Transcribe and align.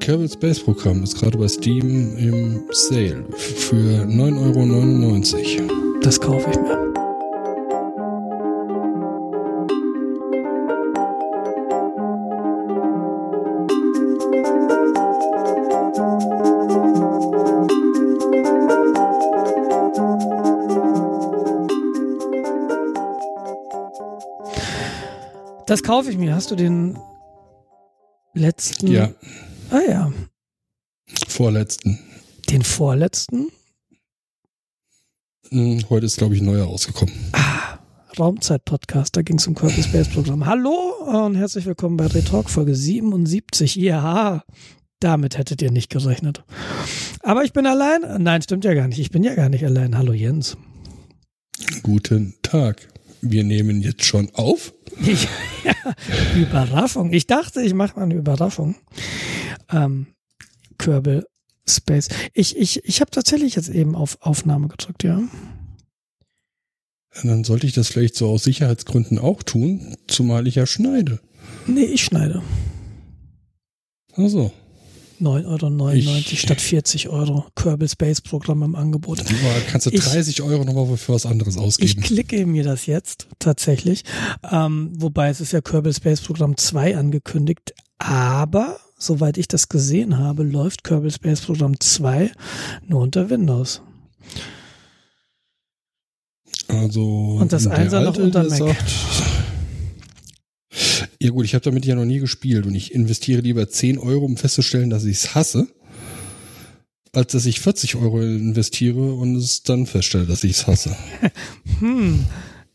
Kerbal 0.00 0.30
Space 0.30 0.60
Programm 0.60 1.02
ist 1.04 1.20
gerade 1.20 1.36
bei 1.36 1.46
Steam 1.46 2.16
im 2.16 2.64
Sale 2.72 3.24
für 3.36 4.04
9,99 4.04 5.60
Euro. 5.60 6.00
Das 6.00 6.18
kaufe 6.18 6.50
ich 6.50 6.56
mir. 6.56 6.80
Das 25.66 25.82
kaufe 25.84 26.10
ich 26.10 26.16
mir. 26.16 26.34
Hast 26.34 26.50
du 26.50 26.56
den 26.56 26.98
letzten? 28.34 28.88
Ja. 28.88 29.10
Ah 29.72 29.82
ja. 29.88 30.12
Vorletzten. 31.28 31.96
Den 32.48 32.62
vorletzten? 32.62 33.52
Hm, 35.50 35.84
heute 35.88 36.06
ist, 36.06 36.16
glaube 36.16 36.34
ich, 36.34 36.40
ein 36.40 36.46
neuer 36.46 36.64
rausgekommen. 36.64 37.14
Ah, 37.30 37.78
Raumzeit-Podcast, 38.18 39.16
da 39.16 39.22
ging 39.22 39.38
es 39.38 39.46
um 39.46 39.54
Kerbal 39.54 39.84
Space 39.84 40.08
Programm. 40.08 40.46
Hallo 40.46 40.74
und 41.26 41.36
herzlich 41.36 41.66
willkommen 41.66 41.96
bei 41.96 42.06
Retalk 42.06 42.50
Folge 42.50 42.74
77. 42.74 43.76
Ja, 43.76 44.42
damit 44.98 45.38
hättet 45.38 45.62
ihr 45.62 45.70
nicht 45.70 45.88
gerechnet. 45.88 46.42
Aber 47.22 47.44
ich 47.44 47.52
bin 47.52 47.64
allein? 47.64 48.00
Nein, 48.24 48.42
stimmt 48.42 48.64
ja 48.64 48.74
gar 48.74 48.88
nicht. 48.88 48.98
Ich 48.98 49.12
bin 49.12 49.22
ja 49.22 49.36
gar 49.36 49.50
nicht 49.50 49.64
allein. 49.64 49.96
Hallo 49.96 50.12
Jens. 50.12 50.56
Guten 51.84 52.34
Tag. 52.42 52.88
Wir 53.22 53.44
nehmen 53.44 53.82
jetzt 53.82 54.04
schon 54.04 54.30
auf. 54.34 54.74
Ich, 55.00 55.28
ja, 55.64 55.74
Überraschung. 56.34 57.12
Ich 57.12 57.28
dachte, 57.28 57.62
ich 57.62 57.72
mache 57.72 57.94
mal 57.94 58.02
eine 58.02 58.14
Überraschung. 58.14 58.74
Ähm, 59.72 60.08
Kerbal 60.78 61.26
Space. 61.68 62.08
Ich, 62.32 62.56
ich, 62.56 62.84
ich 62.84 63.00
habe 63.00 63.10
tatsächlich 63.10 63.54
jetzt 63.54 63.68
eben 63.68 63.94
auf 63.94 64.18
Aufnahme 64.20 64.68
gedrückt, 64.68 65.04
ja. 65.04 65.20
Dann 67.22 67.44
sollte 67.44 67.66
ich 67.66 67.72
das 67.72 67.88
vielleicht 67.88 68.16
so 68.16 68.28
aus 68.28 68.44
Sicherheitsgründen 68.44 69.18
auch 69.18 69.42
tun, 69.42 69.96
zumal 70.06 70.46
ich 70.46 70.54
ja 70.54 70.66
schneide. 70.66 71.20
Nee, 71.66 71.84
ich 71.84 72.04
schneide. 72.04 72.42
Also. 74.12 74.52
9,99 75.20 76.08
Euro 76.08 76.36
statt 76.36 76.60
40 76.60 77.08
Euro. 77.10 77.44
Kerbal 77.54 77.88
Space 77.88 78.22
Programm 78.22 78.62
im 78.62 78.74
Angebot. 78.74 79.18
Du 79.18 79.34
kannst 79.70 79.86
du 79.86 79.90
30 79.90 80.38
ich, 80.38 80.42
Euro 80.42 80.64
nochmal 80.64 80.96
für 80.96 81.12
was 81.12 81.26
anderes 81.26 81.58
ausgeben. 81.58 82.00
Ich 82.00 82.06
klicke 82.06 82.46
mir 82.46 82.64
das 82.64 82.86
jetzt 82.86 83.28
tatsächlich. 83.38 84.04
Ähm, 84.50 84.92
wobei 84.94 85.28
es 85.28 85.42
ist 85.42 85.52
ja 85.52 85.60
Kerbal 85.60 85.92
Space 85.92 86.22
Programm 86.22 86.56
2 86.56 86.96
angekündigt. 86.96 87.74
Aber, 87.98 88.80
soweit 89.00 89.38
ich 89.38 89.48
das 89.48 89.68
gesehen 89.68 90.18
habe, 90.18 90.44
läuft 90.44 90.84
Kerbal 90.84 91.10
Space 91.10 91.40
Programm 91.40 91.80
2 91.80 92.30
nur 92.86 93.00
unter 93.00 93.28
Windows. 93.30 93.82
Also. 96.68 97.38
Und 97.40 97.52
das 97.52 97.66
Einser 97.66 98.02
noch 98.02 98.16
unter 98.16 98.44
Mac. 98.44 98.58
Sagt, 98.58 98.84
ja 101.20 101.30
gut, 101.30 101.44
ich 101.44 101.54
habe 101.54 101.64
damit 101.64 101.84
ja 101.84 101.94
noch 101.94 102.04
nie 102.04 102.20
gespielt 102.20 102.66
und 102.66 102.74
ich 102.74 102.94
investiere 102.94 103.40
lieber 103.40 103.68
10 103.68 103.98
Euro, 103.98 104.24
um 104.24 104.36
festzustellen, 104.36 104.90
dass 104.90 105.04
ich 105.04 105.16
es 105.18 105.34
hasse, 105.34 105.68
als 107.12 107.32
dass 107.32 107.46
ich 107.46 107.60
40 107.60 107.96
Euro 107.96 108.20
investiere 108.20 109.14
und 109.14 109.36
es 109.36 109.62
dann 109.62 109.86
feststelle, 109.86 110.26
dass 110.26 110.44
ich 110.44 110.52
es 110.52 110.66
hasse. 110.66 110.96
hm, 111.80 112.24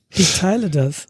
ich 0.10 0.36
teile 0.36 0.70
das. 0.70 1.08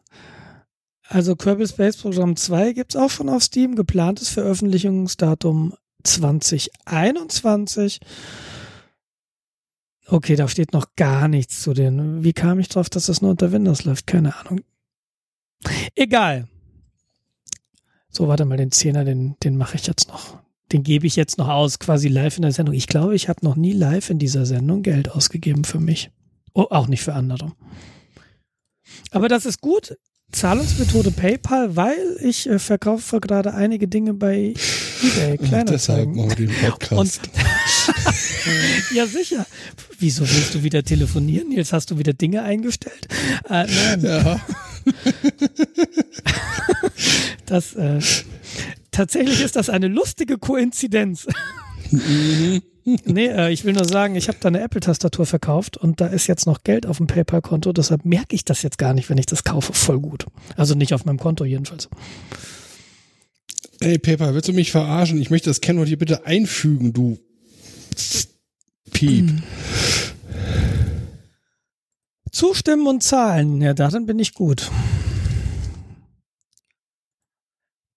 Also 1.07 1.35
Kerbal 1.35 1.67
Space 1.67 1.97
Program 1.97 2.35
2 2.35 2.73
gibt's 2.73 2.95
auch 2.95 3.09
schon 3.09 3.29
auf 3.29 3.43
Steam, 3.43 3.75
geplantes 3.75 4.29
Veröffentlichungsdatum 4.29 5.75
2021. 6.03 7.99
Okay, 10.07 10.35
da 10.35 10.47
steht 10.47 10.73
noch 10.73 10.95
gar 10.95 11.27
nichts 11.27 11.61
zu 11.61 11.73
den. 11.73 12.23
Wie 12.23 12.33
kam 12.33 12.59
ich 12.59 12.69
drauf, 12.69 12.89
dass 12.89 13.07
das 13.07 13.21
nur 13.21 13.31
unter 13.31 13.51
Windows 13.51 13.85
läuft? 13.85 14.05
Keine 14.07 14.35
Ahnung. 14.35 14.61
Egal. 15.95 16.47
So, 18.09 18.27
warte 18.27 18.45
mal, 18.45 18.57
den 18.57 18.71
Zehner, 18.71 19.03
den, 19.03 19.35
den 19.43 19.57
mache 19.57 19.75
ich 19.75 19.87
jetzt 19.87 20.07
noch. 20.07 20.39
Den 20.71 20.83
gebe 20.83 21.05
ich 21.07 21.15
jetzt 21.15 21.37
noch 21.37 21.49
aus, 21.49 21.79
quasi 21.79 22.07
live 22.07 22.37
in 22.37 22.43
der 22.43 22.51
Sendung. 22.51 22.75
Ich 22.75 22.87
glaube, 22.87 23.15
ich 23.15 23.29
habe 23.29 23.43
noch 23.43 23.55
nie 23.55 23.73
live 23.73 24.09
in 24.09 24.19
dieser 24.19 24.45
Sendung 24.45 24.83
Geld 24.83 25.09
ausgegeben 25.11 25.63
für 25.63 25.79
mich. 25.79 26.11
Oh, 26.53 26.67
auch 26.69 26.87
nicht 26.87 27.03
für 27.03 27.13
andere. 27.13 27.51
Aber 29.11 29.27
das 29.27 29.45
ist 29.45 29.61
gut. 29.61 29.97
Zahlungsmethode 30.31 31.11
PayPal, 31.11 31.75
weil 31.75 32.17
ich 32.21 32.49
äh, 32.49 32.59
verkaufe 32.59 33.19
gerade 33.19 33.53
einige 33.53 33.87
Dinge 33.87 34.13
bei 34.13 34.53
eBay. 35.01 35.37
Kleiner 35.37 35.71
Deshalb 35.71 36.13
machen 36.13 36.29
wir 36.29 36.47
den 36.47 36.55
Podcast. 36.55 37.29
ja, 38.93 39.05
sicher. 39.05 39.45
Wieso 39.99 40.23
willst 40.23 40.55
du 40.55 40.63
wieder 40.63 40.83
telefonieren? 40.83 41.51
Jetzt 41.51 41.73
hast 41.73 41.91
du 41.91 41.97
wieder 41.97 42.13
Dinge 42.13 42.43
eingestellt. 42.43 43.07
Äh, 43.49 43.65
nein. 43.65 44.01
Ja. 44.01 44.41
das, 47.45 47.75
äh, 47.75 47.99
tatsächlich 48.91 49.41
ist 49.41 49.55
das 49.55 49.69
eine 49.69 49.87
lustige 49.87 50.37
Koinzidenz. 50.37 51.27
Mhm. 51.91 52.61
nee, 53.05 53.27
äh, 53.27 53.51
ich 53.51 53.65
will 53.65 53.73
nur 53.73 53.85
sagen, 53.85 54.15
ich 54.15 54.27
habe 54.27 54.37
da 54.39 54.47
eine 54.47 54.61
Apple-Tastatur 54.61 55.25
verkauft 55.25 55.75
und 55.75 55.99
da 55.99 56.07
ist 56.07 56.27
jetzt 56.27 56.45
noch 56.45 56.63
Geld 56.63 56.85
auf 56.85 56.97
dem 56.97 57.07
PayPal-Konto, 57.07 57.73
deshalb 57.73 58.05
merke 58.05 58.35
ich 58.35 58.45
das 58.45 58.61
jetzt 58.61 58.77
gar 58.77 58.93
nicht, 58.93 59.09
wenn 59.09 59.17
ich 59.17 59.25
das 59.25 59.43
kaufe. 59.43 59.73
Voll 59.73 59.99
gut. 59.99 60.25
Also 60.55 60.75
nicht 60.75 60.93
auf 60.93 61.03
meinem 61.03 61.17
Konto 61.17 61.45
jedenfalls. 61.45 61.89
Ey, 63.79 63.97
PayPal, 63.97 64.35
willst 64.35 64.47
du 64.47 64.53
mich 64.53 64.71
verarschen? 64.71 65.19
Ich 65.19 65.31
möchte 65.31 65.49
das 65.49 65.61
Kennwort 65.61 65.87
hier 65.87 65.97
bitte 65.97 66.25
einfügen, 66.25 66.93
du 66.93 67.17
Piep. 68.91 69.31
Zustimmen 72.31 72.85
und 72.85 73.01
zahlen, 73.01 73.61
ja, 73.61 73.73
darin 73.73 74.05
bin 74.05 74.19
ich 74.19 74.33
gut. 74.33 74.69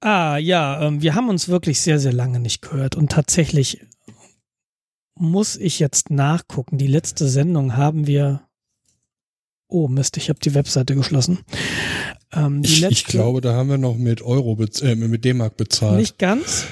Ah, 0.00 0.38
ja, 0.38 0.80
ähm, 0.80 1.02
wir 1.02 1.14
haben 1.14 1.28
uns 1.28 1.48
wirklich 1.48 1.80
sehr, 1.80 1.98
sehr 1.98 2.12
lange 2.12 2.40
nicht 2.40 2.62
gehört 2.62 2.94
und 2.94 3.10
tatsächlich 3.10 3.80
muss 5.18 5.56
ich 5.56 5.78
jetzt 5.78 6.10
nachgucken. 6.10 6.78
Die 6.78 6.86
letzte 6.86 7.28
Sendung 7.28 7.76
haben 7.76 8.06
wir. 8.06 8.42
Oh 9.68 9.86
Mist, 9.88 10.16
ich 10.16 10.30
habe 10.30 10.38
die 10.40 10.54
Webseite 10.54 10.94
geschlossen. 10.94 11.40
Ähm, 12.32 12.62
ich, 12.64 12.80
letzte, 12.80 12.92
ich, 12.92 13.04
glaube, 13.04 13.40
da 13.40 13.54
haben 13.54 13.68
wir 13.68 13.78
noch 13.78 13.96
mit 13.96 14.22
Euro, 14.22 14.56
äh, 14.82 14.94
mit 14.94 15.24
D-Mark 15.24 15.56
bezahlt. 15.56 15.96
Nicht 15.96 16.18
ganz. 16.18 16.64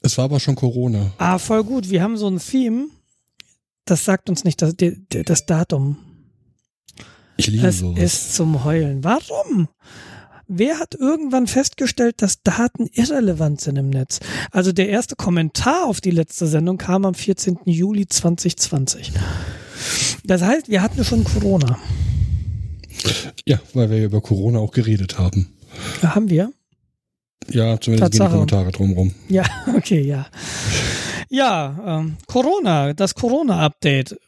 Es 0.00 0.18
war 0.18 0.26
aber 0.26 0.40
schon 0.40 0.54
Corona. 0.54 1.12
Ah, 1.18 1.38
voll 1.38 1.64
gut. 1.64 1.90
Wir 1.90 2.02
haben 2.02 2.16
so 2.16 2.28
ein 2.28 2.38
Theme. 2.38 2.88
Das 3.86 4.04
sagt 4.04 4.30
uns 4.30 4.44
nicht 4.44 4.62
das, 4.62 4.74
das 4.76 5.46
Datum. 5.46 5.96
Ich 7.36 7.48
liebe 7.48 7.66
es 7.66 7.78
sowas. 7.78 8.02
ist 8.02 8.34
zum 8.34 8.64
Heulen. 8.64 9.02
Warum? 9.04 9.68
Wer 10.46 10.78
hat 10.78 10.94
irgendwann 10.94 11.46
festgestellt, 11.46 12.20
dass 12.20 12.42
Daten 12.42 12.88
irrelevant 12.92 13.60
sind 13.60 13.76
im 13.76 13.90
Netz? 13.90 14.20
Also 14.50 14.72
der 14.72 14.88
erste 14.88 15.16
Kommentar 15.16 15.86
auf 15.86 16.00
die 16.00 16.10
letzte 16.10 16.46
Sendung 16.46 16.76
kam 16.76 17.04
am 17.06 17.14
14. 17.14 17.60
Juli 17.64 18.06
2020. 18.06 19.12
Das 20.24 20.42
heißt, 20.42 20.68
wir 20.68 20.82
hatten 20.82 21.04
schon 21.04 21.24
Corona. 21.24 21.78
Ja, 23.46 23.58
weil 23.72 23.90
wir 23.90 24.04
über 24.04 24.20
Corona 24.20 24.58
auch 24.58 24.70
geredet 24.70 25.18
haben. 25.18 25.52
Ja, 26.02 26.14
haben 26.14 26.30
wir? 26.30 26.52
Ja, 27.48 27.80
zumindest 27.80 28.12
gehen 28.12 28.22
die 28.22 28.30
Kommentare 28.32 28.70
drumherum. 28.70 29.14
Ja, 29.28 29.44
okay, 29.76 30.00
ja. 30.00 30.26
Ja, 31.30 32.00
ähm, 32.00 32.16
Corona, 32.26 32.92
das 32.92 33.14
Corona-Update. 33.14 34.18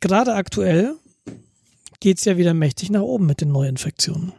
Gerade 0.00 0.34
aktuell 0.34 0.94
geht's 2.00 2.24
ja 2.24 2.36
wieder 2.36 2.54
mächtig 2.54 2.90
nach 2.90 3.02
oben 3.02 3.26
mit 3.26 3.40
den 3.40 3.52
Neuinfektionen. 3.52 4.32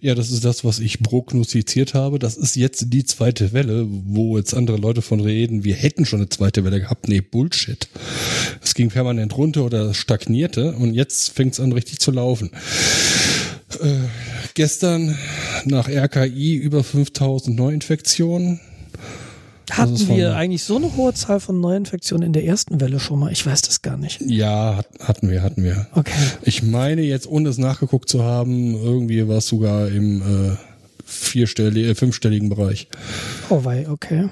Ja, 0.00 0.14
das 0.14 0.30
ist 0.30 0.44
das, 0.44 0.64
was 0.64 0.78
ich 0.78 1.00
prognostiziert 1.00 1.94
habe. 1.94 2.18
Das 2.18 2.36
ist 2.36 2.56
jetzt 2.56 2.86
die 2.92 3.04
zweite 3.04 3.52
Welle, 3.52 3.86
wo 3.88 4.38
jetzt 4.38 4.54
andere 4.54 4.76
Leute 4.76 5.02
von 5.02 5.20
reden, 5.20 5.64
wir 5.64 5.74
hätten 5.74 6.06
schon 6.06 6.20
eine 6.20 6.28
zweite 6.28 6.64
Welle 6.64 6.80
gehabt. 6.80 7.08
Nee, 7.08 7.20
Bullshit. 7.20 7.88
Es 8.62 8.74
ging 8.74 8.88
permanent 8.88 9.36
runter 9.36 9.64
oder 9.64 9.94
stagnierte 9.94 10.72
und 10.72 10.94
jetzt 10.94 11.30
fängt 11.30 11.54
es 11.54 11.60
an 11.60 11.72
richtig 11.72 11.98
zu 11.98 12.10
laufen. 12.10 12.50
Äh, 13.80 13.94
gestern 14.54 15.16
nach 15.64 15.88
RKI 15.88 16.54
über 16.56 16.82
5000 16.84 17.56
Neuinfektionen. 17.56 18.60
Hatten 19.70 20.08
wir 20.08 20.36
eigentlich 20.36 20.64
so 20.64 20.76
eine 20.76 20.96
hohe 20.96 21.14
Zahl 21.14 21.40
von 21.40 21.60
Neuinfektionen 21.60 22.26
in 22.26 22.32
der 22.32 22.44
ersten 22.44 22.80
Welle 22.80 22.98
schon 22.98 23.20
mal? 23.20 23.30
Ich 23.30 23.46
weiß 23.46 23.62
das 23.62 23.82
gar 23.82 23.96
nicht. 23.96 24.20
Ja, 24.20 24.82
hatten 24.98 25.30
wir, 25.30 25.42
hatten 25.42 25.62
wir. 25.62 25.86
Okay. 25.94 26.18
Ich 26.42 26.62
meine 26.62 27.02
jetzt, 27.02 27.26
ohne 27.26 27.48
es 27.48 27.58
nachgeguckt 27.58 28.08
zu 28.08 28.22
haben, 28.22 28.74
irgendwie 28.74 29.26
war 29.28 29.38
es 29.38 29.46
sogar 29.46 29.88
im 29.88 30.22
äh, 30.22 30.56
vierstelligen, 31.04 31.90
äh, 31.90 31.94
fünfstelligen 31.94 32.48
Bereich. 32.48 32.88
Oh 33.48 33.64
wei, 33.64 33.88
okay. 33.88 34.28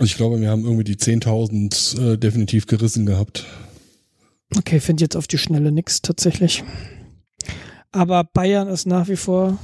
Ich 0.00 0.16
glaube, 0.16 0.40
wir 0.40 0.50
haben 0.50 0.64
irgendwie 0.64 0.84
die 0.84 0.96
10.000 0.96 2.12
äh, 2.12 2.16
definitiv 2.16 2.66
gerissen 2.66 3.04
gehabt. 3.04 3.46
Okay, 4.56 4.80
finde 4.80 5.04
jetzt 5.04 5.16
auf 5.16 5.26
die 5.26 5.38
Schnelle 5.38 5.72
nichts 5.72 6.00
tatsächlich. 6.02 6.64
Aber 7.92 8.24
Bayern 8.24 8.68
ist 8.68 8.86
nach 8.86 9.08
wie 9.08 9.16
vor, 9.16 9.58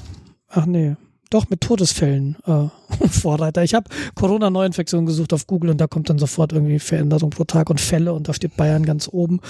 ach 0.48 0.66
nee, 0.66 0.96
Doch, 1.34 1.50
mit 1.50 1.60
Todesfällen 1.62 2.36
äh, 2.46 2.68
Vorreiter. 3.08 3.64
Ich 3.64 3.74
habe 3.74 3.90
Corona-Neuinfektion 4.14 5.04
gesucht 5.04 5.32
auf 5.32 5.48
Google 5.48 5.70
und 5.70 5.80
da 5.80 5.88
kommt 5.88 6.08
dann 6.08 6.20
sofort 6.20 6.52
irgendwie 6.52 6.78
Veränderung 6.78 7.30
pro 7.30 7.42
Tag 7.42 7.70
und 7.70 7.80
Fälle 7.80 8.12
und 8.12 8.28
da 8.28 8.34
steht 8.34 8.56
Bayern 8.56 8.86
ganz 8.86 9.08
oben. 9.10 9.40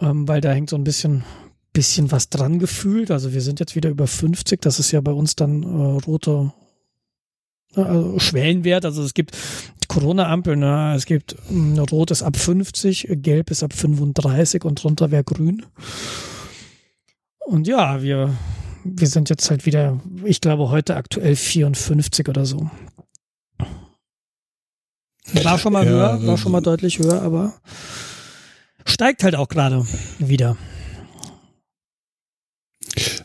ähm, 0.00 0.28
weil 0.28 0.40
da 0.40 0.52
hängt 0.52 0.70
so 0.70 0.76
ein 0.76 0.84
bisschen, 0.84 1.24
bisschen 1.72 2.12
was 2.12 2.28
dran 2.28 2.58
gefühlt. 2.58 3.10
Also 3.10 3.32
wir 3.32 3.40
sind 3.40 3.58
jetzt 3.58 3.74
wieder 3.74 3.90
über 3.90 4.06
50. 4.06 4.60
Das 4.60 4.78
ist 4.78 4.92
ja 4.92 5.00
bei 5.00 5.12
uns 5.12 5.34
dann 5.34 5.62
äh, 5.62 6.04
rote 6.06 6.52
also 7.76 8.18
Schwellenwert. 8.18 8.84
Also 8.84 9.02
es 9.02 9.14
gibt 9.14 9.36
Corona-Ampel, 9.88 10.56
ne? 10.56 10.94
es 10.96 11.06
gibt 11.06 11.36
rot 11.92 12.10
ist 12.10 12.22
ab 12.22 12.36
50, 12.36 13.08
gelb 13.10 13.50
ist 13.50 13.62
ab 13.62 13.72
35 13.72 14.64
und 14.64 14.82
drunter 14.82 15.10
wäre 15.10 15.24
grün. 15.24 15.64
Und 17.46 17.66
ja, 17.66 18.02
wir, 18.02 18.34
wir 18.84 19.06
sind 19.06 19.30
jetzt 19.30 19.50
halt 19.50 19.66
wieder, 19.66 20.00
ich 20.24 20.40
glaube 20.40 20.70
heute 20.70 20.96
aktuell 20.96 21.36
54 21.36 22.28
oder 22.28 22.46
so. 22.46 22.70
War 25.32 25.58
schon 25.58 25.72
mal 25.72 25.84
ja, 25.84 25.90
höher, 25.90 26.26
war 26.26 26.38
schon 26.38 26.52
mal 26.52 26.60
deutlich 26.60 26.98
höher, 26.98 27.22
aber 27.22 27.54
steigt 28.84 29.24
halt 29.24 29.36
auch 29.36 29.48
gerade 29.48 29.86
wieder. 30.18 30.56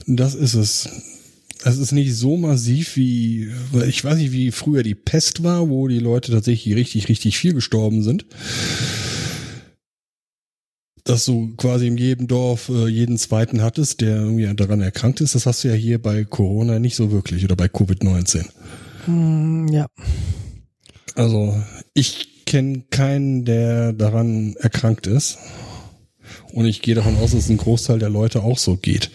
Das 0.08 0.34
ist 0.34 0.54
es. 0.54 1.19
Es 1.64 1.78
ist 1.78 1.92
nicht 1.92 2.16
so 2.16 2.38
massiv 2.38 2.96
wie, 2.96 3.50
ich 3.86 4.04
weiß 4.04 4.18
nicht, 4.18 4.32
wie 4.32 4.52
früher 4.52 4.82
die 4.82 4.96
Pest 4.96 5.44
war, 5.44 5.70
wo 5.70 5.88
die 5.88 6.00
Leute 6.00 6.32
tatsächlich 6.32 6.76
richtig, 6.76 7.10
richtig 7.10 7.38
viel 7.38 7.54
gestorben 7.54 8.02
sind. 8.02 8.26
Dass 11.04 11.26
du 11.26 11.54
quasi 11.58 11.88
in 11.88 11.98
jedem 11.98 12.28
Dorf 12.28 12.70
äh, 12.70 12.88
jeden 12.88 13.18
zweiten 13.18 13.62
hattest, 13.62 14.02
der 14.02 14.18
irgendwie 14.18 14.54
daran 14.56 14.82
erkrankt 14.82 15.22
ist. 15.22 15.36
Das 15.36 15.46
hast 15.46 15.64
du 15.64 15.70
ja 15.70 15.74
hier 15.74 16.02
bei 16.02 16.24
Corona 16.24 16.80
nicht 16.80 16.96
so 16.96 17.12
wirklich 17.12 17.44
oder 17.44 17.56
bei 17.56 17.66
Covid-19. 17.66 18.46
Mm, 19.08 19.68
ja. 19.68 19.88
Also 21.16 21.62
ich 21.94 22.46
kenne 22.46 22.84
keinen, 22.90 23.44
der 23.44 23.92
daran 23.92 24.56
erkrankt 24.60 25.08
ist. 25.08 25.40
Und 26.54 26.66
ich 26.66 26.82
gehe 26.82 26.96
davon 26.96 27.18
aus, 27.18 27.32
dass 27.32 27.46
es 27.46 27.50
ein 27.50 27.58
Großteil 27.58 28.00
der 28.00 28.10
Leute 28.10 28.44
auch 28.44 28.58
so 28.58 28.78
geht. 28.78 29.12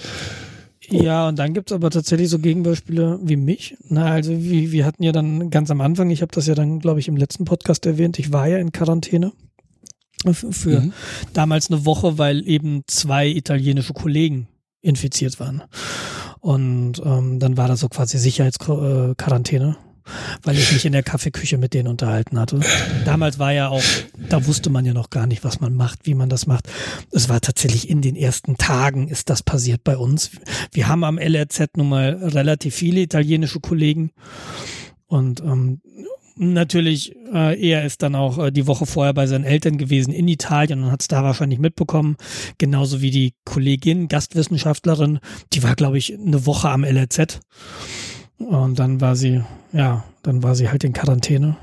Ja, 0.91 1.29
und 1.29 1.39
dann 1.39 1.55
gibt's 1.55 1.73
aber 1.73 1.91
tatsächlich 1.91 2.29
so 2.29 2.39
Gegenbeispiele 2.39 3.19
wie 3.23 3.37
mich. 3.37 3.77
Na, 3.89 4.07
also 4.07 4.33
wie, 4.33 4.73
wir 4.73 4.85
hatten 4.85 5.03
ja 5.03 5.13
dann 5.13 5.51
ganz 5.51 5.71
am 5.71 5.81
Anfang, 5.81 6.11
ich 6.11 6.23
habe 6.23 6.33
das 6.33 6.47
ja 6.47 6.55
dann, 6.55 6.79
glaube 6.79 7.01
ich, 7.01 7.09
im 7.09 7.17
letzten 7.17 7.45
Podcast 7.45 7.87
erwähnt, 7.87 8.19
ich 8.19 8.33
war 8.33 8.49
ja 8.49 8.59
in 8.59 8.73
Quarantäne 8.73 9.33
für 10.33 10.81
mhm. 10.81 10.93
damals 11.33 11.71
eine 11.71 11.85
Woche, 11.85 12.19
weil 12.19 12.49
eben 12.49 12.83
zwei 12.87 13.29
italienische 13.29 13.93
Kollegen 13.93 14.49
infiziert 14.81 15.39
waren. 15.41 15.63
Und 16.41 17.01
ähm, 17.05 17.39
dann 17.39 17.57
war 17.57 17.69
das 17.69 17.81
so 17.81 17.89
quasi 17.89 18.19
Sicherheitsquarantäne 18.19 19.77
weil 20.43 20.57
ich 20.57 20.73
mich 20.73 20.85
in 20.85 20.93
der 20.93 21.03
Kaffeeküche 21.03 21.59
mit 21.59 21.75
denen 21.75 21.89
unterhalten 21.89 22.39
hatte. 22.39 22.61
Damals 23.05 23.39
war 23.39 23.53
ja 23.53 23.69
auch, 23.69 23.83
da 24.29 24.47
wusste 24.47 24.71
man 24.71 24.85
ja 24.85 24.93
noch 24.93 25.11
gar 25.11 25.27
nicht, 25.27 25.45
was 25.45 25.61
man 25.61 25.75
macht, 25.75 26.01
wie 26.05 26.15
man 26.15 26.29
das 26.29 26.47
macht. 26.47 26.69
Es 27.11 27.29
war 27.29 27.41
tatsächlich 27.41 27.89
in 27.89 28.03
den 28.03 28.17
ersten 28.17 28.57
Tagen 28.57 29.09
ist 29.09 29.31
das 29.31 29.43
passiert 29.43 29.85
bei 29.85 29.97
uns. 29.97 30.31
Wir 30.73 30.89
haben 30.89 31.05
am 31.05 31.19
LRZ 31.19 31.77
nun 31.77 31.89
mal 31.89 32.11
relativ 32.23 32.75
viele 32.75 33.01
italienische 33.01 33.61
Kollegen 33.61 34.11
und 35.07 35.41
ähm, 35.41 35.81
natürlich, 36.37 37.15
äh, 37.33 37.61
er 37.61 37.85
ist 37.85 38.03
dann 38.03 38.15
auch 38.15 38.39
äh, 38.39 38.51
die 38.51 38.67
Woche 38.67 38.87
vorher 38.87 39.15
bei 39.15 39.27
seinen 39.27 39.45
Eltern 39.45 39.79
gewesen 39.79 40.13
in 40.13 40.29
Italien 40.29 40.83
und 40.83 40.91
hat 40.91 41.03
es 41.03 41.09
da 41.09 41.23
wahrscheinlich 41.23 41.59
mitbekommen. 41.59 42.17
Genauso 42.59 43.01
wie 43.01 43.11
die 43.11 43.35
Kollegin, 43.45 44.09
Gastwissenschaftlerin, 44.09 45.21
die 45.53 45.63
war, 45.63 45.77
glaube 45.77 45.99
ich, 45.99 46.15
eine 46.15 46.47
Woche 46.47 46.71
am 46.71 46.85
LRZ. 46.85 47.41
Und 48.39 48.79
dann 48.79 49.01
war 49.01 49.17
sie, 49.17 49.43
ja, 49.73 50.05
dann 50.23 50.43
war 50.43 50.55
sie 50.55 50.69
halt 50.69 50.85
in 50.85 50.93
Quarantäne. 50.93 51.57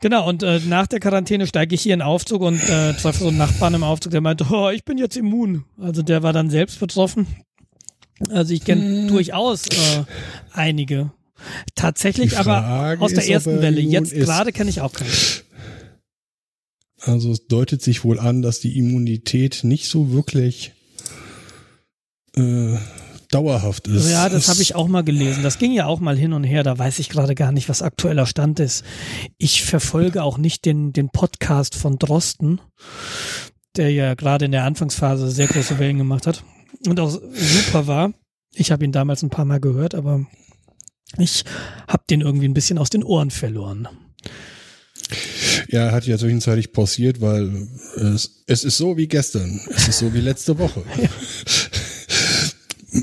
Genau, 0.00 0.28
und 0.28 0.42
äh, 0.42 0.60
nach 0.60 0.86
der 0.86 1.00
Quarantäne 1.00 1.46
steige 1.46 1.74
ich 1.74 1.82
hier 1.82 1.94
in 1.94 2.00
den 2.00 2.06
Aufzug 2.06 2.42
und 2.42 2.62
äh, 2.68 2.94
treffe 2.94 3.20
so 3.20 3.28
einen 3.28 3.38
Nachbarn 3.38 3.74
im 3.74 3.82
Aufzug, 3.82 4.12
der 4.12 4.20
meinte, 4.20 4.46
oh, 4.50 4.70
ich 4.70 4.84
bin 4.84 4.98
jetzt 4.98 5.16
immun. 5.16 5.64
Also 5.78 6.02
der 6.02 6.22
war 6.22 6.32
dann 6.32 6.50
selbst 6.50 6.80
betroffen. 6.80 7.26
Also 8.30 8.54
ich 8.54 8.64
kenne 8.64 9.02
hm. 9.02 9.08
durchaus 9.08 9.66
äh, 9.66 10.04
einige. 10.52 11.12
Tatsächlich 11.74 12.36
aber 12.36 12.96
aus 12.98 13.12
der 13.12 13.28
ersten 13.28 13.62
Welle. 13.62 13.80
Jetzt 13.80 14.12
gerade 14.12 14.52
kenne 14.52 14.70
ich 14.70 14.80
auch 14.80 14.92
keinen. 14.92 15.10
Also 17.00 17.30
es 17.30 17.46
deutet 17.46 17.80
sich 17.80 18.02
wohl 18.02 18.18
an, 18.18 18.42
dass 18.42 18.58
die 18.58 18.76
Immunität 18.76 19.60
nicht 19.62 19.86
so 19.86 20.10
wirklich 20.10 20.72
äh, 22.36 22.76
dauerhaft 23.30 23.86
ist. 23.88 24.10
Ja, 24.10 24.28
das 24.28 24.48
habe 24.48 24.62
ich 24.62 24.74
auch 24.74 24.88
mal 24.88 25.02
gelesen. 25.04 25.42
Das 25.42 25.58
ging 25.58 25.72
ja 25.72 25.86
auch 25.86 26.00
mal 26.00 26.16
hin 26.16 26.32
und 26.32 26.44
her. 26.44 26.62
Da 26.62 26.78
weiß 26.78 26.98
ich 26.98 27.08
gerade 27.08 27.34
gar 27.34 27.52
nicht, 27.52 27.68
was 27.68 27.82
aktueller 27.82 28.26
Stand 28.26 28.60
ist. 28.60 28.84
Ich 29.36 29.64
verfolge 29.64 30.22
auch 30.22 30.38
nicht 30.38 30.64
den, 30.64 30.92
den 30.92 31.10
Podcast 31.10 31.74
von 31.74 31.98
Drosten, 31.98 32.60
der 33.76 33.90
ja 33.92 34.14
gerade 34.14 34.46
in 34.46 34.52
der 34.52 34.64
Anfangsphase 34.64 35.30
sehr 35.30 35.46
große 35.46 35.78
Wellen 35.78 35.98
gemacht 35.98 36.26
hat 36.26 36.42
und 36.86 36.98
auch 37.00 37.10
super 37.10 37.86
war. 37.86 38.12
Ich 38.54 38.70
habe 38.72 38.84
ihn 38.84 38.92
damals 38.92 39.22
ein 39.22 39.30
paar 39.30 39.44
Mal 39.44 39.60
gehört, 39.60 39.94
aber 39.94 40.24
ich 41.18 41.44
habe 41.86 42.04
den 42.08 42.22
irgendwie 42.22 42.48
ein 42.48 42.54
bisschen 42.54 42.78
aus 42.78 42.90
den 42.90 43.04
Ohren 43.04 43.30
verloren. 43.30 43.88
Ja, 45.68 45.92
hat 45.92 46.06
ja 46.06 46.16
zwischenzeitlich 46.16 46.72
pausiert, 46.72 47.20
weil 47.20 47.68
es, 47.96 48.42
es 48.46 48.64
ist 48.64 48.78
so 48.78 48.96
wie 48.96 49.06
gestern. 49.06 49.60
Es 49.74 49.88
ist 49.88 49.98
so 49.98 50.14
wie 50.14 50.20
letzte 50.20 50.58
Woche. 50.58 50.82
Ja 51.02 51.08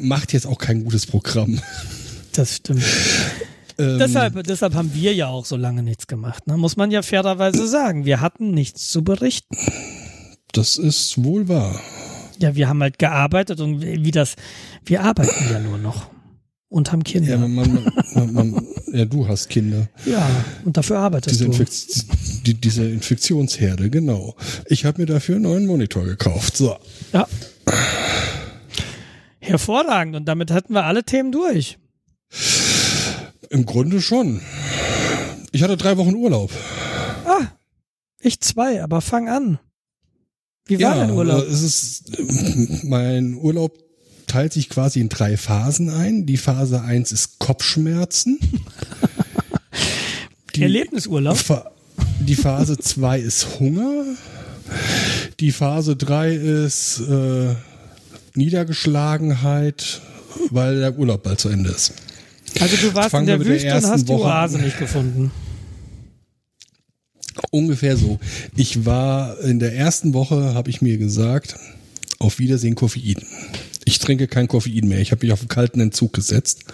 macht 0.08 0.34
jetzt 0.34 0.46
auch 0.48 0.58
kein 0.58 0.84
gutes 0.84 1.06
Programm. 1.06 1.60
Das 2.34 2.58
stimmt. 2.58 2.84
Ähm, 3.78 4.00
deshalb, 4.00 4.42
deshalb 4.44 4.74
haben 4.74 4.94
wir 4.94 5.14
ja 5.14 5.28
auch 5.28 5.46
so 5.46 5.58
lange 5.58 5.84
nichts 5.84 6.08
gemacht. 6.08 6.48
Ne? 6.48 6.58
Muss 6.58 6.78
man 6.78 6.92
ja 6.92 7.02
fairerweise 7.02 7.68
sagen. 7.68 8.06
Wir 8.06 8.22
hatten 8.22 8.52
nichts 8.52 8.90
zu 8.90 9.04
berichten. 9.04 9.58
Das 10.54 10.78
ist 10.78 11.22
wohl 11.24 11.50
wahr. 11.50 11.80
Ja, 12.40 12.56
wir 12.56 12.70
haben 12.70 12.82
halt 12.82 13.00
gearbeitet 13.00 13.60
und 13.60 13.82
wie 13.82 14.12
das, 14.12 14.36
wir 14.86 15.04
arbeiten 15.04 15.52
ja 15.52 15.60
nur 15.60 15.78
noch 15.78 16.10
und 16.70 16.92
haben 16.92 17.04
Kinder. 17.04 17.32
Ja, 17.32 17.38
man, 17.38 17.54
man, 18.14 18.34
man, 18.34 18.68
Ja, 18.92 19.06
du 19.06 19.28
hast 19.28 19.50
Kinder. 19.50 19.90
Ja, 20.06 20.30
und 20.64 20.78
dafür 20.78 21.00
arbeitest 21.00 21.36
Diese, 21.36 21.46
du. 21.46 21.52
Infekt 21.52 22.48
die, 22.48 22.54
diese 22.54 22.90
Infektionsherde, 22.90 23.90
genau. 23.90 24.36
Ich 24.68 24.86
habe 24.86 25.02
mir 25.02 25.06
dafür 25.06 25.36
einen 25.36 25.44
neuen 25.44 25.66
Monitor 25.66 26.06
gekauft. 26.06 26.56
So. 26.56 26.78
Ja. 27.12 27.28
Hervorragend. 29.46 30.16
Und 30.16 30.26
damit 30.26 30.52
hatten 30.52 30.74
wir 30.74 30.86
alle 30.86 31.04
Themen 31.04 31.32
durch. 31.32 31.78
Im 33.50 33.66
Grunde 33.66 34.02
schon. 34.02 34.42
Ich 35.52 35.64
hatte 35.64 35.78
drei 35.78 35.98
Wochen 35.98 36.16
Urlaub. 36.16 36.52
Ah, 37.26 37.48
ich 38.20 38.40
zwei, 38.42 38.84
aber 38.84 39.02
fang 39.02 39.30
an. 39.30 39.60
Wie 40.68 40.82
war 40.82 40.96
dein 40.96 41.12
Urlaub? 41.12 41.46
Es 41.48 41.62
ist, 41.62 42.18
äh, 42.18 42.80
mein 42.84 43.36
Urlaub 43.36 43.78
teilt 44.28 44.54
sich 44.54 44.70
quasi 44.70 45.00
in 45.00 45.10
drei 45.10 45.38
Phasen 45.38 45.90
ein. 45.90 46.26
Die 46.26 46.38
Phase 46.38 46.82
eins 46.82 47.12
ist 47.12 47.40
Kopfschmerzen. 47.40 48.40
Die, 50.56 50.64
Erlebnisurlaub? 50.64 51.38
Die 52.20 52.36
Phase 52.36 52.78
zwei 52.78 53.20
ist 53.20 53.60
Hunger. 53.60 54.06
Die 55.40 55.52
Phase 55.52 55.96
drei 55.96 56.34
ist 56.34 57.02
äh, 57.02 57.56
Niedergeschlagenheit, 58.36 60.02
weil 60.52 60.80
der 60.80 60.98
Urlaub 60.98 61.24
bald 61.24 61.40
zu 61.40 61.50
Ende 61.50 61.70
ist. 61.70 61.94
Also 62.60 62.78
du 62.78 62.94
warst 62.94 63.14
in 63.16 63.26
der 63.26 63.38
mit 63.38 63.48
der 63.48 63.54
Wüste 63.54 63.76
und 63.76 63.86
hast 63.86 64.08
die 64.08 64.14
Oase 64.14 64.60
nicht 64.60 64.80
gefunden. 64.80 65.32
Ungefähr 67.52 67.98
so. 67.98 68.20
Ich 68.56 68.86
war 68.86 69.40
in 69.42 69.60
der 69.60 69.76
ersten 69.76 70.14
Woche, 70.14 70.54
habe 70.54 70.70
ich 70.70 70.82
mir 70.82 70.98
gesagt, 70.98 71.58
auf 72.20 72.40
Wiedersehen 72.40 72.76
Koffein. 72.76 73.26
Ich 73.84 74.00
trinke 74.00 74.28
kein 74.28 74.48
Koffein 74.48 74.88
mehr. 74.88 75.00
Ich 75.00 75.12
habe 75.12 75.26
mich 75.26 75.34
auf 75.34 75.42
einen 75.42 75.50
kalten 75.50 75.80
Entzug 75.80 76.14
gesetzt. 76.14 76.66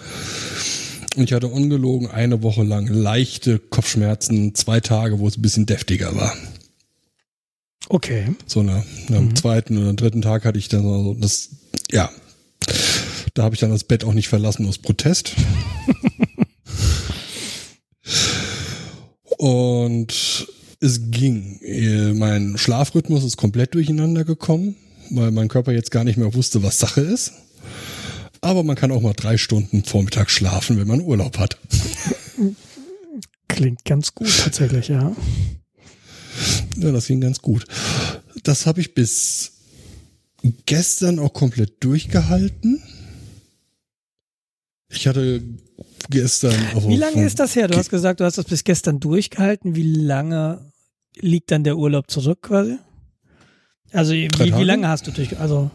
Und 1.16 1.24
ich 1.24 1.32
hatte 1.32 1.48
ungelogen 1.48 2.08
eine 2.10 2.42
Woche 2.42 2.62
lang 2.62 2.86
leichte 2.86 3.58
Kopfschmerzen, 3.58 4.54
zwei 4.54 4.80
Tage, 4.80 5.18
wo 5.18 5.28
es 5.28 5.36
ein 5.36 5.42
bisschen 5.42 5.66
deftiger 5.66 6.16
war. 6.16 6.34
Okay. 7.88 8.34
So 8.46 8.62
ne, 8.62 8.84
am 9.10 9.34
zweiten 9.36 9.76
oder 9.78 9.92
dritten 9.92 10.22
Tag 10.22 10.44
hatte 10.44 10.58
ich 10.58 10.68
dann 10.68 10.82
so 10.82 11.14
das, 11.18 11.50
ja, 11.90 12.10
da 13.34 13.42
habe 13.42 13.54
ich 13.54 13.60
dann 13.60 13.70
das 13.70 13.84
Bett 13.84 14.04
auch 14.04 14.14
nicht 14.14 14.28
verlassen 14.28 14.66
aus 14.68 14.78
Protest. 14.78 15.34
Und 19.38 20.46
es 20.80 21.10
ging. 21.10 21.58
Äh, 21.62 22.12
Mein 22.12 22.56
Schlafrhythmus 22.58 23.24
ist 23.24 23.36
komplett 23.36 23.74
durcheinander 23.74 24.24
gekommen, 24.24 24.76
weil 25.10 25.30
mein 25.30 25.48
Körper 25.48 25.72
jetzt 25.72 25.90
gar 25.90 26.04
nicht 26.04 26.16
mehr 26.16 26.34
wusste, 26.34 26.62
was 26.62 26.78
Sache 26.78 27.00
ist. 27.00 27.32
Aber 28.40 28.62
man 28.64 28.76
kann 28.76 28.90
auch 28.90 29.00
mal 29.00 29.14
drei 29.14 29.38
Stunden 29.38 29.84
Vormittag 29.84 30.30
schlafen, 30.30 30.78
wenn 30.78 30.88
man 30.88 31.00
Urlaub 31.00 31.38
hat. 31.38 31.58
Klingt 33.48 33.84
ganz 33.84 34.14
gut 34.14 34.28
tatsächlich, 34.42 34.88
ja. 34.88 35.14
Ja, 36.76 36.92
das 36.92 37.06
ging 37.06 37.20
ganz 37.20 37.40
gut. 37.40 37.64
Das 38.42 38.66
habe 38.66 38.80
ich 38.80 38.94
bis 38.94 39.52
gestern 40.66 41.18
auch 41.18 41.32
komplett 41.32 41.82
durchgehalten. 41.84 42.82
Ich 44.88 45.06
hatte 45.06 45.42
gestern. 46.10 46.54
Wie 46.86 46.96
lange 46.96 47.24
ist 47.24 47.38
das 47.38 47.56
her? 47.56 47.68
Du 47.68 47.76
hast 47.76 47.90
gesagt, 47.90 48.20
du 48.20 48.24
hast 48.24 48.38
das 48.38 48.44
bis 48.44 48.64
gestern 48.64 49.00
durchgehalten. 49.00 49.74
Wie 49.74 49.82
lange 49.94 50.60
liegt 51.16 51.50
dann 51.50 51.64
der 51.64 51.76
Urlaub 51.76 52.10
zurück 52.10 52.42
quasi? 52.42 52.78
Also 53.92 54.12
wie, 54.14 54.28
wie 54.38 54.64
lange 54.64 54.88
hast 54.88 55.06
du 55.06 55.10
durch? 55.10 55.38
Also 55.38 55.70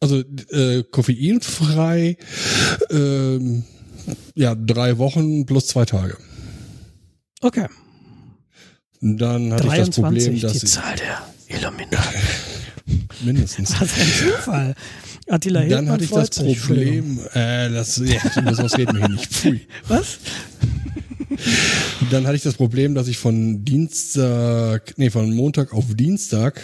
Also 0.00 0.22
äh, 0.50 0.82
koffeinfrei. 0.84 2.16
Ähm, 2.90 3.64
ja, 4.34 4.54
drei 4.54 4.98
Wochen 4.98 5.46
plus 5.46 5.66
zwei 5.66 5.84
Tage. 5.84 6.16
okay. 7.42 7.66
Dann 9.00 9.52
hatte 9.52 9.66
ich 9.66 9.70
das 9.70 9.90
23, 9.90 10.02
Problem, 10.02 10.40
dass 10.40 10.52
die 10.52 10.66
ich 10.66 10.72
Zahl 10.72 10.96
der 10.96 11.56
Illuminati. 11.56 12.18
mindestens. 13.24 13.80
Was 13.80 13.94
ein 13.98 14.06
Zufall. 14.06 14.74
Attila 15.28 15.60
Dann 15.60 15.68
Hildmann 15.68 15.90
hatte 15.90 16.04
ich 16.04 16.10
das. 16.10 16.30
Problem, 16.30 17.20
äh, 17.34 17.70
das, 17.70 17.96
ja, 17.98 18.20
sowas 18.54 18.76
reden 18.76 18.94
wir 18.94 19.06
hier 19.06 19.08
nicht. 19.08 19.26
Pfui. 19.26 19.60
Was? 19.88 20.18
Dann 22.10 22.26
hatte 22.26 22.36
ich 22.36 22.42
das 22.42 22.54
Problem, 22.54 22.94
dass 22.94 23.08
ich 23.08 23.18
von 23.18 23.64
Dienstag, 23.64 24.94
nee, 24.96 25.10
von 25.10 25.34
Montag 25.34 25.72
auf 25.72 25.84
Dienstag 25.94 26.60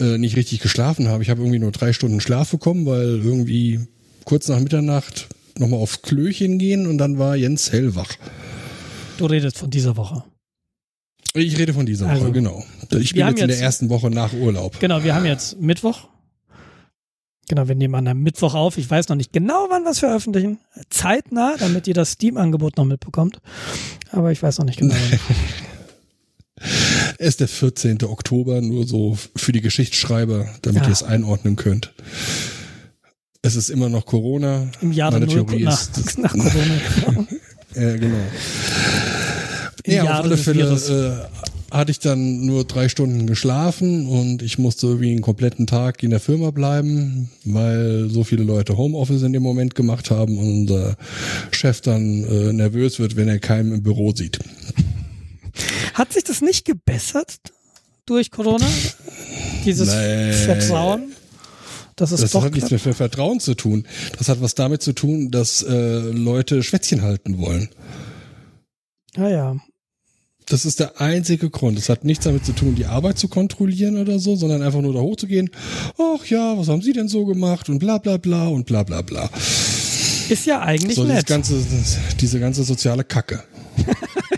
äh, 0.00 0.18
nicht 0.18 0.36
richtig 0.36 0.60
geschlafen 0.60 1.08
habe. 1.08 1.22
Ich 1.22 1.30
habe 1.30 1.40
irgendwie 1.40 1.58
nur 1.58 1.72
drei 1.72 1.92
Stunden 1.92 2.20
Schlaf 2.20 2.50
bekommen, 2.50 2.86
weil 2.86 3.20
irgendwie 3.24 3.80
kurz 4.24 4.48
nach 4.48 4.60
Mitternacht 4.60 5.28
nochmal 5.58 5.80
aufs 5.80 6.02
Klöchen 6.02 6.58
gehen 6.58 6.86
und 6.86 6.98
dann 6.98 7.18
war 7.18 7.36
Jens 7.36 7.72
hellwach. 7.72 8.10
Du 9.16 9.26
redest 9.26 9.58
von 9.58 9.70
dieser 9.70 9.96
Woche. 9.96 10.24
Ich 11.36 11.58
rede 11.58 11.74
von 11.74 11.84
dieser 11.84 12.06
Woche, 12.06 12.12
Also, 12.14 12.32
genau. 12.32 12.64
Ich 12.92 13.12
bin 13.12 13.26
jetzt 13.26 13.40
in 13.40 13.48
der 13.48 13.56
jetzt- 13.56 13.60
ersten 13.60 13.88
Woche 13.90 14.08
nach 14.08 14.32
Urlaub. 14.32 14.78
Genau, 14.78 15.02
wir 15.02 15.14
haben 15.16 15.26
jetzt 15.26 15.60
Mittwoch. 15.60 16.08
Genau, 17.48 17.66
wir 17.68 17.74
nehmen 17.74 17.94
an 17.96 18.06
einem 18.08 18.22
Mittwoch 18.22 18.54
auf. 18.54 18.78
Ich 18.78 18.88
weiß 18.88 19.08
noch 19.08 19.16
nicht 19.16 19.32
genau, 19.32 19.66
wann 19.68 19.82
wir 19.82 19.90
es 19.90 19.98
veröffentlichen. 19.98 20.58
Zeitnah, 20.90 21.56
damit 21.58 21.86
ihr 21.88 21.94
das 21.94 22.12
Steam-Angebot 22.12 22.76
noch 22.76 22.84
mitbekommt. 22.84 23.38
Aber 24.12 24.30
ich 24.32 24.42
weiß 24.42 24.58
noch 24.58 24.64
nicht 24.66 24.78
genau. 24.78 24.94
wann. 24.94 25.20
Es 27.18 27.28
ist 27.30 27.40
der 27.40 27.48
14. 27.48 28.04
Oktober, 28.04 28.60
nur 28.62 28.86
so 28.86 29.18
für 29.36 29.52
die 29.52 29.60
Geschichtsschreiber, 29.60 30.48
damit 30.62 30.82
Ja. 30.82 30.88
ihr 30.88 30.92
es 30.92 31.02
einordnen 31.02 31.56
könnt. 31.56 31.92
Es 33.42 33.56
ist 33.56 33.68
immer 33.70 33.88
noch 33.88 34.06
Corona. 34.06 34.68
Im 34.80 34.92
Jahre 34.92 35.14
Meine 35.18 35.26
Theorie 35.26 35.64
nach, 35.64 35.72
ist, 35.80 36.16
nach 36.18 36.32
Corona. 36.32 37.26
Ja, 37.74 37.96
genau. 37.96 38.16
Ja, 39.86 40.04
Jahre 40.04 40.18
auf 40.18 40.24
alle 40.24 40.36
Fälle 40.36 41.28
äh, 41.70 41.74
hatte 41.74 41.90
ich 41.90 41.98
dann 41.98 42.46
nur 42.46 42.64
drei 42.64 42.88
Stunden 42.88 43.26
geschlafen 43.26 44.06
und 44.06 44.42
ich 44.42 44.58
musste 44.58 44.86
irgendwie 44.86 45.10
einen 45.10 45.20
kompletten 45.22 45.66
Tag 45.66 46.02
in 46.02 46.10
der 46.10 46.20
Firma 46.20 46.50
bleiben, 46.52 47.30
weil 47.44 48.08
so 48.08 48.24
viele 48.24 48.44
Leute 48.44 48.76
Homeoffice 48.76 49.22
in 49.22 49.32
dem 49.32 49.42
Moment 49.42 49.74
gemacht 49.74 50.10
haben 50.10 50.38
und 50.38 50.70
unser 50.70 50.96
Chef 51.50 51.80
dann 51.80 52.24
äh, 52.24 52.52
nervös 52.52 52.98
wird, 52.98 53.16
wenn 53.16 53.28
er 53.28 53.38
keinen 53.40 53.72
im 53.72 53.82
Büro 53.82 54.12
sieht. 54.14 54.38
Hat 55.94 56.12
sich 56.12 56.24
das 56.24 56.40
nicht 56.40 56.64
gebessert 56.64 57.38
durch 58.06 58.30
Corona? 58.30 58.66
Dieses 59.64 59.88
Nee. 59.92 60.32
Vertrauen? 60.32 61.12
Das 61.96 62.10
ist 62.10 62.22
Das 62.22 62.32
doch 62.32 62.44
hat 62.44 62.54
nichts 62.54 62.70
mehr 62.70 62.80
mit 62.84 62.96
Vertrauen 62.96 63.38
zu 63.38 63.54
tun. 63.54 63.86
Das 64.18 64.28
hat 64.28 64.40
was 64.40 64.54
damit 64.54 64.82
zu 64.82 64.92
tun, 64.92 65.30
dass 65.30 65.62
äh, 65.62 65.98
Leute 65.98 66.62
Schwätzchen 66.62 67.02
halten 67.02 67.38
wollen. 67.38 67.68
Ah 69.16 69.28
ja. 69.28 69.56
Das 70.46 70.66
ist 70.66 70.78
der 70.80 71.00
einzige 71.00 71.48
Grund. 71.48 71.78
Es 71.78 71.88
hat 71.88 72.04
nichts 72.04 72.24
damit 72.24 72.44
zu 72.44 72.52
tun, 72.52 72.74
die 72.74 72.84
Arbeit 72.84 73.18
zu 73.18 73.28
kontrollieren 73.28 73.96
oder 73.96 74.18
so, 74.18 74.36
sondern 74.36 74.60
einfach 74.62 74.82
nur 74.82 74.92
da 74.92 75.00
hochzugehen. 75.00 75.50
Ach 75.98 76.24
ja, 76.26 76.56
was 76.58 76.68
haben 76.68 76.82
Sie 76.82 76.92
denn 76.92 77.08
so 77.08 77.24
gemacht 77.24 77.68
und 77.70 77.78
bla 77.78 77.96
bla 77.98 78.18
bla 78.18 78.48
und 78.48 78.66
bla 78.66 78.82
bla 78.82 79.00
bla. 79.00 79.30
Ist 80.28 80.44
ja 80.46 80.60
eigentlich 80.60 80.96
So 80.96 81.04
nett. 81.04 81.26
ganze, 81.26 81.54
diese 82.20 82.40
ganze 82.40 82.62
soziale 82.64 83.04
Kacke. 83.04 83.42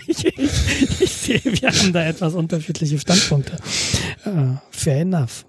ich, 0.07 0.25
ich, 0.37 1.01
ich 1.01 1.11
sehe, 1.13 1.41
wir 1.43 1.69
haben 1.69 1.91
da 1.93 2.05
etwas 2.05 2.33
unterschiedliche 2.35 2.97
Standpunkte. 2.99 3.57
Äh, 4.25 4.29
fair 4.71 5.01
enough. 5.01 5.45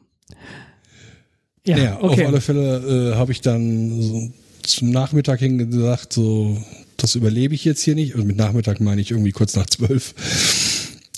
Ja, 1.64 1.76
Ja, 1.78 1.98
okay. 2.00 2.22
auf 2.22 2.28
alle 2.28 2.40
Fälle 2.40 3.12
äh, 3.12 3.16
habe 3.16 3.30
ich 3.32 3.40
dann 3.40 4.00
so 4.02 4.30
zum 4.62 4.90
Nachmittag 4.90 5.38
hin 5.40 5.58
gesagt, 5.70 6.12
so, 6.12 6.56
das 6.98 7.14
überlebe 7.14 7.54
ich 7.54 7.64
jetzt 7.64 7.82
hier 7.82 7.94
nicht. 7.94 8.14
Und 8.14 8.26
mit 8.26 8.36
Nachmittag 8.36 8.80
meine 8.80 9.00
ich 9.00 9.12
irgendwie 9.12 9.32
kurz 9.32 9.56
nach 9.56 9.66
zwölf. 9.66 10.14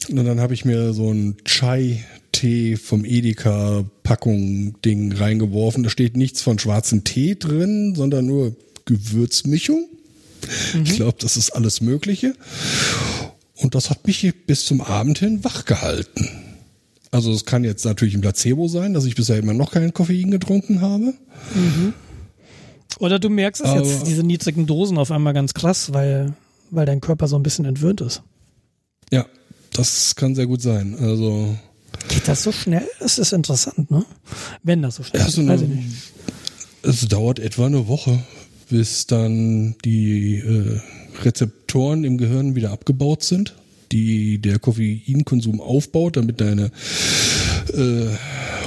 Und 0.09 0.25
dann 0.25 0.41
habe 0.41 0.55
ich 0.55 0.65
mir 0.65 0.93
so 0.93 1.13
ein 1.13 1.37
Chai-Tee 1.45 2.77
vom 2.77 3.05
Edeka 3.05 3.85
Packung 4.03 4.81
Ding 4.83 5.13
reingeworfen. 5.13 5.83
Da 5.83 5.91
steht 5.91 6.17
nichts 6.17 6.43
von 6.43 6.59
schwarzem 6.59 7.05
Tee 7.05 7.35
drin, 7.35 7.95
sondern 7.97 8.27
nur 8.27 8.55
Gewürzmischung. 8.85 9.89
Ich 10.85 10.95
glaube, 10.97 11.17
das 11.21 11.37
ist 11.37 11.51
alles 11.51 11.81
Mögliche. 11.81 12.35
Und 13.57 13.75
das 13.75 13.91
hat 13.91 14.07
mich 14.07 14.33
bis 14.47 14.65
zum 14.65 14.81
Abend 14.81 15.19
hin 15.19 15.45
wach 15.45 15.65
gehalten. 15.65 16.29
Also 17.11 17.33
es 17.33 17.45
kann 17.45 17.65
jetzt 17.65 17.85
natürlich 17.85 18.15
ein 18.15 18.21
Placebo 18.21 18.69
sein, 18.69 18.95
dass 18.95 19.05
ich 19.05 19.17
bisher 19.17 19.39
immer 19.39 19.55
noch 19.55 19.73
keinen 19.73 19.93
Koffein 19.93 20.31
getrunken 20.31 20.81
habe. 20.81 21.15
Oder 22.99 23.19
du 23.19 23.29
merkst 23.29 23.63
es 23.63 23.73
jetzt, 23.75 24.07
diese 24.07 24.23
niedrigen 24.23 24.67
Dosen 24.67 24.99
auf 24.99 25.11
einmal 25.11 25.33
ganz 25.33 25.55
krass, 25.55 25.93
weil, 25.93 26.35
weil 26.71 26.87
dein 26.87 27.01
Körper 27.01 27.29
so 27.29 27.37
ein 27.37 27.43
bisschen 27.43 27.65
entwöhnt 27.65 28.01
ist. 28.01 28.23
Ja, 29.13 29.27
das 29.73 30.15
kann 30.17 30.35
sehr 30.35 30.47
gut 30.47 30.61
sein. 30.63 30.97
Also 31.01 31.57
Geht 32.09 32.29
das 32.29 32.43
so 32.43 32.53
schnell? 32.53 32.87
Das 32.99 33.19
ist 33.19 33.33
interessant, 33.33 33.91
ne? 33.91 34.05
Wenn 34.63 34.83
das 34.83 34.97
so 34.97 35.03
schnell 35.03 35.23
Ja, 35.23 35.29
ist, 35.29 35.35
so 35.35 35.47
weiß 35.47 35.63
ich 35.63 35.69
nicht. 35.69 35.87
es 36.83 37.07
dauert 37.09 37.39
etwa 37.39 37.67
eine 37.67 37.89
Woche, 37.89 38.19
bis 38.69 39.07
dann 39.07 39.77
die 39.85 40.37
äh, 40.39 40.81
Rezeptoren 41.23 42.05
im 42.05 42.19
Gehirn 42.19 42.55
wieder 42.55 42.71
abgebaut 42.71 43.23
sind, 43.25 43.55
die 43.93 44.39
der 44.41 44.59
Koffeinkonsum 44.59 45.61
aufbaut, 45.61 46.17
damit 46.17 46.41
deine 46.41 46.71
äh, 47.75 48.07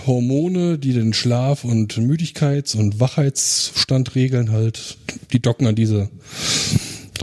Hormone, 0.05 0.77
die 0.77 0.93
den 0.93 1.13
Schlaf- 1.13 1.63
und 1.63 1.97
Müdigkeits- 1.97 2.75
und 2.75 2.99
Wachheitsstand 2.99 4.15
regeln, 4.15 4.51
halt, 4.51 4.97
die 5.31 5.41
docken 5.41 5.67
an 5.67 5.75
diese 5.75 6.09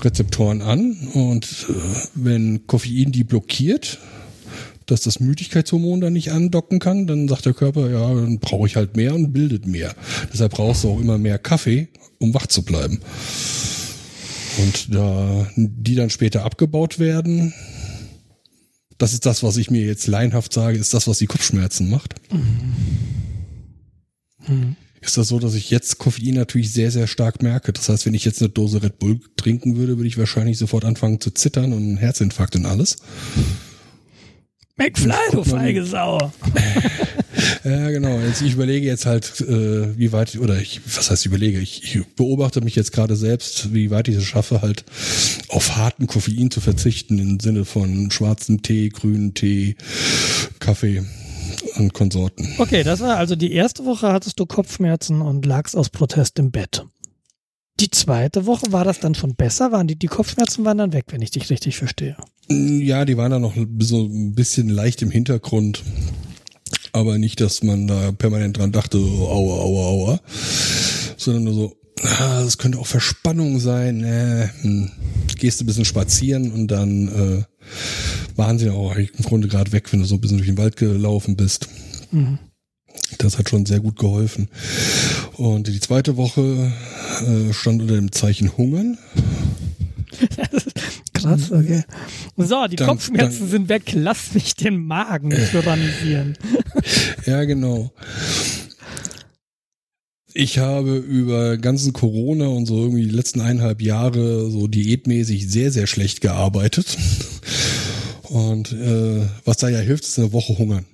Rezeptoren 0.00 0.62
an 0.62 0.96
und 1.12 1.66
äh, 1.68 1.72
wenn 2.14 2.66
Koffein 2.66 3.12
die 3.12 3.24
blockiert, 3.24 3.98
dass 4.86 5.02
das 5.02 5.20
Müdigkeitshormon 5.20 6.00
dann 6.00 6.14
nicht 6.14 6.32
andocken 6.32 6.78
kann, 6.78 7.06
dann 7.06 7.28
sagt 7.28 7.46
der 7.46 7.54
Körper, 7.54 7.90
ja, 7.90 8.12
dann 8.12 8.38
brauche 8.38 8.66
ich 8.66 8.76
halt 8.76 8.96
mehr 8.96 9.14
und 9.14 9.32
bildet 9.32 9.66
mehr. 9.66 9.94
Deshalb 10.32 10.52
brauchst 10.52 10.84
du 10.84 10.90
auch 10.90 11.00
immer 11.00 11.18
mehr 11.18 11.38
Kaffee, 11.38 11.88
um 12.18 12.34
wach 12.34 12.46
zu 12.46 12.62
bleiben. 12.62 13.00
Und 14.58 14.94
da 14.94 15.46
die 15.56 15.94
dann 15.94 16.10
später 16.10 16.44
abgebaut 16.44 16.98
werden, 16.98 17.54
das 19.00 19.14
ist 19.14 19.24
das, 19.24 19.42
was 19.42 19.56
ich 19.56 19.70
mir 19.70 19.82
jetzt 19.82 20.06
leinhaft 20.06 20.52
sage, 20.52 20.78
ist 20.78 20.92
das, 20.92 21.08
was 21.08 21.18
die 21.18 21.26
Kopfschmerzen 21.26 21.88
macht. 21.88 22.14
Mhm. 22.30 22.74
Mhm. 24.46 24.76
Ist 25.00 25.16
das 25.16 25.28
so, 25.28 25.38
dass 25.38 25.54
ich 25.54 25.70
jetzt 25.70 25.96
Koffein 25.96 26.34
natürlich 26.34 26.70
sehr, 26.72 26.90
sehr 26.90 27.06
stark 27.06 27.42
merke. 27.42 27.72
Das 27.72 27.88
heißt, 27.88 28.04
wenn 28.04 28.12
ich 28.12 28.26
jetzt 28.26 28.42
eine 28.42 28.50
Dose 28.50 28.82
Red 28.82 28.98
Bull 28.98 29.18
trinken 29.36 29.76
würde, 29.76 29.96
würde 29.96 30.08
ich 30.08 30.18
wahrscheinlich 30.18 30.58
sofort 30.58 30.84
anfangen 30.84 31.18
zu 31.18 31.30
zittern 31.30 31.72
und 31.72 31.78
einen 31.78 31.96
Herzinfarkt 31.96 32.56
und 32.56 32.66
alles. 32.66 32.98
McFly, 34.80 35.14
du 35.32 35.44
feige 35.44 35.84
Sau. 35.84 36.18
ja, 37.64 37.90
genau. 37.90 38.18
Jetzt, 38.20 38.40
ich 38.40 38.54
überlege 38.54 38.86
jetzt 38.86 39.04
halt, 39.04 39.40
äh, 39.42 39.98
wie 39.98 40.10
weit, 40.12 40.38
oder 40.38 40.58
ich, 40.58 40.80
was 40.86 41.10
heißt 41.10 41.26
überlege? 41.26 41.60
Ich, 41.60 41.94
ich 41.94 42.06
beobachte 42.14 42.62
mich 42.62 42.76
jetzt 42.76 42.92
gerade 42.92 43.14
selbst, 43.14 43.74
wie 43.74 43.90
weit 43.90 44.08
ich 44.08 44.16
es 44.16 44.24
schaffe, 44.24 44.62
halt 44.62 44.86
auf 45.50 45.76
harten 45.76 46.06
Koffein 46.06 46.50
zu 46.50 46.62
verzichten, 46.62 47.18
im 47.18 47.40
Sinne 47.40 47.66
von 47.66 48.10
schwarzem 48.10 48.62
Tee, 48.62 48.88
grünen 48.88 49.34
Tee, 49.34 49.76
Kaffee 50.60 51.04
und 51.76 51.92
Konsorten. 51.92 52.48
Okay, 52.56 52.82
das 52.82 53.00
war 53.00 53.18
also 53.18 53.36
die 53.36 53.52
erste 53.52 53.84
Woche 53.84 54.10
hattest 54.10 54.40
du 54.40 54.46
Kopfschmerzen 54.46 55.20
und 55.20 55.44
lagst 55.44 55.76
aus 55.76 55.90
Protest 55.90 56.38
im 56.38 56.50
Bett. 56.50 56.86
Die 57.80 57.90
zweite 57.90 58.44
Woche 58.44 58.72
war 58.72 58.84
das 58.84 59.00
dann 59.00 59.14
schon 59.14 59.34
besser? 59.34 59.72
Waren 59.72 59.86
die, 59.86 59.96
die 59.96 60.06
Kopfschmerzen 60.06 60.66
waren 60.66 60.76
dann 60.76 60.92
weg, 60.92 61.06
wenn 61.08 61.22
ich 61.22 61.30
dich 61.30 61.48
richtig 61.48 61.78
verstehe? 61.78 62.14
Ja, 62.48 63.06
die 63.06 63.16
waren 63.16 63.30
dann 63.30 63.40
noch 63.40 63.54
so 63.78 64.04
ein 64.04 64.34
bisschen 64.34 64.68
leicht 64.68 65.00
im 65.00 65.10
Hintergrund. 65.10 65.82
Aber 66.92 67.16
nicht, 67.16 67.40
dass 67.40 67.62
man 67.62 67.86
da 67.86 68.12
permanent 68.12 68.58
dran 68.58 68.72
dachte, 68.72 68.98
so, 68.98 69.28
aua, 69.28 69.62
aua, 69.62 69.86
aua. 69.86 70.20
Sondern 71.16 71.44
nur 71.44 71.54
so, 71.54 71.76
ah, 72.02 72.42
das 72.42 72.58
könnte 72.58 72.78
auch 72.78 72.86
Verspannung 72.86 73.60
sein. 73.60 74.04
Äh, 74.04 74.48
hm. 74.60 74.90
Gehst 75.38 75.60
du 75.60 75.64
ein 75.64 75.66
bisschen 75.66 75.86
spazieren 75.86 76.52
und 76.52 76.68
dann 76.68 77.08
äh, 77.08 77.44
waren 78.36 78.58
sie 78.58 78.68
auch 78.68 78.94
im 78.94 79.24
Grunde 79.24 79.48
gerade 79.48 79.72
weg, 79.72 79.90
wenn 79.90 80.00
du 80.00 80.06
so 80.06 80.16
ein 80.16 80.20
bisschen 80.20 80.36
durch 80.36 80.48
den 80.48 80.58
Wald 80.58 80.76
gelaufen 80.76 81.34
bist. 81.34 81.68
Mhm. 82.10 82.38
Das 83.18 83.38
hat 83.38 83.48
schon 83.48 83.66
sehr 83.66 83.80
gut 83.80 83.98
geholfen. 83.98 84.48
Und 85.36 85.66
die 85.66 85.80
zweite 85.80 86.16
Woche 86.16 86.72
äh, 87.20 87.52
stand 87.52 87.82
unter 87.82 87.94
dem 87.94 88.12
Zeichen 88.12 88.56
Hungern. 88.56 88.98
Krass, 91.12 91.52
okay. 91.52 91.84
So, 92.36 92.66
die 92.66 92.76
dann, 92.76 92.88
Kopfschmerzen 92.88 93.40
dann, 93.40 93.48
sind 93.48 93.68
weg. 93.68 93.92
Lass 93.94 94.34
mich 94.34 94.54
den 94.54 94.84
Magen 94.86 95.30
tyrannisieren. 95.50 96.36
ja, 97.26 97.44
genau. 97.44 97.92
Ich 100.32 100.58
habe 100.58 100.96
über 100.96 101.58
ganzen 101.58 101.92
Corona 101.92 102.46
und 102.46 102.66
so 102.66 102.76
irgendwie 102.76 103.04
die 103.04 103.14
letzten 103.14 103.40
eineinhalb 103.40 103.82
Jahre 103.82 104.48
so 104.50 104.68
diätmäßig 104.68 105.50
sehr, 105.50 105.72
sehr 105.72 105.86
schlecht 105.88 106.20
gearbeitet. 106.20 106.96
Und 108.22 108.72
äh, 108.72 109.22
was 109.44 109.56
da 109.56 109.68
ja 109.68 109.80
hilft, 109.80 110.04
ist 110.04 110.18
eine 110.18 110.32
Woche 110.32 110.56
hungern. 110.56 110.86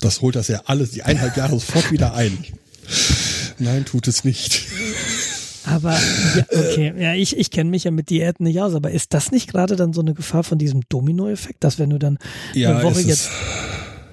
Das 0.00 0.20
holt 0.20 0.36
das 0.36 0.48
ja 0.48 0.62
alles, 0.66 0.90
die 0.90 1.02
eineinhalb 1.02 1.36
Jahre 1.36 1.52
sofort 1.52 1.90
wieder 1.90 2.14
ein. 2.14 2.36
Nein, 3.58 3.84
tut 3.84 4.06
es 4.08 4.24
nicht. 4.24 4.66
Aber 5.64 5.92
ja, 5.92 6.44
okay, 6.50 6.94
ja, 6.96 7.14
ich, 7.14 7.36
ich 7.36 7.50
kenne 7.50 7.70
mich 7.70 7.84
ja 7.84 7.90
mit 7.90 8.10
Diäten 8.10 8.44
nicht 8.44 8.60
aus, 8.60 8.74
aber 8.74 8.92
ist 8.92 9.14
das 9.14 9.32
nicht 9.32 9.50
gerade 9.50 9.74
dann 9.74 9.92
so 9.92 10.00
eine 10.00 10.14
Gefahr 10.14 10.44
von 10.44 10.58
diesem 10.58 10.82
Domino-Effekt, 10.88 11.64
dass 11.64 11.78
wenn 11.78 11.90
du 11.90 11.98
dann 11.98 12.18
ja, 12.54 12.76
eine 12.76 12.84
Woche 12.84 13.00
jetzt 13.00 13.30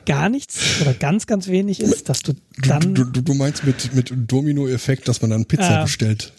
gar 0.05 0.29
nichts 0.29 0.81
oder 0.81 0.93
ganz, 0.93 1.27
ganz 1.27 1.47
wenig 1.47 1.79
isst, 1.79 2.09
dass 2.09 2.21
du 2.21 2.33
dann. 2.63 2.95
Du, 2.95 3.03
du, 3.03 3.21
du 3.21 3.33
meinst 3.35 3.63
mit, 3.63 3.93
mit 3.93 4.11
Domino-Effekt, 4.15 5.07
dass 5.07 5.21
man 5.21 5.29
dann 5.29 5.45
Pizza 5.45 5.79
ah. 5.79 5.83
bestellt. 5.83 6.33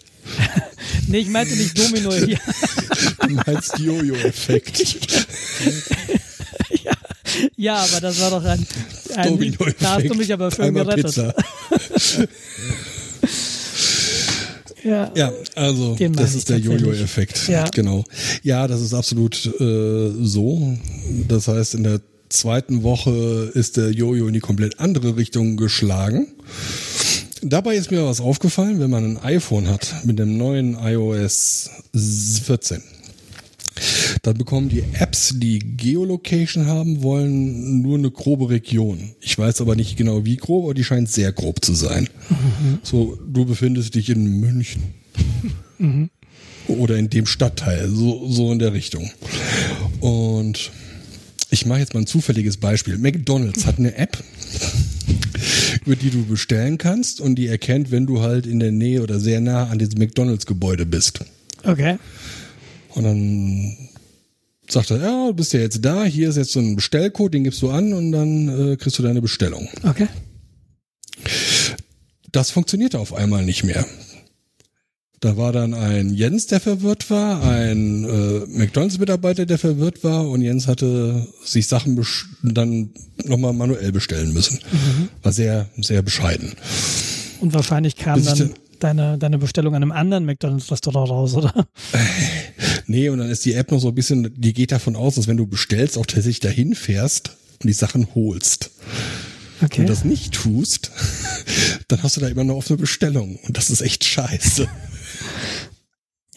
nee, 1.07 1.19
ich 1.19 1.29
meinte 1.29 1.55
nicht 1.55 1.77
Domino. 1.77 2.09
du 3.21 3.29
meinst 3.45 3.77
Jojo-Effekt. 3.79 4.79
ja, 6.83 6.91
ja, 7.55 7.75
aber 7.75 8.01
das 8.01 8.19
war 8.19 8.31
doch 8.31 8.43
ein. 8.43 8.65
Ein. 9.17 9.55
Da 9.79 9.95
hast 9.95 10.09
du 10.09 10.15
mich 10.15 10.31
aber 10.31 10.51
schön 10.51 10.73
gerettet. 10.73 11.33
Ja, 14.85 15.11
ja 15.15 15.33
also 15.55 15.95
das 15.95 16.35
ist 16.35 16.47
der 16.49 16.59
Jojo-Effekt. 16.59 17.47
Ja. 17.47 17.67
Genau. 17.69 18.03
Ja, 18.43 18.67
das 18.67 18.81
ist 18.81 18.93
absolut 18.93 19.45
äh, 19.59 20.11
so. 20.21 20.77
Das 21.27 21.47
heißt, 21.47 21.73
in 21.73 21.83
der 21.83 22.01
zweiten 22.29 22.83
Woche 22.83 23.51
ist 23.53 23.77
der 23.77 23.91
Jojo 23.91 24.27
in 24.27 24.33
die 24.33 24.39
komplett 24.39 24.79
andere 24.79 25.17
Richtung 25.17 25.57
geschlagen. 25.57 26.27
Dabei 27.41 27.75
ist 27.75 27.91
mir 27.91 28.05
was 28.05 28.21
aufgefallen, 28.21 28.79
wenn 28.79 28.89
man 28.89 29.17
ein 29.17 29.23
iPhone 29.23 29.67
hat 29.67 30.05
mit 30.05 30.19
dem 30.19 30.37
neuen 30.37 30.77
iOS 30.79 31.69
14 31.93 32.83
dann 34.25 34.37
bekommen 34.37 34.69
die 34.69 34.83
Apps, 34.93 35.33
die 35.35 35.59
Geolocation 35.59 36.65
haben 36.65 37.03
wollen, 37.03 37.81
nur 37.81 37.97
eine 37.97 38.09
grobe 38.09 38.49
Region. 38.49 39.11
Ich 39.21 39.37
weiß 39.37 39.61
aber 39.61 39.75
nicht 39.75 39.97
genau 39.97 40.25
wie 40.25 40.37
grob, 40.37 40.65
aber 40.65 40.73
die 40.73 40.83
scheint 40.83 41.09
sehr 41.09 41.31
grob 41.31 41.63
zu 41.63 41.73
sein. 41.73 42.09
Mhm. 42.29 42.79
So, 42.81 43.17
du 43.27 43.45
befindest 43.45 43.93
dich 43.95 44.09
in 44.09 44.39
München. 44.39 44.81
Mhm. 45.77 46.09
Oder 46.67 46.97
in 46.97 47.09
dem 47.09 47.27
Stadtteil, 47.27 47.87
so, 47.89 48.27
so 48.27 48.51
in 48.51 48.57
der 48.57 48.73
Richtung. 48.73 49.11
Und 49.99 50.71
ich 51.51 51.67
mache 51.67 51.79
jetzt 51.79 51.93
mal 51.93 51.99
ein 51.99 52.07
zufälliges 52.07 52.57
Beispiel. 52.57 52.97
McDonald's 52.97 53.67
hat 53.67 53.77
eine 53.77 53.95
App, 53.95 54.17
über 55.85 55.95
die 55.95 56.09
du 56.09 56.25
bestellen 56.25 56.79
kannst 56.79 57.21
und 57.21 57.35
die 57.35 57.45
erkennt, 57.45 57.91
wenn 57.91 58.07
du 58.07 58.21
halt 58.21 58.47
in 58.47 58.59
der 58.59 58.71
Nähe 58.71 59.03
oder 59.03 59.19
sehr 59.19 59.39
nah 59.39 59.67
an 59.67 59.77
diesem 59.77 59.99
McDonald's-Gebäude 59.99 60.87
bist. 60.87 61.19
Okay. 61.63 61.97
Und 62.95 63.03
dann 63.03 63.77
sagt 64.69 64.91
er, 64.91 64.97
ja, 64.97 65.27
du 65.27 65.33
bist 65.33 65.53
ja 65.53 65.59
jetzt 65.59 65.83
da, 65.83 66.03
hier 66.03 66.29
ist 66.29 66.37
jetzt 66.37 66.51
so 66.51 66.59
ein 66.59 66.75
Bestellcode, 66.75 67.33
den 67.33 67.43
gibst 67.43 67.61
du 67.61 67.69
an 67.69 67.93
und 67.93 68.11
dann 68.11 68.73
äh, 68.73 68.75
kriegst 68.77 68.97
du 68.99 69.03
deine 69.03 69.21
Bestellung. 69.21 69.67
Okay. 69.83 70.07
Das 72.31 72.51
funktionierte 72.51 72.99
auf 72.99 73.13
einmal 73.13 73.43
nicht 73.45 73.63
mehr. 73.63 73.85
Da 75.21 75.37
war 75.37 75.51
dann 75.51 75.73
ein 75.73 76.13
Jens, 76.13 76.47
der 76.47 76.59
verwirrt 76.59 77.09
war, 77.09 77.41
ein 77.41 78.03
äh, 78.03 78.45
McDonalds-Mitarbeiter, 78.47 79.45
der 79.45 79.57
verwirrt 79.57 80.03
war 80.03 80.29
und 80.29 80.41
Jens 80.41 80.67
hatte 80.67 81.25
sich 81.43 81.67
Sachen 81.67 82.05
dann 82.43 82.91
nochmal 83.23 83.53
manuell 83.53 83.91
bestellen 83.91 84.33
müssen. 84.33 84.59
Mhm. 84.71 85.09
War 85.23 85.31
sehr, 85.31 85.69
sehr 85.77 86.01
bescheiden. 86.01 86.51
Und 87.39 87.53
wahrscheinlich 87.53 87.95
kam 87.95 88.23
dann 88.23 88.53
deine, 88.85 89.17
deine 89.17 89.37
Bestellung 89.37 89.75
an 89.75 89.83
einem 89.83 89.91
anderen 89.91 90.25
McDonalds-Restaurant 90.25 91.09
raus, 91.09 91.35
oder? 91.35 91.67
nee, 92.87 93.09
und 93.09 93.17
dann 93.17 93.29
ist 93.29 93.45
die 93.45 93.53
App 93.53 93.71
noch 93.71 93.79
so 93.79 93.89
ein 93.89 93.95
bisschen, 93.95 94.33
die 94.37 94.53
geht 94.53 94.71
davon 94.71 94.95
aus, 94.95 95.15
dass 95.15 95.27
wenn 95.27 95.37
du 95.37 95.47
bestellst, 95.47 95.97
auch 95.97 96.05
tatsächlich 96.05 96.39
dahin 96.39 96.75
fährst 96.75 97.35
und 97.61 97.67
die 97.67 97.73
Sachen 97.73 98.13
holst. 98.15 98.71
Okay. 99.63 99.79
Wenn 99.79 99.87
du 99.87 99.93
das 99.93 100.05
nicht 100.05 100.33
tust, 100.33 100.91
dann 101.87 102.03
hast 102.03 102.17
du 102.17 102.21
da 102.21 102.27
immer 102.27 102.41
eine 102.41 102.77
Bestellung. 102.77 103.39
Und 103.47 103.57
das 103.57 103.69
ist 103.69 103.81
echt 103.81 104.03
scheiße. 104.03 104.67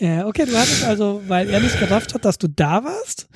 Ja, 0.01 0.29
okay, 0.29 0.47
du 0.47 0.57
hattest 0.57 0.85
also, 0.85 1.23
weil 1.27 1.51
er 1.51 1.59
nicht 1.59 1.77
gerafft 1.81 2.15
hat, 2.15 2.25
dass 2.25 2.39
du 2.39 2.47
da 2.47 2.85
warst 2.85 3.27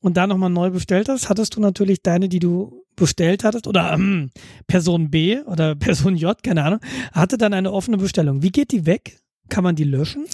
und 0.00 0.16
da 0.16 0.26
nochmal 0.26 0.48
neu 0.48 0.70
bestellt 0.70 1.10
hast, 1.10 1.28
hattest 1.28 1.56
du 1.56 1.60
natürlich 1.60 2.00
deine, 2.02 2.30
die 2.30 2.38
du 2.38 2.86
bestellt 3.00 3.42
hattest 3.42 3.66
oder 3.66 3.92
ähm, 3.92 4.30
Person 4.68 5.10
B 5.10 5.40
oder 5.40 5.74
Person 5.86 6.16
J, 6.16 6.40
keine 6.40 6.62
Ahnung, 6.62 6.80
hatte 7.12 7.36
dann 7.36 7.52
eine 7.52 7.72
offene 7.72 7.96
Bestellung. 7.96 8.42
Wie 8.42 8.50
geht 8.50 8.70
die 8.70 8.86
weg? 8.86 9.18
Kann 9.48 9.64
man 9.64 9.74
die 9.74 9.84
löschen? 9.84 10.26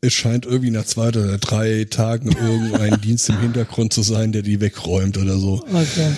Es 0.00 0.12
scheint 0.12 0.46
irgendwie 0.46 0.70
nach 0.70 0.84
zwei 0.84 1.08
oder 1.08 1.36
drei 1.38 1.84
Tagen 1.90 2.30
irgendein 2.30 3.00
Dienst 3.02 3.28
im 3.28 3.40
Hintergrund 3.40 3.92
zu 3.92 4.02
sein, 4.02 4.30
der 4.30 4.42
die 4.42 4.60
wegräumt 4.60 5.18
oder 5.18 5.36
so. 5.36 5.64
Okay. 5.66 6.12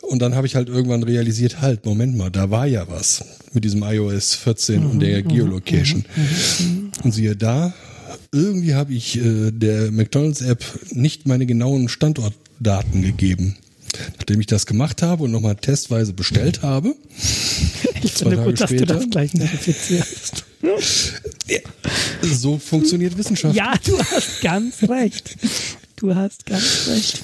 Und 0.00 0.22
dann 0.22 0.34
habe 0.34 0.46
ich 0.46 0.54
halt 0.54 0.68
irgendwann 0.68 1.02
realisiert, 1.02 1.60
halt, 1.60 1.84
Moment 1.84 2.16
mal, 2.16 2.30
da 2.30 2.50
war 2.50 2.66
ja 2.66 2.88
was 2.88 3.24
mit 3.52 3.64
diesem 3.64 3.82
iOS 3.82 4.34
14 4.36 4.80
mhm, 4.80 4.90
und 4.90 5.00
der 5.00 5.24
mhm, 5.24 5.28
Geolocation. 5.28 6.04
Mhm, 6.16 6.66
mhm, 6.66 6.92
und 7.02 7.12
siehe 7.12 7.36
da, 7.36 7.74
irgendwie 8.32 8.74
habe 8.74 8.92
ich 8.92 9.18
äh, 9.18 9.50
der 9.50 9.90
McDonald's 9.90 10.40
App 10.40 10.64
nicht 10.92 11.26
meine 11.26 11.46
genauen 11.46 11.88
Standortdaten 11.88 13.02
gegeben. 13.02 13.56
Nachdem 14.16 14.40
ich 14.40 14.46
das 14.46 14.66
gemacht 14.66 15.02
habe 15.02 15.24
und 15.24 15.30
nochmal 15.30 15.56
testweise 15.56 16.12
bestellt 16.12 16.62
habe. 16.62 16.94
Ich 18.02 18.12
finde 18.12 18.36
gut, 18.36 18.60
dass 18.60 18.70
später, 18.70 18.86
du 18.86 18.94
das 18.94 19.10
gleich 19.10 19.30
verifizierst. 19.32 20.44
ja, 21.48 21.58
so 22.22 22.58
funktioniert 22.58 23.16
Wissenschaft. 23.18 23.54
Ja, 23.54 23.74
du 23.84 23.98
hast 23.98 24.40
ganz 24.42 24.88
recht. 24.88 25.36
Du 25.96 26.14
hast 26.14 26.46
ganz 26.46 26.88
recht. 26.88 27.22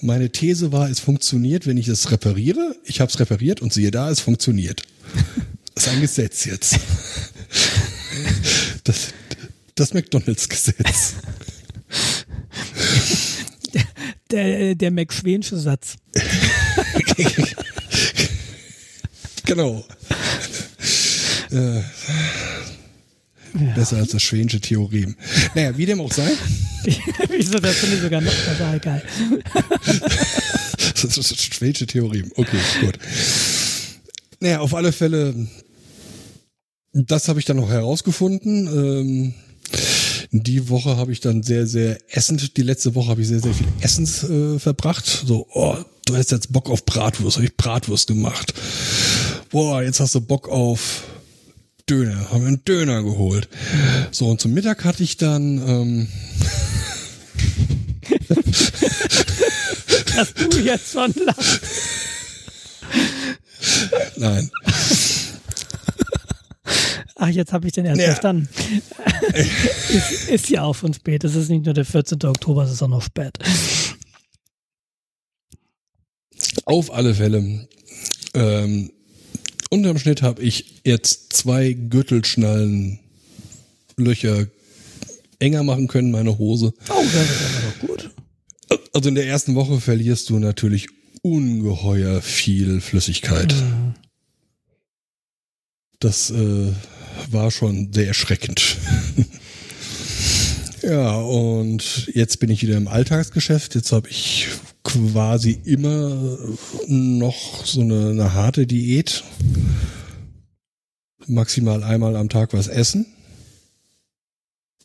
Meine 0.00 0.30
These 0.30 0.72
war, 0.72 0.90
es 0.90 1.00
funktioniert, 1.00 1.66
wenn 1.66 1.76
ich 1.76 1.88
es 1.88 2.10
repariere. 2.10 2.76
Ich 2.84 3.00
habe 3.00 3.10
es 3.10 3.18
repariert 3.20 3.62
und 3.62 3.72
siehe 3.72 3.90
da, 3.90 4.10
es 4.10 4.20
funktioniert. 4.20 4.82
Das 5.74 5.86
ist 5.86 5.92
ein 5.92 6.00
Gesetz 6.00 6.44
jetzt. 6.44 6.78
Das, 8.84 9.08
Das 9.74 9.94
McDonalds-Gesetz. 9.94 11.14
Der, 14.30 14.74
der 14.74 14.90
McSchwensche 14.90 15.56
Satz. 15.58 15.96
genau. 19.44 19.84
Äh, 21.50 21.82
Besser 23.76 23.98
als 23.98 24.10
das 24.10 24.22
Schwänsche 24.22 24.60
Theorem. 24.60 25.14
Naja, 25.54 25.76
wie 25.78 25.86
dem 25.86 26.00
auch 26.00 26.12
sei. 26.12 26.28
Wieso, 27.28 27.60
das 27.60 27.76
finde 27.76 27.96
ich 27.96 28.02
sogar 28.02 28.20
noch 28.20 28.32
total 28.32 28.80
geil. 28.80 29.02
das 30.94 31.04
ist 31.16 31.30
das 31.30 31.42
Schwänsche 31.42 31.86
Theorem. 31.86 32.32
Okay, 32.34 32.58
gut. 32.80 32.98
Naja, 34.40 34.58
auf 34.58 34.74
alle 34.74 34.90
Fälle, 34.90 35.46
das 36.92 37.28
habe 37.28 37.38
ich 37.38 37.46
dann 37.46 37.58
noch 37.58 37.70
herausgefunden. 37.70 38.66
Ähm, 38.66 39.34
die 40.42 40.68
Woche 40.68 40.96
habe 40.96 41.12
ich 41.12 41.20
dann 41.20 41.42
sehr, 41.42 41.66
sehr 41.66 41.98
essend, 42.08 42.56
die 42.56 42.62
letzte 42.62 42.94
Woche 42.94 43.10
habe 43.10 43.20
ich 43.22 43.28
sehr, 43.28 43.40
sehr 43.40 43.54
viel 43.54 43.68
Essens 43.80 44.24
äh, 44.24 44.58
verbracht. 44.58 45.06
So, 45.06 45.46
oh, 45.52 45.76
du 46.06 46.16
hast 46.16 46.32
jetzt 46.32 46.52
Bock 46.52 46.68
auf 46.70 46.84
Bratwurst, 46.84 47.36
habe 47.36 47.46
ich 47.46 47.56
Bratwurst 47.56 48.08
gemacht. 48.08 48.52
Boah, 49.50 49.82
jetzt 49.82 50.00
hast 50.00 50.14
du 50.14 50.20
Bock 50.20 50.48
auf 50.48 51.04
Döner, 51.88 52.30
haben 52.30 52.40
wir 52.40 52.48
einen 52.48 52.64
Döner 52.64 53.02
geholt. 53.02 53.48
So, 54.10 54.28
und 54.28 54.40
zum 54.40 54.52
Mittag 54.54 54.84
hatte 54.84 55.02
ich 55.02 55.16
dann. 55.18 55.58
Ähm 55.68 56.08
Dass 60.16 60.34
du 60.34 60.58
jetzt 60.60 60.92
schon 60.92 61.12
lachst. 61.24 61.60
Nein. 64.16 64.50
Ach, 67.24 67.30
jetzt 67.30 67.54
habe 67.54 67.66
ich 67.66 67.72
den 67.72 67.86
erst 67.86 68.00
Ja. 68.02 68.08
verstanden. 68.08 68.48
ist, 69.32 70.28
ist 70.28 70.50
ja 70.50 70.62
auch 70.62 70.74
schon 70.74 70.92
spät. 70.92 71.24
Es 71.24 71.34
ist 71.34 71.48
nicht 71.48 71.64
nur 71.64 71.72
der 71.72 71.86
14. 71.86 72.22
Oktober, 72.24 72.64
es 72.64 72.70
ist 72.72 72.82
auch 72.82 72.88
noch 72.88 73.00
spät. 73.00 73.38
Auf 76.66 76.92
alle 76.92 77.14
Fälle. 77.14 77.66
Ähm, 78.34 78.90
unterm 79.70 79.96
Schnitt 79.98 80.20
habe 80.20 80.42
ich 80.42 80.82
jetzt 80.84 81.32
zwei 81.32 81.72
Gürtelschnallen 81.72 82.98
Löcher 83.96 84.46
enger 85.38 85.62
machen 85.62 85.88
können, 85.88 86.10
meine 86.10 86.36
Hose. 86.36 86.74
Oh, 86.90 87.02
das 87.02 87.30
ist 87.30 87.40
aber 87.46 87.72
doch 87.72 87.88
gut. 87.88 88.10
Also 88.92 89.08
in 89.08 89.14
der 89.14 89.26
ersten 89.26 89.54
Woche 89.54 89.80
verlierst 89.80 90.28
du 90.28 90.38
natürlich 90.38 90.88
ungeheuer 91.22 92.20
viel 92.20 92.82
Flüssigkeit. 92.82 93.54
Das 96.00 96.30
äh, 96.30 96.72
war 97.30 97.50
schon 97.50 97.92
sehr 97.92 98.08
erschreckend. 98.08 98.78
ja, 100.82 101.16
und 101.16 102.10
jetzt 102.14 102.40
bin 102.40 102.50
ich 102.50 102.62
wieder 102.62 102.76
im 102.76 102.88
Alltagsgeschäft. 102.88 103.74
Jetzt 103.74 103.92
habe 103.92 104.08
ich 104.08 104.48
quasi 104.82 105.58
immer 105.64 106.38
noch 106.86 107.64
so 107.64 107.80
eine, 107.80 108.10
eine 108.10 108.34
harte 108.34 108.66
Diät. 108.66 109.24
Maximal 111.26 111.82
einmal 111.82 112.16
am 112.16 112.28
Tag 112.28 112.52
was 112.52 112.68
essen. 112.68 113.06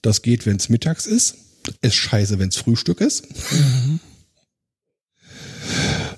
Das 0.02 0.22
geht, 0.22 0.46
wenn 0.46 0.56
es 0.56 0.70
mittags 0.70 1.06
ist. 1.06 1.36
Ist 1.82 1.96
scheiße, 1.96 2.40
wenn 2.40 2.50
es 2.50 2.58
Frühstück 2.58 3.02
ist. 3.02 3.28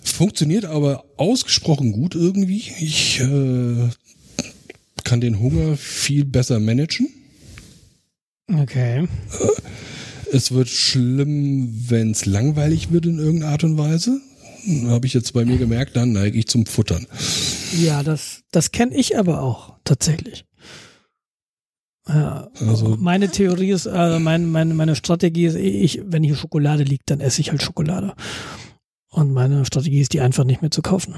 Funktioniert 0.04 0.66
aber 0.66 1.04
ausgesprochen 1.18 1.92
gut 1.92 2.14
irgendwie. 2.14 2.72
Ich 2.80 3.20
äh, 3.20 3.90
kann 5.04 5.22
den 5.22 5.40
Hunger 5.40 5.78
viel 5.78 6.26
besser 6.26 6.60
managen. 6.60 7.08
Okay. 8.52 9.08
Es 10.32 10.52
wird 10.52 10.70
schlimm, 10.70 11.74
wenn 11.90 12.12
es 12.12 12.26
langweilig 12.26 12.92
wird 12.92 13.06
in 13.06 13.20
irgendeiner 13.20 13.52
Art 13.52 13.64
und 13.64 13.78
Weise. 13.78 14.20
Habe 14.88 15.08
ich 15.08 15.14
jetzt 15.14 15.34
bei 15.34 15.44
mir 15.46 15.58
gemerkt, 15.58 15.96
dann 15.96 16.12
neige 16.12 16.38
ich 16.38 16.48
zum 16.48 16.66
Futtern. 16.66 17.08
Ja, 17.80 18.04
das, 18.04 18.44
das 18.52 18.72
kenne 18.72 18.96
ich 18.96 19.18
aber 19.18 19.42
auch 19.42 19.76
tatsächlich. 19.84 20.46
Ja, 22.08 22.50
Also- 22.60 22.98
meine 23.00 23.30
Theorie 23.30 23.72
ist, 23.72 23.88
also 23.88 24.20
mein, 24.20 24.50
meine, 24.52 24.74
meine 24.74 24.96
Strategie 24.96 25.46
ist, 25.46 25.56
ich, 25.56 26.02
wenn 26.06 26.24
hier 26.24 26.36
Schokolade 26.36 26.84
liegt, 26.84 27.10
dann 27.10 27.20
esse 27.22 27.42
ich 27.42 27.52
halt 27.52 27.62
Schokolade. 27.64 28.14
Und 29.10 29.32
meine 29.34 29.66
Strategie 29.66 30.00
ist, 30.02 30.14
die 30.14 30.22
einfach 30.22 30.44
nicht 30.44 30.62
mehr 30.62 30.72
zu 30.72 30.82
kaufen. 30.82 31.16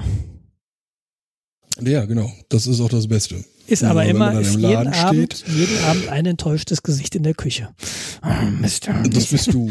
Ja, 1.80 2.04
genau. 2.04 2.32
Das 2.48 2.66
ist 2.66 2.80
auch 2.80 2.88
das 2.88 3.08
Beste. 3.08 3.44
Ist 3.66 3.82
aber 3.82 4.00
wenn 4.00 4.10
immer 4.10 4.38
ist 4.38 4.54
im 4.54 4.60
jeden 4.60 4.88
Abend, 4.88 5.34
steht. 5.34 5.56
jeden 5.56 5.78
Abend 5.84 6.08
ein 6.08 6.26
enttäuschtes 6.26 6.82
Gesicht 6.82 7.14
in 7.14 7.22
der 7.22 7.34
Küche. 7.34 7.70
Ah, 8.20 8.44
Mister. 8.44 9.02
Das 9.10 9.26
bist 9.26 9.52
du. 9.52 9.66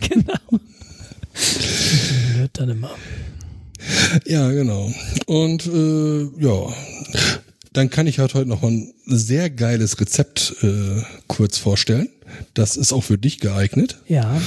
genau. 0.00 0.60
Hört 2.36 2.50
dann 2.54 2.70
immer. 2.70 2.90
Ja, 4.26 4.50
genau. 4.52 4.92
Und 5.26 5.66
äh, 5.66 6.22
ja, 6.40 6.72
dann 7.72 7.90
kann 7.90 8.06
ich 8.06 8.18
halt 8.18 8.34
heute 8.34 8.48
noch 8.48 8.62
ein 8.62 8.92
sehr 9.06 9.50
geiles 9.50 10.00
Rezept 10.00 10.54
äh, 10.62 11.02
kurz 11.26 11.58
vorstellen. 11.58 12.08
Das 12.54 12.76
ist 12.76 12.92
auch 12.92 13.02
für 13.02 13.18
dich 13.18 13.40
geeignet. 13.40 13.98
Ja. 14.06 14.40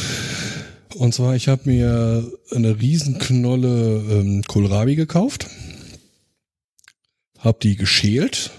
Und 0.96 1.14
zwar, 1.14 1.36
ich 1.36 1.50
habe 1.50 1.64
mir 1.66 2.32
eine 2.52 2.80
Riesenknolle 2.80 4.04
ähm, 4.10 4.44
Kohlrabi 4.48 4.96
gekauft, 4.96 5.48
habe 7.46 7.60
die 7.62 7.76
geschält, 7.76 8.52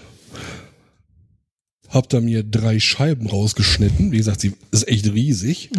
habe 1.89 2.07
da 2.09 2.19
mir 2.19 2.43
drei 2.43 2.79
Scheiben 2.79 3.27
rausgeschnitten. 3.27 4.11
Wie 4.11 4.17
gesagt, 4.17 4.41
sie 4.41 4.53
ist 4.71 4.87
echt 4.87 5.05
riesig 5.13 5.69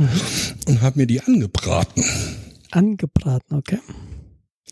und 0.66 0.80
habe 0.80 1.00
mir 1.00 1.06
die 1.06 1.20
angebraten. 1.20 2.04
Angebraten, 2.70 3.56
okay. 3.56 3.78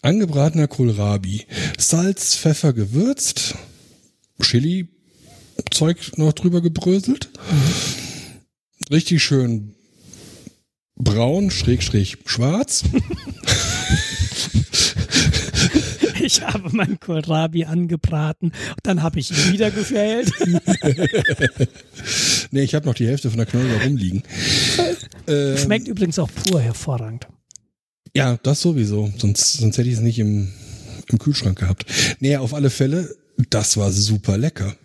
Angebratener 0.03 0.69
Kohlrabi, 0.69 1.47
Salz, 1.79 2.37
Pfeffer 2.37 2.73
gewürzt, 2.73 3.57
Chili 4.41 4.89
Zeug 5.71 6.13
noch 6.17 6.33
drüber 6.33 6.61
gebröselt. 6.61 7.31
Richtig 8.91 9.23
schön 9.23 9.75
braun, 10.97 11.51
schräg, 11.51 11.83
schräg, 11.83 12.19
schwarz. 12.27 12.85
Ich 16.27 16.43
habe 16.43 16.75
meinen 16.77 16.99
Kohlrabi 16.99 17.67
angebraten. 17.67 18.51
Dann 18.83 19.01
habe 19.01 19.21
ich 19.21 19.31
ihn 19.31 19.53
wieder 19.53 19.71
gefällt. 19.71 20.33
Nee, 22.53 22.63
ich 22.63 22.75
habe 22.77 22.87
noch 22.87 22.95
die 22.95 23.07
Hälfte 23.07 23.29
von 23.29 23.39
der 23.39 23.47
Knolle 23.47 23.69
da 23.69 23.85
rumliegen. 23.85 24.23
Ähm, 25.29 25.59
Schmeckt 25.59 25.89
übrigens 25.89 26.21
auch 26.21 26.31
pur 26.33 26.61
hervorragend. 26.61 27.27
Ja, 28.15 28.39
das 28.45 28.61
sowieso. 28.61 29.13
Sonst, 29.19 29.55
sonst 29.55 29.77
hätte 29.77 29.89
ich 29.89 29.97
es 29.97 30.01
nicht 30.01 30.21
im, 30.21 30.53
im 31.09 31.19
Kühlschrank 31.19 31.59
gehabt. 31.59 31.85
Nee, 32.21 32.37
auf 32.37 32.55
alle 32.55 32.71
Fälle, 32.71 33.13
das 33.51 33.77
war 33.77 33.91
super 33.91 34.39
lecker. 34.39 34.77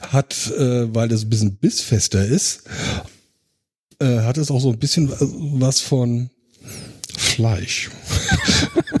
Hat, 0.00 0.50
äh, 0.56 0.94
weil 0.94 1.08
das 1.08 1.24
ein 1.24 1.28
bisschen 1.28 1.56
bissfester 1.56 2.24
ist, 2.24 2.62
äh, 4.00 4.20
hat 4.20 4.38
es 4.38 4.50
auch 4.50 4.60
so 4.60 4.70
ein 4.70 4.78
bisschen 4.78 5.12
was 5.60 5.80
von 5.80 6.30
Fleisch. 7.14 7.90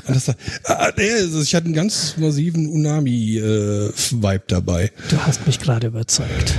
ah, 0.64 0.90
nee, 0.96 1.10
also 1.12 1.42
ich 1.42 1.54
hatte 1.54 1.66
einen 1.66 1.74
ganz 1.74 2.16
massiven 2.16 2.68
Unami-Vibe 2.68 4.44
dabei. 4.48 4.92
Du 5.08 5.18
hast 5.18 5.46
mich 5.46 5.58
gerade 5.58 5.86
überzeugt. 5.88 6.54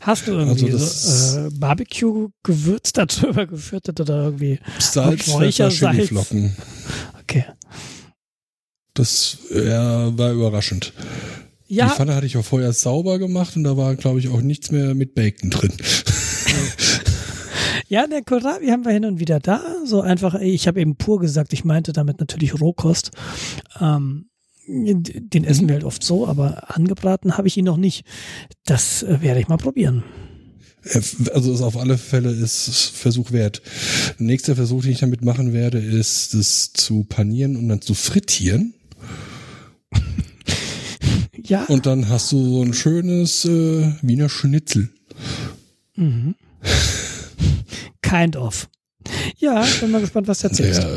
Hast 0.00 0.26
du 0.26 0.32
irgendwie 0.32 0.72
Also 0.72 0.78
so, 0.78 1.38
äh, 1.38 1.50
Barbecue-Gewürz 1.52 2.92
darüber 2.92 3.46
gefüttert 3.46 4.00
oder 4.00 4.24
irgendwie 4.24 4.58
Salz, 4.78 5.28
Räuchersalz? 5.28 6.10
Okay. 7.20 7.44
Das 8.94 9.38
ja, 9.54 10.16
war 10.16 10.32
überraschend. 10.32 10.92
Die 11.68 11.74
Ja, 11.74 11.90
Pfanne 11.90 12.14
hatte 12.14 12.26
ich 12.26 12.36
auch 12.36 12.44
vorher 12.44 12.72
sauber 12.72 13.18
gemacht 13.18 13.56
und 13.56 13.64
da 13.64 13.76
war, 13.76 13.94
glaube 13.96 14.18
ich, 14.18 14.28
auch 14.28 14.40
nichts 14.40 14.70
mehr 14.70 14.94
mit 14.94 15.14
Bacon 15.14 15.50
drin. 15.50 15.72
ja, 17.88 18.06
der 18.06 18.22
Kohlrabi 18.22 18.68
haben 18.68 18.84
wir 18.84 18.92
hin 18.92 19.04
und 19.04 19.18
wieder 19.18 19.40
da. 19.40 19.60
So 19.84 20.00
einfach, 20.00 20.34
ich 20.34 20.68
habe 20.68 20.80
eben 20.80 20.96
pur 20.96 21.18
gesagt, 21.20 21.52
ich 21.52 21.64
meinte 21.64 21.92
damit 21.92 22.20
natürlich 22.20 22.60
Rohkost. 22.60 23.10
Ähm, 23.80 24.26
den 24.66 25.44
essen 25.44 25.66
wir 25.66 25.76
halt 25.76 25.84
oft 25.84 26.04
so, 26.04 26.26
aber 26.28 26.74
angebraten 26.76 27.38
habe 27.38 27.48
ich 27.48 27.56
ihn 27.56 27.64
noch 27.64 27.78
nicht. 27.78 28.04
Das 28.66 29.02
äh, 29.02 29.22
werde 29.22 29.40
ich 29.40 29.48
mal 29.48 29.56
probieren. 29.56 30.04
Äh, 30.84 31.00
Also 31.32 31.52
ist 31.54 31.62
auf 31.62 31.78
alle 31.78 31.96
Fälle 31.96 32.30
ist 32.30 32.68
Versuch 32.94 33.32
wert. 33.32 33.62
Nächster 34.18 34.56
Versuch, 34.56 34.82
den 34.82 34.92
ich 34.92 35.00
damit 35.00 35.24
machen 35.24 35.54
werde, 35.54 35.78
ist 35.78 36.34
es 36.34 36.72
zu 36.74 37.04
panieren 37.04 37.56
und 37.56 37.68
dann 37.68 37.80
zu 37.80 37.94
frittieren. 37.94 38.74
Ja, 41.44 41.64
Und 41.64 41.86
dann 41.86 42.08
hast 42.10 42.32
du 42.32 42.44
so 42.44 42.62
ein 42.62 42.74
schönes 42.74 43.44
äh, 43.46 43.92
Wiener 44.02 44.28
Schnitzel. 44.28 44.90
kind 48.02 48.36
of. 48.36 48.68
Ja, 49.38 49.64
bin 49.80 49.90
mal 49.90 50.00
gespannt, 50.00 50.28
was 50.28 50.40
du 50.40 50.48
erzählst. 50.48 50.82
Ja, 50.82 50.88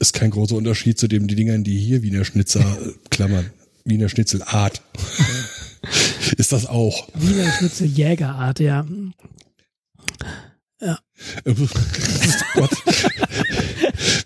ist 0.00 0.12
kein 0.12 0.30
großer 0.30 0.56
Unterschied 0.56 0.98
zu 0.98 1.08
dem 1.08 1.26
die 1.26 1.34
Dingern, 1.34 1.64
die 1.64 1.78
hier 1.78 2.02
Wiener 2.02 2.24
Schnitzel 2.24 2.62
äh, 2.62 2.92
klammern. 3.10 3.50
Wiener 3.84 4.08
Schnitzel 4.08 4.42
Art. 4.42 4.82
Ist 6.36 6.52
das 6.52 6.66
auch. 6.66 7.08
Wiener 7.14 7.50
Schnitzel 7.52 7.86
Jägerart, 7.86 8.60
ja. 8.60 8.86
Ja. 10.80 10.98
Gott. 12.54 12.70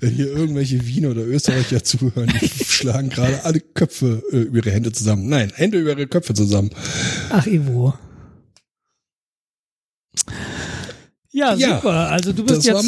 Wenn 0.00 0.10
hier 0.10 0.26
irgendwelche 0.26 0.86
Wiener 0.86 1.10
oder 1.10 1.22
Österreicher 1.22 1.82
zuhören, 1.82 2.30
die 2.40 2.48
schlagen 2.48 3.08
gerade 3.08 3.44
alle 3.44 3.60
Köpfe 3.60 4.22
äh, 4.32 4.38
über 4.38 4.58
ihre 4.58 4.70
Hände 4.70 4.92
zusammen. 4.92 5.28
Nein, 5.28 5.52
Hände 5.54 5.78
über 5.78 5.90
ihre 5.90 6.06
Köpfe 6.06 6.34
zusammen. 6.34 6.70
Ach, 7.30 7.46
Ivo. 7.46 7.94
Ja, 11.32 11.54
Ja, 11.54 11.76
super. 11.76 12.10
Also 12.10 12.32
du 12.32 12.44
bist 12.44 12.64
jetzt 12.64 12.86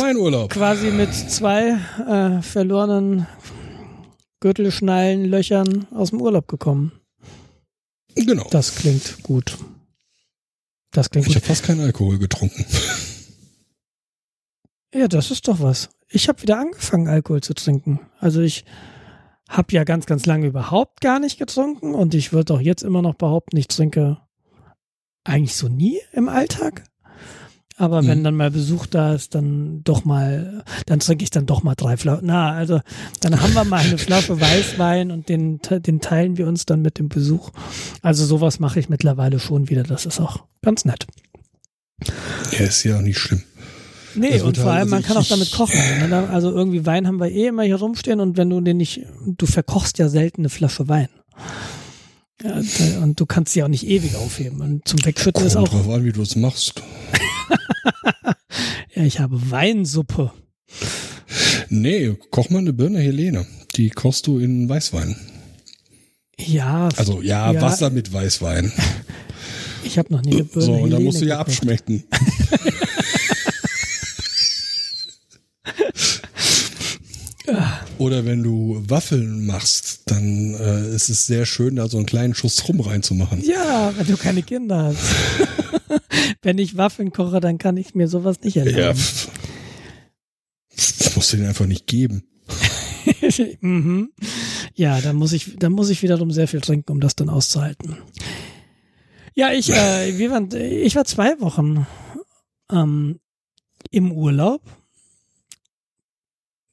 quasi 0.50 0.90
mit 0.90 1.12
zwei 1.14 1.78
äh, 2.06 2.42
verlorenen 2.42 3.26
Gürtelschnallen, 4.40 5.24
Löchern 5.24 5.86
aus 5.90 6.10
dem 6.10 6.20
Urlaub 6.20 6.46
gekommen. 6.48 6.92
Genau. 8.14 8.46
Das 8.50 8.74
klingt 8.74 9.22
gut. 9.22 9.56
Das 10.92 11.10
klingt 11.10 11.26
Ich 11.26 11.34
habe 11.34 11.46
fast 11.46 11.64
keinen 11.64 11.80
Alkohol 11.80 12.18
getrunken. 12.18 12.64
Ja, 14.96 15.08
das 15.08 15.32
ist 15.32 15.48
doch 15.48 15.58
was. 15.58 15.88
Ich 16.08 16.28
habe 16.28 16.40
wieder 16.42 16.56
angefangen, 16.56 17.08
Alkohol 17.08 17.42
zu 17.42 17.52
trinken. 17.52 17.98
Also 18.20 18.40
ich 18.42 18.64
habe 19.48 19.72
ja 19.72 19.82
ganz, 19.82 20.06
ganz 20.06 20.24
lange 20.24 20.46
überhaupt 20.46 21.00
gar 21.00 21.18
nicht 21.18 21.36
getrunken 21.36 21.96
und 21.96 22.14
ich 22.14 22.32
würde 22.32 22.54
auch 22.54 22.60
jetzt 22.60 22.84
immer 22.84 23.02
noch 23.02 23.16
behaupten, 23.16 23.56
ich 23.56 23.66
trinke 23.66 24.18
eigentlich 25.24 25.56
so 25.56 25.68
nie 25.68 25.98
im 26.12 26.28
Alltag. 26.28 26.84
Aber 27.76 28.02
Mhm. 28.02 28.06
wenn 28.06 28.24
dann 28.24 28.36
mal 28.36 28.50
Besuch 28.52 28.86
da 28.86 29.14
ist, 29.14 29.34
dann 29.34 29.82
doch 29.82 30.04
mal, 30.04 30.62
dann 30.86 31.00
trinke 31.00 31.24
ich 31.24 31.30
dann 31.30 31.44
doch 31.46 31.62
mal 31.64 31.74
drei 31.74 31.96
Flaschen. 31.96 32.26
Na, 32.28 32.52
also 32.52 32.80
dann 33.20 33.40
haben 33.40 33.52
wir 33.54 33.64
mal 33.64 33.80
eine 33.80 33.98
Flasche 33.98 34.40
Weißwein 34.40 35.10
und 35.10 35.28
den, 35.28 35.58
den 35.70 36.00
teilen 36.00 36.36
wir 36.36 36.46
uns 36.46 36.66
dann 36.66 36.82
mit 36.82 36.98
dem 37.00 37.08
Besuch. 37.08 37.50
Also 38.00 38.24
sowas 38.26 38.60
mache 38.60 38.78
ich 38.78 38.88
mittlerweile 38.88 39.40
schon 39.40 39.68
wieder. 39.70 39.82
Das 39.82 40.06
ist 40.06 40.20
auch 40.20 40.44
ganz 40.62 40.84
nett. 40.84 41.06
Ja, 42.52 42.60
ist 42.66 42.84
ja 42.84 42.96
auch 42.98 43.02
nicht 43.02 43.18
schlimm. 43.18 43.42
Nee, 44.16 44.30
Das 44.34 44.42
und 44.42 44.56
vor 44.56 44.70
allem, 44.70 44.90
man 44.90 44.98
also 45.02 45.08
kann 45.12 45.16
auch 45.22 45.26
damit 45.28 45.50
kochen. 45.50 46.12
Also 46.12 46.50
irgendwie 46.52 46.86
Wein 46.86 47.08
haben 47.08 47.18
wir 47.18 47.30
eh 47.32 47.48
immer 47.48 47.64
hier 47.64 47.76
rumstehen 47.76 48.20
und 48.20 48.36
wenn 48.36 48.50
du 48.50 48.60
den 48.60 48.76
nicht, 48.76 49.00
du 49.26 49.46
verkochst 49.46 49.98
ja 49.98 50.08
selten 50.08 50.42
eine 50.42 50.48
Flasche 50.50 50.86
Wein. 50.86 51.08
Ja, 52.42 52.60
und 53.02 53.18
du 53.18 53.26
kannst 53.26 53.54
sie 53.54 53.62
auch 53.64 53.68
nicht 53.68 53.86
ewig 53.86 54.14
aufheben. 54.16 54.60
Und 54.60 54.86
zum 54.86 55.04
Wegschütten 55.04 55.44
ist 55.46 55.54
Kommt 55.54 55.68
auch, 55.68 55.72
drauf 55.72 55.88
an, 55.92 56.04
wie 56.04 56.12
du 56.12 56.22
es 56.22 56.36
machst. 56.36 56.74
ja, 58.94 59.04
ich 59.04 59.20
habe 59.20 59.50
Weinsuppe. 59.50 60.32
Nee, 61.68 62.16
koch 62.30 62.50
mal 62.50 62.58
eine 62.58 62.72
Birne 62.72 63.00
Helene. 63.00 63.46
Die 63.76 63.90
kochst 63.90 64.26
du 64.26 64.38
in 64.38 64.68
Weißwein. 64.68 65.16
Ja, 66.38 66.88
Also 66.96 67.22
ja, 67.22 67.52
Ja. 67.52 67.60
Wasser 67.62 67.90
mit 67.90 68.12
Weißwein. 68.12 68.72
ich 69.84 69.98
habe 69.98 70.12
noch 70.12 70.22
nie 70.22 70.34
eine 70.34 70.44
Birne 70.44 70.66
so, 70.66 70.72
und 70.74 70.90
dann 70.90 71.02
musst 71.04 71.20
du 71.20 71.26
ja 71.26 71.38
abschmecken. 71.38 72.04
Oder 77.98 78.24
wenn 78.24 78.42
du 78.42 78.82
Waffeln 78.88 79.44
machst, 79.46 80.02
dann 80.06 80.54
äh, 80.54 80.94
ist 80.94 81.10
es 81.10 81.26
sehr 81.26 81.44
schön, 81.44 81.76
da 81.76 81.88
so 81.88 81.98
einen 81.98 82.06
kleinen 82.06 82.34
Schuss 82.34 82.66
rum 82.68 82.80
reinzumachen. 82.80 83.42
Ja, 83.44 83.92
wenn 83.96 84.06
du 84.06 84.16
keine 84.16 84.42
Kinder 84.42 84.84
hast. 84.84 84.98
wenn 86.42 86.58
ich 86.58 86.76
Waffeln 86.76 87.12
koche, 87.12 87.40
dann 87.40 87.58
kann 87.58 87.76
ich 87.76 87.94
mir 87.94 88.08
sowas 88.08 88.40
nicht 88.42 88.56
Ja, 88.56 88.64
erlauben. 88.64 88.98
pff. 88.98 89.28
Das 90.76 91.14
musst 91.16 91.32
du 91.32 91.36
den 91.36 91.46
einfach 91.46 91.66
nicht 91.66 91.86
geben. 91.86 92.24
mhm. 93.60 94.10
Ja, 94.74 95.00
dann 95.00 95.16
muss 95.16 95.32
ich, 95.32 95.56
dann 95.58 95.72
muss 95.72 95.90
ich 95.90 96.02
wiederum 96.02 96.30
sehr 96.30 96.48
viel 96.48 96.60
trinken, 96.60 96.92
um 96.92 97.00
das 97.00 97.14
dann 97.14 97.28
auszuhalten. 97.28 97.98
Ja, 99.34 99.52
ich, 99.52 99.70
äh, 99.70 100.16
wir 100.18 100.30
waren, 100.30 100.48
ich 100.54 100.96
war 100.96 101.04
zwei 101.04 101.38
Wochen 101.40 101.86
ähm, 102.72 103.20
im 103.90 104.12
Urlaub. 104.12 104.62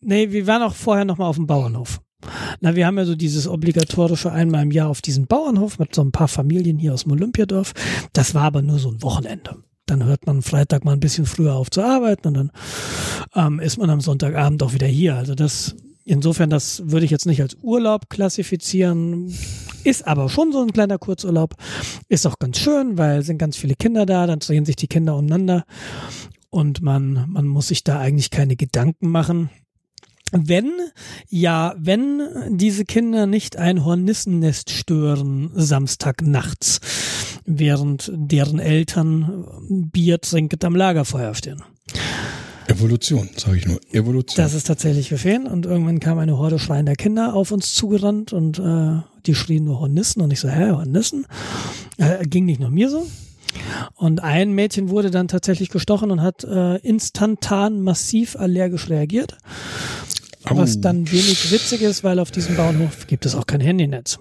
Nee, 0.01 0.31
wir 0.31 0.47
waren 0.47 0.63
auch 0.63 0.73
vorher 0.73 1.05
noch 1.05 1.17
mal 1.17 1.27
auf 1.27 1.35
dem 1.35 1.47
Bauernhof. 1.47 2.01
Na, 2.59 2.75
wir 2.75 2.85
haben 2.85 2.97
ja 2.97 3.05
so 3.05 3.15
dieses 3.15 3.47
obligatorische 3.47 4.31
einmal 4.31 4.63
im 4.63 4.71
Jahr 4.71 4.89
auf 4.89 5.01
diesen 5.01 5.27
Bauernhof 5.27 5.79
mit 5.79 5.95
so 5.95 6.03
ein 6.03 6.11
paar 6.11 6.27
Familien 6.27 6.77
hier 6.77 6.93
aus 6.93 7.03
dem 7.03 7.13
Olympiadorf. 7.13 7.73
Das 8.13 8.35
war 8.35 8.43
aber 8.43 8.61
nur 8.61 8.79
so 8.79 8.91
ein 8.91 9.01
Wochenende. 9.01 9.63
Dann 9.85 10.03
hört 10.03 10.25
man 10.25 10.41
Freitag 10.41 10.85
mal 10.85 10.93
ein 10.93 10.99
bisschen 10.99 11.25
früher 11.25 11.55
auf 11.55 11.69
zu 11.69 11.81
arbeiten 11.81 12.27
und 12.27 12.33
dann 12.35 12.51
ähm, 13.35 13.59
ist 13.59 13.77
man 13.77 13.89
am 13.89 14.01
Sonntagabend 14.01 14.61
auch 14.63 14.73
wieder 14.73 14.87
hier. 14.87 15.15
Also 15.15 15.35
das, 15.35 15.75
insofern, 16.05 16.49
das 16.49 16.83
würde 16.85 17.05
ich 17.05 17.11
jetzt 17.11 17.25
nicht 17.25 17.41
als 17.41 17.57
Urlaub 17.61 18.09
klassifizieren. 18.09 19.35
Ist 19.83 20.07
aber 20.07 20.29
schon 20.29 20.51
so 20.51 20.61
ein 20.61 20.71
kleiner 20.71 20.99
Kurzurlaub. 20.99 21.55
Ist 22.07 22.27
auch 22.27 22.37
ganz 22.37 22.59
schön, 22.59 22.97
weil 22.97 23.23
sind 23.23 23.39
ganz 23.39 23.57
viele 23.57 23.75
Kinder 23.75 24.05
da, 24.05 24.27
dann 24.27 24.39
drehen 24.39 24.65
sich 24.65 24.75
die 24.75 24.87
Kinder 24.87 25.17
umeinander 25.17 25.65
und 26.51 26.81
man, 26.81 27.25
man 27.29 27.47
muss 27.47 27.69
sich 27.69 27.83
da 27.83 27.99
eigentlich 27.99 28.29
keine 28.29 28.55
Gedanken 28.55 29.09
machen. 29.09 29.49
Wenn, 30.31 30.71
ja, 31.29 31.75
wenn 31.77 32.21
diese 32.49 32.85
Kinder 32.85 33.25
nicht 33.25 33.57
ein 33.57 33.83
Hornissennest 33.83 34.69
stören 34.69 35.51
Samstag 35.55 36.21
nachts, 36.21 36.79
während 37.45 38.11
deren 38.13 38.59
Eltern 38.59 39.45
Bier 39.91 40.21
trinkend 40.21 40.63
am 40.63 40.75
Lagerfeuer 40.75 41.35
stehen. 41.35 41.63
Evolution, 42.67 43.29
sage 43.35 43.57
ich 43.57 43.65
nur. 43.65 43.79
Evolution. 43.91 44.37
Das 44.37 44.53
ist 44.53 44.67
tatsächlich 44.67 45.09
geschehen 45.09 45.45
und 45.45 45.65
irgendwann 45.65 45.99
kam 45.99 46.19
eine 46.19 46.37
Horde 46.37 46.59
schreiender 46.59 46.95
Kinder 46.95 47.33
auf 47.33 47.51
uns 47.51 47.73
zugerannt 47.73 48.31
und 48.31 48.59
äh, 48.59 49.01
die 49.25 49.35
schrien 49.35 49.65
nur 49.65 49.79
Hornissen 49.79 50.21
und 50.21 50.31
ich 50.31 50.39
so, 50.39 50.47
hä, 50.47 50.71
Hornissen? 50.71 51.27
Äh, 51.97 52.25
ging 52.25 52.45
nicht 52.45 52.61
nur 52.61 52.69
mir 52.69 52.89
so. 52.89 53.05
Und 53.95 54.23
ein 54.23 54.53
Mädchen 54.53 54.89
wurde 54.89 55.11
dann 55.11 55.27
tatsächlich 55.27 55.69
gestochen 55.69 56.11
und 56.11 56.21
hat 56.21 56.45
äh, 56.45 56.77
instantan 56.77 57.81
massiv 57.81 58.37
allergisch 58.37 58.89
reagiert. 58.89 59.37
Was 60.45 60.77
Au. 60.77 60.81
dann 60.81 61.11
wenig 61.11 61.51
witzig 61.51 61.81
ist, 61.81 62.03
weil 62.03 62.19
auf 62.19 62.31
diesem 62.31 62.55
Bauernhof 62.55 63.07
gibt 63.07 63.25
es 63.25 63.35
auch 63.35 63.45
kein 63.45 63.61
Handynetz. 63.61 64.19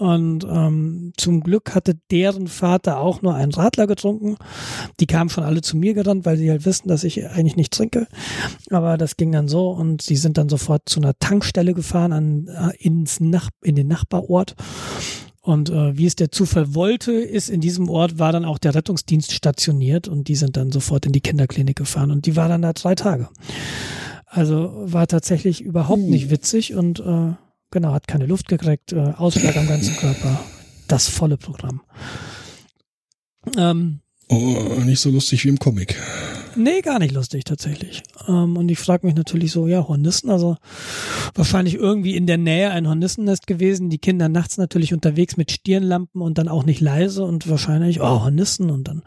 Und 0.00 0.44
ähm, 0.44 1.12
zum 1.18 1.42
Glück 1.42 1.74
hatte 1.74 1.98
deren 2.10 2.46
Vater 2.46 3.00
auch 3.00 3.20
nur 3.20 3.34
einen 3.34 3.52
Radler 3.52 3.86
getrunken. 3.86 4.36
Die 4.98 5.06
kamen 5.06 5.28
schon 5.28 5.44
alle 5.44 5.60
zu 5.60 5.76
mir 5.76 5.92
gerannt, 5.92 6.24
weil 6.24 6.38
sie 6.38 6.48
halt 6.50 6.64
wissen, 6.64 6.88
dass 6.88 7.04
ich 7.04 7.28
eigentlich 7.28 7.56
nicht 7.56 7.72
trinke. 7.72 8.06
Aber 8.70 8.96
das 8.96 9.18
ging 9.18 9.30
dann 9.30 9.46
so 9.46 9.70
und 9.70 10.00
sie 10.00 10.16
sind 10.16 10.38
dann 10.38 10.48
sofort 10.48 10.88
zu 10.88 11.00
einer 11.00 11.18
Tankstelle 11.18 11.74
gefahren 11.74 12.12
an, 12.12 12.48
äh, 12.48 12.76
ins 12.78 13.20
Nach 13.20 13.50
in 13.62 13.74
den 13.74 13.88
Nachbarort. 13.88 14.54
Und 15.42 15.68
äh, 15.68 15.98
wie 15.98 16.06
es 16.06 16.16
der 16.16 16.30
Zufall 16.30 16.74
wollte, 16.74 17.12
ist 17.12 17.50
in 17.50 17.60
diesem 17.60 17.90
Ort 17.90 18.18
war 18.18 18.32
dann 18.32 18.44
auch 18.44 18.58
der 18.58 18.74
Rettungsdienst 18.74 19.32
stationiert 19.32 20.08
und 20.08 20.28
die 20.28 20.36
sind 20.36 20.56
dann 20.56 20.70
sofort 20.70 21.04
in 21.04 21.12
die 21.12 21.20
Kinderklinik 21.20 21.76
gefahren 21.76 22.10
und 22.10 22.24
die 22.24 22.36
war 22.36 22.48
dann 22.48 22.62
da 22.62 22.72
drei 22.72 22.94
Tage. 22.94 23.28
Also 24.32 24.72
war 24.84 25.08
tatsächlich 25.08 25.60
überhaupt 25.60 26.02
nicht 26.02 26.30
witzig 26.30 26.74
und 26.74 27.00
äh, 27.00 27.34
genau, 27.72 27.92
hat 27.92 28.06
keine 28.06 28.26
Luft 28.26 28.46
gekriegt, 28.46 28.92
äh, 28.92 29.12
Ausschlag 29.16 29.56
am 29.56 29.66
ganzen 29.66 29.96
Körper, 29.96 30.40
das 30.86 31.08
volle 31.08 31.36
Programm. 31.36 31.82
Ähm, 33.56 33.98
oh, 34.28 34.80
nicht 34.84 35.00
so 35.00 35.10
lustig 35.10 35.44
wie 35.44 35.48
im 35.48 35.58
Comic. 35.58 35.96
Nee, 36.54 36.80
gar 36.80 37.00
nicht 37.00 37.12
lustig 37.12 37.42
tatsächlich. 37.42 38.04
Ähm, 38.28 38.56
und 38.56 38.70
ich 38.70 38.78
frage 38.78 39.04
mich 39.04 39.16
natürlich 39.16 39.50
so, 39.50 39.66
ja, 39.66 39.88
Hornissen, 39.88 40.30
also 40.30 40.56
wahrscheinlich 41.34 41.74
irgendwie 41.74 42.14
in 42.14 42.28
der 42.28 42.38
Nähe 42.38 42.70
ein 42.70 42.86
Hornissennest 42.86 43.48
gewesen, 43.48 43.90
die 43.90 43.98
Kinder 43.98 44.28
nachts 44.28 44.58
natürlich 44.58 44.94
unterwegs 44.94 45.36
mit 45.36 45.50
Stirnlampen 45.50 46.22
und 46.22 46.38
dann 46.38 46.46
auch 46.46 46.64
nicht 46.64 46.80
leise 46.80 47.24
und 47.24 47.48
wahrscheinlich, 47.48 48.00
oh, 48.00 48.22
Hornissen 48.22 48.70
und 48.70 48.86
dann, 48.86 49.02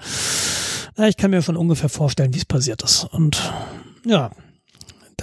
na, 0.98 1.08
ich 1.08 1.16
kann 1.16 1.32
mir 1.32 1.42
schon 1.42 1.56
ungefähr 1.56 1.90
vorstellen, 1.90 2.34
wie 2.34 2.40
es 2.40 2.46
passiert 2.46 2.84
ist. 2.84 3.06
Und 3.06 3.54
ja, 4.06 4.32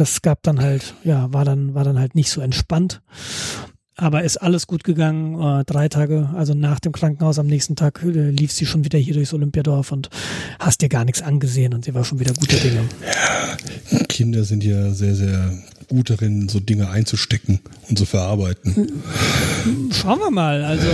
das 0.00 0.22
gab 0.22 0.42
dann 0.42 0.60
halt, 0.60 0.94
ja, 1.04 1.32
war 1.32 1.44
dann, 1.44 1.74
war 1.74 1.84
dann 1.84 1.98
halt 1.98 2.14
nicht 2.14 2.30
so 2.30 2.40
entspannt. 2.40 3.02
Aber 3.96 4.24
ist 4.24 4.38
alles 4.38 4.66
gut 4.66 4.82
gegangen. 4.82 5.38
Äh, 5.60 5.64
drei 5.64 5.88
Tage, 5.88 6.30
also 6.34 6.54
nach 6.54 6.80
dem 6.80 6.92
Krankenhaus 6.92 7.38
am 7.38 7.46
nächsten 7.46 7.76
Tag 7.76 8.02
äh, 8.02 8.30
lief 8.30 8.50
sie 8.50 8.64
schon 8.64 8.82
wieder 8.82 8.98
hier 8.98 9.12
durchs 9.12 9.34
Olympiadorf 9.34 9.92
und 9.92 10.08
hast 10.58 10.80
dir 10.80 10.88
gar 10.88 11.04
nichts 11.04 11.20
angesehen 11.20 11.74
und 11.74 11.84
sie 11.84 11.94
war 11.94 12.04
schon 12.04 12.18
wieder 12.18 12.32
guter 12.32 12.56
Dinge. 12.56 12.88
Kinder 14.08 14.44
sind 14.44 14.64
ja 14.64 14.90
sehr, 14.92 15.14
sehr 15.14 15.52
gut 15.88 16.08
darin, 16.08 16.48
so 16.48 16.60
Dinge 16.60 16.88
einzustecken 16.88 17.60
und 17.90 17.98
zu 17.98 18.06
verarbeiten. 18.06 19.02
Schauen 19.92 20.18
wir 20.20 20.30
mal. 20.30 20.64
Also 20.64 20.86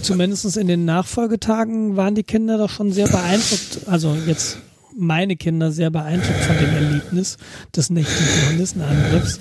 zumindest 0.00 0.56
in 0.56 0.68
den 0.68 0.86
Nachfolgetagen 0.86 1.96
waren 1.96 2.14
die 2.14 2.22
Kinder 2.22 2.56
doch 2.56 2.70
schon 2.70 2.90
sehr 2.90 3.08
beeindruckt. 3.08 3.80
Also 3.86 4.16
jetzt 4.26 4.58
meine 5.00 5.36
Kinder 5.36 5.72
sehr 5.72 5.90
beeindruckt 5.90 6.40
von 6.40 6.56
dem 6.58 6.74
Erlebnis 6.74 7.36
des 7.74 7.90
nächtlichen 7.90 8.46
Hornissenangriffs. 8.46 9.38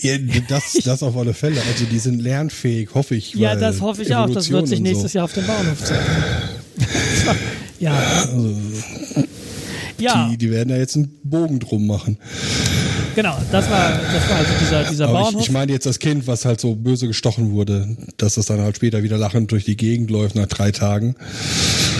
Ja, 0.00 0.16
das, 0.48 0.78
das 0.84 1.02
auf 1.02 1.16
alle 1.16 1.34
Fälle. 1.34 1.60
Also 1.70 1.84
die 1.84 1.98
sind 1.98 2.20
lernfähig, 2.20 2.94
hoffe 2.94 3.14
ich. 3.14 3.34
Ja, 3.34 3.54
das 3.54 3.80
hoffe 3.80 4.02
ich 4.02 4.14
auch. 4.14 4.30
Das 4.30 4.50
wird 4.50 4.68
sich 4.68 4.78
Evolution 4.78 4.82
nächstes 4.82 5.12
so. 5.12 5.18
Jahr 5.18 5.24
auf 5.24 5.32
dem 5.32 5.46
Bauernhof 5.46 5.84
zeigen. 5.84 6.04
ja. 7.80 8.28
Ja. 9.98 10.28
Die, 10.30 10.36
die 10.36 10.50
werden 10.50 10.70
da 10.70 10.76
jetzt 10.76 10.96
einen 10.96 11.12
Bogen 11.22 11.60
drum 11.60 11.86
machen. 11.86 12.18
genau. 13.14 13.36
Das 13.52 13.70
war, 13.70 13.90
das 13.90 14.28
war 14.28 14.36
also 14.38 14.50
dieser, 14.60 14.84
dieser 14.84 15.04
Aber 15.08 15.20
Bauernhof. 15.20 15.42
ich, 15.42 15.46
ich 15.48 15.52
meine 15.52 15.70
jetzt 15.72 15.86
das 15.86 16.00
Kind, 16.00 16.26
was 16.26 16.44
halt 16.44 16.60
so 16.60 16.74
böse 16.74 17.06
gestochen 17.06 17.52
wurde, 17.52 17.96
dass 18.16 18.36
es 18.36 18.46
dann 18.46 18.60
halt 18.60 18.76
später 18.76 19.02
wieder 19.04 19.16
lachend 19.16 19.52
durch 19.52 19.64
die 19.64 19.76
Gegend 19.76 20.10
läuft 20.10 20.34
nach 20.34 20.46
drei 20.46 20.72
Tagen. 20.72 21.14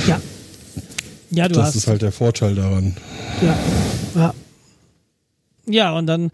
ja. 0.08 0.20
Ja, 1.32 1.48
du 1.48 1.54
das 1.54 1.68
hast. 1.68 1.76
ist 1.76 1.86
halt 1.86 2.02
der 2.02 2.12
Vorteil 2.12 2.54
daran. 2.54 2.96
Ja. 3.40 3.58
Ja. 4.14 4.34
Ja, 5.66 5.92
und 5.96 6.06
dann, 6.06 6.30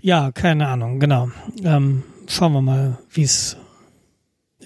ja, 0.00 0.30
keine 0.30 0.68
Ahnung, 0.68 1.00
genau. 1.00 1.30
Ähm, 1.62 2.02
schauen 2.28 2.52
wir 2.52 2.62
mal, 2.62 2.98
wie 3.10 3.22
es 3.22 3.56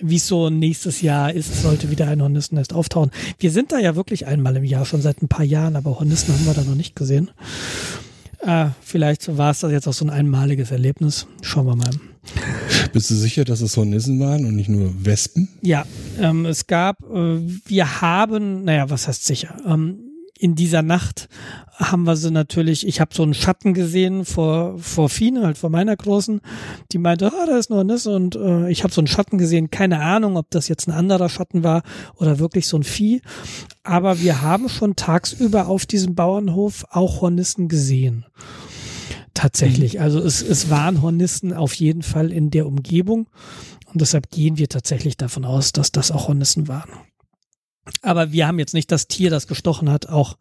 wie 0.05 0.17
es 0.17 0.27
so 0.27 0.51
nächstes 0.51 1.01
Jahr 1.01 1.33
ist, 1.33 1.63
sollte 1.63 1.91
wieder 1.91 2.09
ein 2.09 2.21
Hornissennest 2.21 2.73
auftauchen. 2.73 3.13
Wir 3.39 3.53
sind 3.53 3.71
da 3.71 3.79
ja 3.79 3.95
wirklich 3.95 4.27
einmal 4.27 4.57
im 4.57 4.65
Jahr, 4.65 4.85
schon 4.85 5.01
seit 5.01 5.23
ein 5.23 5.29
paar 5.29 5.45
Jahren, 5.45 5.77
aber 5.77 5.99
Hornissen 5.99 6.35
haben 6.35 6.45
wir 6.45 6.55
da 6.55 6.63
noch 6.63 6.75
nicht 6.75 6.97
gesehen. 6.97 7.31
Äh, 8.43 8.67
vielleicht 8.83 9.37
war 9.37 9.51
es 9.51 9.61
das 9.61 9.73
jetzt 9.73 9.87
auch 9.87 9.93
so 9.93 10.05
ein 10.05 10.11
einmaliges 10.11 10.71
Erlebnis. 10.71 11.27
Schauen 11.43 11.67
wir 11.67 11.77
mal. 11.77 11.91
Bist 12.93 13.11
du 13.11 13.15
sicher, 13.15 13.45
dass 13.45 13.61
es 13.61 13.77
Hornissen 13.77 14.21
waren 14.21 14.45
und 14.45 14.55
nicht 14.55 14.69
nur 14.69 14.93
Wespen? 15.05 15.49
Ja, 15.63 15.85
ähm, 16.21 16.47
es 16.47 16.67
gab, 16.67 17.01
äh, 17.03 17.41
wir 17.67 18.01
haben, 18.01 18.65
naja, 18.65 18.91
was 18.91 19.09
heißt 19.09 19.25
sicher? 19.25 19.57
Ähm, 19.67 20.12
in 20.43 20.57
dieser 20.57 20.83
Nacht 20.83 21.29
haben 21.77 22.03
wir 22.03 22.17
sie 22.17 22.33
natürlich, 22.33 22.85
ich 22.85 23.01
habe 23.01 23.15
so 23.15 23.23
einen 23.23 23.33
Schatten 23.33 23.75
gesehen 23.75 24.25
vor, 24.25 24.77
vor 24.77 25.09
Fine, 25.09 25.47
halt 25.47 25.57
vor 25.57 25.71
meiner 25.71 25.97
Großen, 25.97 26.41
die 26.91 26.99
meinte, 26.99 27.33
ah, 27.33 27.47
da 27.47 27.57
ist 27.59 27.71
noch 27.71 27.85
Nisse 27.85 28.11
und 28.11 28.35
äh, 28.35 28.69
ich 28.69 28.83
habe 28.83 28.93
so 28.93 29.01
einen 29.01 29.07
Schatten 29.07 29.39
gesehen, 29.39 29.71
keine 29.71 30.01
Ahnung, 30.01 30.37
ob 30.37 30.51
das 30.51 30.67
jetzt 30.67 30.89
ein 30.89 30.93
anderer 30.93 31.29
Schatten 31.29 31.63
war 31.63 31.83
oder 32.17 32.41
wirklich 32.41 32.67
so 32.67 32.77
ein 32.77 32.83
Vieh, 32.83 33.23
aber 33.85 34.21
wir 34.21 34.43
haben 34.43 34.69
schon 34.69 34.97
tagsüber 34.97 35.69
auf 35.69 35.87
diesem 35.87 36.17
Bauernhof 36.17 36.87
auch 36.91 37.21
Hornissen 37.21 37.69
gesehen. 37.69 38.27
Tatsächlich, 39.35 40.01
also 40.01 40.19
es, 40.19 40.43
es 40.43 40.71
waren 40.71 41.03
Hornissen 41.03 41.53
auf 41.53 41.75
jeden 41.75 42.03
Fall 42.03 42.33
in 42.33 42.51
der 42.51 42.67
Umgebung 42.67 43.29
und 43.87 44.01
deshalb 44.01 44.29
gehen 44.31 44.59
wir 44.59 44.69
tatsächlich 44.69 45.17
davon 45.17 45.45
aus, 45.45 45.71
dass 45.71 45.93
das 45.93 46.11
auch 46.11 46.27
Hornissen 46.27 46.67
waren. 46.67 46.91
Aber 48.01 48.33
wir 48.33 48.47
haben 48.47 48.59
jetzt 48.59 48.75
nicht 48.75 48.93
das 48.93 49.09
Tier, 49.09 49.31
das 49.31 49.47
gestochen 49.47 49.91
hat, 49.91 50.09
auch 50.09 50.37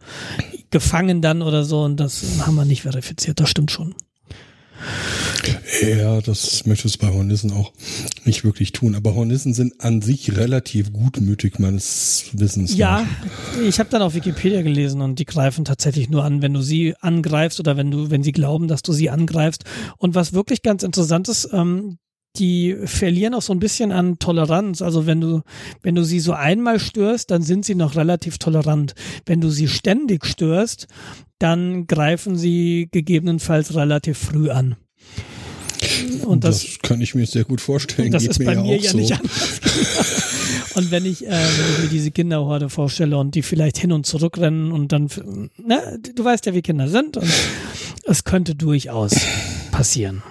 gefangen 0.70 1.22
dann 1.22 1.42
oder 1.42 1.64
so 1.64 1.84
und 1.84 1.98
das 1.98 2.24
haben 2.46 2.56
wir 2.56 2.66
nicht 2.66 2.84
verifiziert. 2.84 3.40
Das 3.40 3.50
stimmt 3.50 3.72
schon. 3.72 3.96
Ja, 5.82 6.22
das 6.22 6.66
möchtest 6.66 6.96
du 6.96 7.08
bei 7.08 7.14
Hornissen 7.14 7.52
auch 7.52 7.72
nicht 8.26 8.44
wirklich 8.44 8.72
tun. 8.72 8.96
Aber 8.96 9.16
Hornissen 9.16 9.54
sind 9.54 9.82
an 9.82 10.02
sich 10.02 10.36
relativ 10.38 10.94
gutmütig 10.94 11.60
meines 11.60 12.26
Wissens. 12.34 12.76
Ja, 12.76 13.02
nach. 13.02 13.62
ich 13.62 13.80
habe 13.80 13.90
dann 13.90 14.02
auf 14.02 14.14
Wikipedia 14.14 14.62
gelesen 14.62 15.02
und 15.02 15.18
die 15.20 15.26
greifen 15.26 15.66
tatsächlich 15.66 16.10
nur 16.10 16.24
an, 16.24 16.42
wenn 16.42 16.54
du 16.54 16.62
sie 16.62 16.96
angreifst 17.00 17.60
oder 17.60 17.78
wenn 17.78 17.90
du, 17.92 18.12
wenn 18.12 18.24
sie 18.24 18.32
glauben, 18.32 18.68
dass 18.68 18.82
du 18.82 18.94
sie 18.94 19.10
angreifst. 19.10 19.64
Und 19.98 20.16
was 20.16 20.34
wirklich 20.34 20.62
ganz 20.62 20.84
interessant 20.84 21.28
ist, 21.30 21.50
ähm, 21.54 21.98
die 22.38 22.78
verlieren 22.86 23.34
auch 23.34 23.42
so 23.42 23.54
ein 23.54 23.60
bisschen 23.60 23.92
an 23.92 24.20
Toleranz. 24.20 24.82
Also 24.82 25.06
wenn 25.06 25.22
du, 25.22 25.42
wenn 25.82 25.96
du 25.96 26.04
sie 26.04 26.20
so 26.20 26.34
einmal 26.34 26.80
störst, 26.80 27.32
dann 27.32 27.44
sind 27.44 27.66
sie 27.66 27.76
noch 27.76 27.96
relativ 27.96 28.38
tolerant. 28.38 28.94
Wenn 29.26 29.42
du 29.42 29.50
sie 29.50 29.68
ständig 29.68 30.26
störst, 30.26 30.88
dann 31.40 31.88
greifen 31.88 32.38
sie 32.38 32.88
gegebenenfalls 32.92 33.76
relativ 33.76 34.18
früh 34.18 34.50
an. 34.50 34.76
Und 36.26 36.44
das, 36.44 36.64
das 36.64 36.80
kann 36.80 37.02
ich 37.02 37.16
mir 37.16 37.26
sehr 37.26 37.44
gut 37.44 37.60
vorstellen. 37.60 38.12
Das 38.12 38.26
ist 38.26 38.44
bei 38.44 38.56
mir, 38.56 38.78
ja, 38.78 38.92
so. 38.92 38.98
nicht 38.98 39.14
anders. 39.14 39.60
und 40.76 40.92
wenn 40.92 41.06
ich, 41.06 41.26
äh, 41.26 41.32
wenn 41.32 41.76
ich 41.76 41.84
mir 41.84 41.90
diese 41.90 42.12
Kinderhorde 42.12 42.70
vorstelle 42.70 43.18
und 43.18 43.36
die 43.36 43.42
vielleicht 43.42 43.78
hin 43.78 43.92
und 43.92 44.06
zurück 44.06 44.38
rennen 44.38 44.72
und 44.72 44.92
dann, 44.92 45.10
ne, 45.58 46.00
du 46.16 46.24
weißt 46.24 46.46
ja, 46.46 46.54
wie 46.54 46.62
Kinder 46.62 46.88
sind 46.88 47.18
und 47.18 47.30
es 48.06 48.24
könnte 48.24 48.56
durchaus 48.56 49.16
passieren 49.72 50.22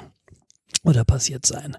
oder 0.83 1.05
passiert 1.05 1.45
sein. 1.45 1.77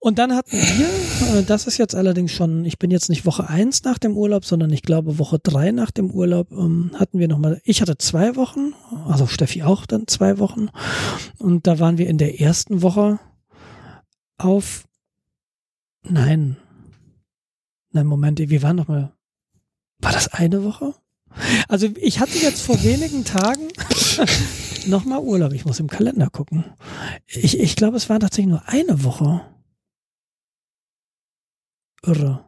Und 0.00 0.18
dann 0.18 0.34
hatten 0.34 0.52
wir, 0.52 1.38
äh, 1.38 1.42
das 1.44 1.66
ist 1.66 1.78
jetzt 1.78 1.94
allerdings 1.94 2.32
schon, 2.32 2.64
ich 2.64 2.78
bin 2.78 2.90
jetzt 2.90 3.08
nicht 3.08 3.24
Woche 3.24 3.48
eins 3.48 3.84
nach 3.84 3.98
dem 3.98 4.16
Urlaub, 4.16 4.44
sondern 4.44 4.70
ich 4.70 4.82
glaube 4.82 5.18
Woche 5.18 5.38
drei 5.38 5.70
nach 5.70 5.90
dem 5.90 6.10
Urlaub, 6.10 6.50
ähm, 6.50 6.90
hatten 6.94 7.18
wir 7.18 7.28
nochmal, 7.28 7.60
ich 7.64 7.80
hatte 7.80 7.98
zwei 7.98 8.36
Wochen, 8.36 8.72
also 9.06 9.26
Steffi 9.26 9.62
auch 9.62 9.86
dann 9.86 10.06
zwei 10.06 10.38
Wochen. 10.38 10.68
Und 11.38 11.66
da 11.66 11.78
waren 11.78 11.98
wir 11.98 12.08
in 12.08 12.18
der 12.18 12.40
ersten 12.40 12.82
Woche 12.82 13.20
auf, 14.38 14.84
nein, 16.02 16.56
nein, 17.92 18.06
Moment, 18.06 18.38
wir 18.38 18.62
waren 18.62 18.76
nochmal, 18.76 19.12
war 20.00 20.12
das 20.12 20.28
eine 20.28 20.64
Woche? 20.64 20.94
Also 21.68 21.88
ich 21.96 22.20
hatte 22.20 22.38
jetzt 22.38 22.62
vor 22.62 22.82
wenigen 22.82 23.24
Tagen 23.24 23.68
nochmal 24.86 25.20
Urlaub. 25.20 25.52
Ich 25.52 25.64
muss 25.64 25.80
im 25.80 25.88
Kalender 25.88 26.28
gucken. 26.30 26.64
Ich, 27.26 27.58
ich 27.58 27.76
glaube, 27.76 27.96
es 27.96 28.08
war 28.08 28.20
tatsächlich 28.20 28.50
nur 28.50 28.62
eine 28.68 29.04
Woche. 29.04 29.42
Irre. 32.04 32.44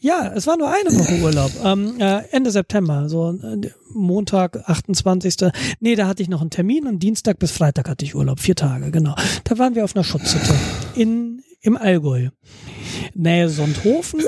Ja, 0.00 0.32
es 0.34 0.46
war 0.46 0.56
nur 0.56 0.68
eine 0.68 0.90
Woche 0.98 1.22
Urlaub. 1.22 1.52
Ähm, 1.64 2.00
äh, 2.00 2.22
Ende 2.30 2.50
September, 2.50 3.08
so 3.08 3.32
äh, 3.32 3.70
Montag, 3.92 4.68
28. 4.68 5.36
Nee, 5.80 5.96
da 5.96 6.06
hatte 6.06 6.22
ich 6.22 6.28
noch 6.28 6.40
einen 6.40 6.50
Termin 6.50 6.86
und 6.86 7.02
Dienstag 7.02 7.38
bis 7.38 7.50
Freitag 7.50 7.88
hatte 7.88 8.04
ich 8.04 8.14
Urlaub. 8.14 8.40
Vier 8.40 8.54
Tage, 8.54 8.90
genau. 8.90 9.14
Da 9.44 9.58
waren 9.58 9.74
wir 9.74 9.84
auf 9.84 9.96
einer 9.96 10.04
Schutzhütte 10.04 10.54
in, 10.94 11.42
im 11.60 11.76
Allgäu. 11.76 12.28
Nähe 13.14 13.48
Sonthofen. 13.48 14.22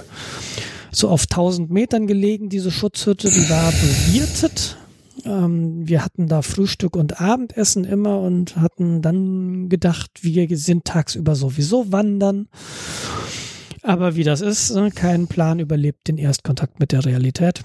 So 0.90 1.08
auf 1.08 1.22
1000 1.24 1.70
Metern 1.70 2.06
gelegen, 2.06 2.48
diese 2.48 2.70
Schutzhütte. 2.70 3.28
Die 3.30 3.48
war 3.50 3.70
bewirtet 3.70 4.76
ähm, 5.28 5.86
wir 5.86 6.04
hatten 6.04 6.26
da 6.26 6.42
Frühstück 6.42 6.96
und 6.96 7.20
Abendessen 7.20 7.84
immer 7.84 8.20
und 8.20 8.56
hatten 8.56 9.02
dann 9.02 9.68
gedacht, 9.68 10.10
wir 10.22 10.48
sind 10.56 10.84
tagsüber 10.84 11.34
sowieso 11.34 11.92
wandern. 11.92 12.48
Aber 13.82 14.16
wie 14.16 14.24
das 14.24 14.40
ist, 14.40 14.74
ne, 14.74 14.90
kein 14.90 15.28
Plan 15.28 15.60
überlebt 15.60 16.08
den 16.08 16.18
Erstkontakt 16.18 16.80
mit 16.80 16.92
der 16.92 17.04
Realität. 17.04 17.62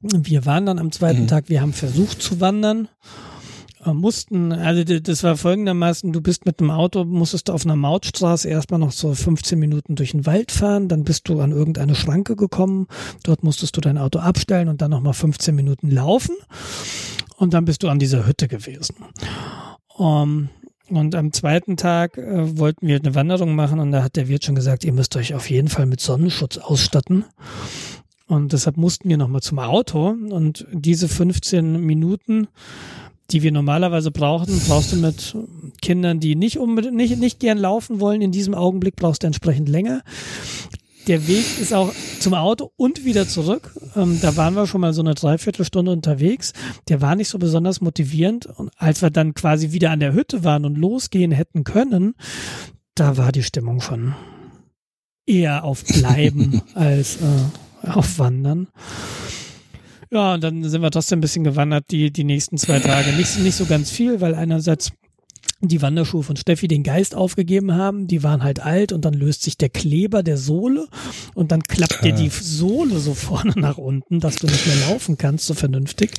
Wir 0.00 0.44
waren 0.44 0.66
dann 0.66 0.78
am 0.78 0.92
zweiten 0.92 1.22
mhm. 1.22 1.28
Tag, 1.28 1.48
wir 1.48 1.60
haben 1.60 1.72
versucht 1.72 2.20
zu 2.20 2.40
wandern 2.40 2.88
mussten, 3.92 4.52
also 4.52 4.82
das 4.84 5.22
war 5.22 5.36
folgendermaßen, 5.36 6.12
du 6.12 6.20
bist 6.20 6.46
mit 6.46 6.60
dem 6.60 6.70
Auto, 6.70 7.04
musstest 7.04 7.48
du 7.48 7.52
auf 7.52 7.64
einer 7.64 7.76
Mautstraße 7.76 8.48
erstmal 8.48 8.80
noch 8.80 8.92
so 8.92 9.14
15 9.14 9.58
Minuten 9.58 9.96
durch 9.96 10.12
den 10.12 10.24
Wald 10.26 10.52
fahren, 10.52 10.88
dann 10.88 11.04
bist 11.04 11.28
du 11.28 11.40
an 11.40 11.52
irgendeine 11.52 11.94
Schranke 11.94 12.36
gekommen, 12.36 12.86
dort 13.24 13.42
musstest 13.42 13.76
du 13.76 13.80
dein 13.80 13.98
Auto 13.98 14.20
abstellen 14.20 14.68
und 14.68 14.80
dann 14.80 14.92
nochmal 14.92 15.12
15 15.12 15.54
Minuten 15.54 15.90
laufen 15.90 16.36
und 17.36 17.52
dann 17.52 17.64
bist 17.64 17.82
du 17.82 17.88
an 17.88 17.98
dieser 17.98 18.26
Hütte 18.26 18.48
gewesen. 18.48 18.96
Um, 19.96 20.48
und 20.90 21.14
am 21.14 21.32
zweiten 21.32 21.76
Tag 21.76 22.18
äh, 22.18 22.58
wollten 22.58 22.86
wir 22.86 22.96
eine 22.96 23.14
Wanderung 23.14 23.54
machen 23.54 23.80
und 23.80 23.92
da 23.92 24.02
hat 24.02 24.16
der 24.16 24.28
Wirt 24.28 24.44
schon 24.44 24.54
gesagt, 24.54 24.84
ihr 24.84 24.92
müsst 24.92 25.16
euch 25.16 25.34
auf 25.34 25.48
jeden 25.48 25.68
Fall 25.68 25.86
mit 25.86 26.00
Sonnenschutz 26.00 26.58
ausstatten. 26.58 27.24
Und 28.26 28.52
deshalb 28.52 28.76
mussten 28.76 29.08
wir 29.08 29.16
nochmal 29.16 29.42
zum 29.42 29.58
Auto 29.58 30.08
und 30.08 30.66
diese 30.72 31.08
15 31.08 31.80
Minuten 31.80 32.48
die 33.30 33.42
wir 33.42 33.52
normalerweise 33.52 34.10
brauchen, 34.10 34.60
brauchst 34.66 34.92
du 34.92 34.96
mit 34.96 35.36
Kindern, 35.80 36.20
die 36.20 36.36
nicht 36.36 36.58
unbedingt 36.58 36.94
nicht, 36.94 37.18
nicht 37.18 37.40
gern 37.40 37.58
laufen 37.58 38.00
wollen, 38.00 38.20
in 38.20 38.32
diesem 38.32 38.54
Augenblick 38.54 38.96
brauchst 38.96 39.22
du 39.22 39.26
entsprechend 39.26 39.68
länger. 39.68 40.02
Der 41.06 41.26
Weg 41.26 41.44
ist 41.60 41.74
auch 41.74 41.92
zum 42.20 42.32
Auto 42.32 42.70
und 42.76 43.04
wieder 43.04 43.28
zurück. 43.28 43.74
Ähm, 43.94 44.20
da 44.22 44.36
waren 44.36 44.54
wir 44.54 44.66
schon 44.66 44.80
mal 44.80 44.94
so 44.94 45.02
eine 45.02 45.14
Dreiviertelstunde 45.14 45.90
unterwegs. 45.90 46.54
Der 46.88 47.02
war 47.02 47.14
nicht 47.14 47.28
so 47.28 47.38
besonders 47.38 47.82
motivierend. 47.82 48.46
Und 48.46 48.70
als 48.76 49.02
wir 49.02 49.10
dann 49.10 49.34
quasi 49.34 49.72
wieder 49.72 49.90
an 49.90 50.00
der 50.00 50.14
Hütte 50.14 50.44
waren 50.44 50.64
und 50.64 50.76
losgehen 50.76 51.30
hätten 51.30 51.64
können, 51.64 52.14
da 52.94 53.18
war 53.18 53.32
die 53.32 53.42
Stimmung 53.42 53.82
schon 53.82 54.14
eher 55.26 55.64
auf 55.64 55.84
Bleiben 55.84 56.62
als 56.74 57.16
äh, 57.16 57.88
auf 57.88 58.18
Wandern. 58.18 58.68
Ja, 60.14 60.34
und 60.34 60.44
dann 60.44 60.62
sind 60.62 60.80
wir 60.80 60.92
trotzdem 60.92 61.18
ein 61.18 61.22
bisschen 61.22 61.42
gewandert, 61.42 61.86
die, 61.90 62.12
die 62.12 62.22
nächsten 62.22 62.56
zwei 62.56 62.78
Tage. 62.78 63.12
Nicht, 63.14 63.36
nicht 63.40 63.56
so 63.56 63.66
ganz 63.66 63.90
viel, 63.90 64.20
weil 64.20 64.36
einerseits 64.36 64.92
die 65.60 65.82
Wanderschuhe 65.82 66.22
von 66.22 66.36
Steffi 66.36 66.68
den 66.68 66.84
Geist 66.84 67.16
aufgegeben 67.16 67.74
haben. 67.74 68.06
Die 68.06 68.22
waren 68.22 68.44
halt 68.44 68.60
alt 68.60 68.92
und 68.92 69.04
dann 69.04 69.14
löst 69.14 69.42
sich 69.42 69.58
der 69.58 69.70
Kleber 69.70 70.22
der 70.22 70.36
Sohle 70.36 70.86
und 71.34 71.50
dann 71.50 71.62
klappt 71.62 71.98
ah. 71.98 72.02
dir 72.02 72.12
die 72.12 72.28
Sohle 72.28 73.00
so 73.00 73.14
vorne 73.14 73.54
nach 73.56 73.76
unten, 73.76 74.20
dass 74.20 74.36
du 74.36 74.46
nicht 74.46 74.66
mehr 74.68 74.88
laufen 74.88 75.18
kannst, 75.18 75.46
so 75.46 75.54
vernünftig. 75.54 76.12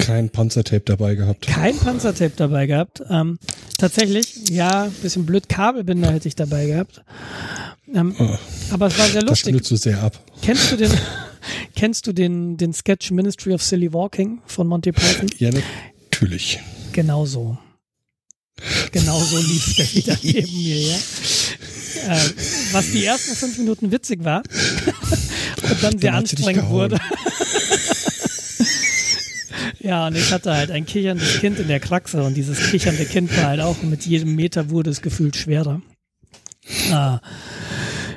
Kein 0.00 0.30
Panzertape 0.30 0.82
dabei 0.84 1.14
gehabt. 1.14 1.46
Kein 1.46 1.76
Panzertape 1.76 2.32
dabei 2.34 2.66
gehabt. 2.66 3.00
Ähm, 3.08 3.38
tatsächlich, 3.78 4.48
ja, 4.50 4.90
bisschen 5.02 5.24
blöd, 5.24 5.48
Kabelbinder 5.48 6.10
hätte 6.10 6.26
ich 6.26 6.34
dabei 6.34 6.66
gehabt. 6.66 7.02
Ähm, 7.94 8.14
oh, 8.18 8.36
aber 8.72 8.86
es 8.86 8.98
war 8.98 9.06
sehr 9.06 9.22
lustig. 9.22 9.56
Das 9.56 9.68
du 9.68 9.76
sehr 9.76 10.02
ab. 10.02 10.18
Kennst 10.40 10.72
du 10.72 10.76
den, 10.76 10.90
Kennst 11.82 12.06
du 12.06 12.12
den, 12.12 12.56
den 12.56 12.72
Sketch 12.72 13.10
Ministry 13.10 13.52
of 13.54 13.60
Silly 13.60 13.92
Walking 13.92 14.40
von 14.46 14.68
Monty 14.68 14.92
Python? 14.92 15.28
Ja, 15.38 15.50
natürlich. 15.50 16.60
Genau 16.92 17.26
so. 17.26 17.58
Genau 18.92 19.18
so 19.18 19.36
lief 19.38 19.74
der 19.74 19.86
wieder 19.92 20.16
neben 20.22 20.56
mir, 20.58 20.78
ja. 20.78 20.94
Äh, 20.94 22.20
was 22.70 22.92
die 22.92 23.04
ersten 23.04 23.34
fünf 23.34 23.58
Minuten 23.58 23.90
witzig 23.90 24.22
war 24.22 24.44
und 25.70 25.82
dann 25.82 25.98
sehr 25.98 26.12
dann 26.12 26.20
anstrengend 26.20 26.68
wurde. 26.68 27.00
Ja, 29.80 30.06
und 30.06 30.16
ich 30.16 30.30
hatte 30.30 30.54
halt 30.54 30.70
ein 30.70 30.86
kicherndes 30.86 31.40
Kind 31.40 31.58
in 31.58 31.66
der 31.66 31.80
Kraxe 31.80 32.22
und 32.22 32.34
dieses 32.34 32.70
kichernde 32.70 33.04
Kind 33.04 33.36
war 33.36 33.46
halt 33.46 33.60
auch 33.60 33.82
mit 33.82 34.06
jedem 34.06 34.36
Meter 34.36 34.70
wurde 34.70 34.90
es 34.90 35.02
gefühlt 35.02 35.34
schwerer. 35.34 35.82
Ah, 36.92 37.18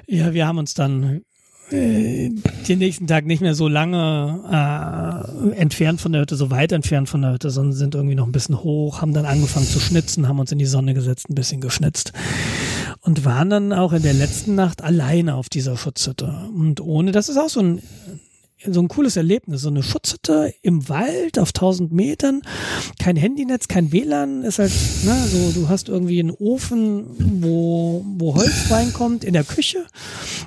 ja, 0.05 0.35
wir 0.35 0.45
haben 0.45 0.59
uns 0.59 0.75
dann 0.75 1.23
äh, 1.71 2.29
den 2.67 2.79
nächsten 2.79 3.07
Tag 3.07 3.25
nicht 3.25 3.41
mehr 3.41 3.55
so 3.55 3.67
lange 3.67 4.41
äh, 4.51 5.59
entfernt 5.59 6.01
von 6.01 6.11
der 6.11 6.21
Hütte, 6.21 6.35
so 6.35 6.51
weit 6.51 6.71
entfernt 6.71 7.09
von 7.09 7.21
der 7.21 7.33
Hütte, 7.33 7.49
sondern 7.49 7.73
sind 7.73 7.95
irgendwie 7.95 8.15
noch 8.15 8.25
ein 8.25 8.31
bisschen 8.31 8.63
hoch, 8.63 9.01
haben 9.01 9.13
dann 9.13 9.25
angefangen 9.25 9.65
zu 9.65 9.79
schnitzen, 9.79 10.27
haben 10.27 10.39
uns 10.39 10.51
in 10.51 10.59
die 10.59 10.65
Sonne 10.65 10.93
gesetzt, 10.93 11.29
ein 11.29 11.35
bisschen 11.35 11.61
geschnitzt 11.61 12.13
und 13.01 13.25
waren 13.25 13.49
dann 13.49 13.73
auch 13.73 13.93
in 13.93 14.03
der 14.03 14.13
letzten 14.13 14.55
Nacht 14.55 14.83
alleine 14.83 15.35
auf 15.35 15.49
dieser 15.49 15.77
Schutzhütte. 15.77 16.49
Und 16.55 16.81
ohne, 16.81 17.11
das 17.11 17.29
ist 17.29 17.37
auch 17.37 17.49
so 17.49 17.61
ein 17.61 17.81
so 18.67 18.79
ein 18.79 18.87
cooles 18.87 19.15
Erlebnis. 19.17 19.61
So 19.61 19.69
eine 19.69 19.83
Schutzhütte 19.83 20.53
im 20.61 20.87
Wald 20.89 21.39
auf 21.39 21.49
1000 21.49 21.91
Metern, 21.91 22.41
kein 22.99 23.15
Handynetz, 23.15 23.67
kein 23.67 23.91
WLAN, 23.91 24.43
ist 24.43 24.59
halt, 24.59 24.71
ne, 25.03 25.15
so, 25.27 25.51
du 25.51 25.69
hast 25.69 25.89
irgendwie 25.89 26.19
einen 26.19 26.31
Ofen, 26.31 27.05
wo, 27.41 28.03
wo 28.17 28.35
Holz 28.35 28.69
reinkommt 28.69 29.23
in 29.23 29.33
der 29.33 29.43
Küche 29.43 29.85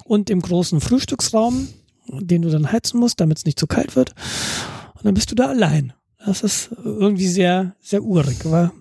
und 0.05 0.31
im 0.31 0.41
großen 0.41 0.81
Frühstücksraum, 0.81 1.69
den 2.09 2.43
du 2.43 2.51
dann 2.51 2.71
heizen 2.71 3.01
musst, 3.01 3.21
damit 3.21 3.39
es 3.39 3.45
nicht 3.45 3.59
zu 3.59 3.67
kalt 3.67 3.97
wird. 3.97 4.15
Und 4.95 5.05
dann 5.05 5.15
bist 5.15 5.31
du 5.31 5.35
da 5.35 5.47
allein. 5.47 5.93
Das 6.25 6.43
ist 6.43 6.71
irgendwie 6.85 7.29
sehr, 7.29 7.77
sehr 7.81 8.03
urig, 8.03 8.45
war, 8.45 8.73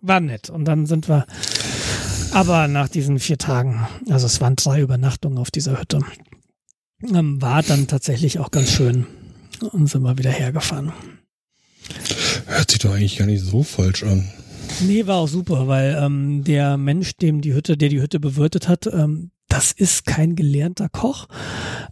war 0.00 0.20
nett. 0.20 0.50
Und 0.50 0.64
dann 0.66 0.86
sind 0.86 1.08
wir, 1.08 1.26
aber 2.32 2.68
nach 2.68 2.88
diesen 2.88 3.18
vier 3.18 3.38
Tagen, 3.38 3.86
also 4.08 4.26
es 4.26 4.40
waren 4.40 4.56
drei 4.56 4.80
Übernachtungen 4.80 5.38
auf 5.38 5.50
dieser 5.50 5.80
Hütte, 5.80 6.00
ähm, 7.02 7.40
war 7.40 7.62
dann 7.62 7.86
tatsächlich 7.86 8.38
auch 8.38 8.50
ganz 8.50 8.70
schön 8.70 9.06
und 9.72 9.88
sind 9.88 10.02
mal 10.02 10.18
wieder 10.18 10.30
hergefahren. 10.30 10.92
Hört 12.46 12.70
sich 12.70 12.80
doch 12.80 12.92
eigentlich 12.92 13.16
gar 13.16 13.26
nicht 13.26 13.42
so 13.42 13.62
falsch 13.62 14.02
an. 14.02 14.28
Nee, 14.86 15.06
war 15.06 15.16
auch 15.16 15.28
super, 15.28 15.68
weil 15.68 15.98
ähm, 16.00 16.44
der 16.44 16.76
Mensch, 16.76 17.16
dem 17.16 17.40
die 17.40 17.54
Hütte, 17.54 17.76
der 17.76 17.88
die 17.88 18.00
Hütte 18.00 18.20
bewirtet 18.20 18.68
hat, 18.68 18.86
ähm, 18.86 19.30
das 19.48 19.72
ist 19.72 20.06
kein 20.06 20.36
gelernter 20.36 20.88
Koch, 20.88 21.26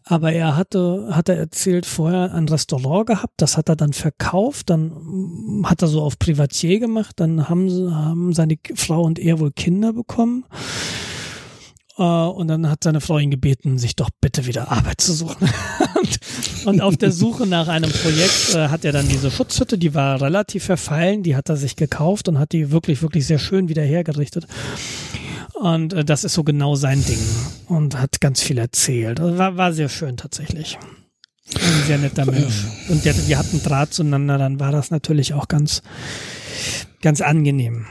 aber 0.05 0.33
er 0.33 0.57
hatte, 0.57 1.09
hat 1.11 1.29
er 1.29 1.37
erzählt, 1.37 1.87
vorher 1.87 2.33
ein 2.33 2.49
Restaurant 2.49 3.09
gehabt, 3.09 3.35
das 3.39 3.57
hat 3.57 3.69
er 3.69 3.75
dann 3.75 3.93
verkauft, 3.93 4.71
dann 4.71 4.93
mm, 4.93 5.67
hat 5.67 5.83
er 5.83 5.89
so 5.89 6.03
auf 6.03 6.21
Privatier 6.21 6.79
gemacht, 6.79 7.19
dann 7.19 7.49
haben, 7.49 7.95
haben 7.95 8.33
seine 8.33 8.57
Frau 8.77 9.03
und 9.03 9.19
er 9.19 9.41
wohl 9.41 9.51
Kinder 9.51 9.93
bekommen 9.93 10.45
und 12.05 12.49
dann 12.49 12.71
hat 12.71 12.85
seine 12.85 13.01
Frau 13.01 13.19
ihn 13.19 13.31
gebeten, 13.31 13.79
sich 13.79 13.97
doch 13.97 14.11
bitte 14.21 14.47
wieder 14.47 14.71
Arbeit 14.71 15.01
zu 15.01 15.13
suchen. 15.13 15.49
und, 16.01 16.19
und, 16.67 16.81
auf 16.81 16.97
der 16.97 17.11
Suche 17.11 17.47
nach 17.47 17.69
einem 17.69 17.91
Projekt 17.91 18.55
äh, 18.55 18.69
hat 18.69 18.85
er 18.85 18.93
dann 18.93 19.09
diese 19.09 19.31
Schutzhütte, 19.31 19.79
die 19.79 19.95
war 19.95 20.21
relativ 20.21 20.65
verfallen, 20.65 21.23
die 21.23 21.35
hat 21.35 21.49
er 21.49 21.57
sich 21.57 21.77
gekauft 21.77 22.29
und 22.29 22.39
hat 22.39 22.53
die 22.53 22.71
wirklich, 22.71 23.03
wirklich 23.03 23.27
sehr 23.27 23.39
schön 23.39 23.69
wieder 23.69 23.83
hergerichtet. 23.83 24.47
Und 25.55 25.93
äh, 25.93 26.05
das 26.05 26.23
ist 26.23 26.35
so 26.35 26.45
genau 26.45 26.77
sein 26.77 27.05
Ding 27.05 27.19
und 27.67 27.99
hat 27.99 28.21
ganz 28.21 28.43
viel 28.43 28.59
erzählt. 28.59 29.19
Also 29.19 29.37
war, 29.37 29.57
war 29.57 29.73
sehr 29.73 29.89
schön 29.89 30.17
tatsächlich. 30.17 30.79
Ein 31.55 31.87
sehr 31.87 31.99
netter 31.99 32.27
Mensch. 32.27 32.65
Und 32.89 33.05
der, 33.05 33.15
wir 33.27 33.39
hatten 33.39 33.63
Draht 33.63 33.93
zueinander, 33.93 34.39
dann 34.39 34.61
war 34.61 34.71
das 34.71 34.91
natürlich 34.91 35.35
auch 35.35 35.49
ganz, 35.49 35.83
ganz 37.03 37.21
angenehm. 37.21 37.87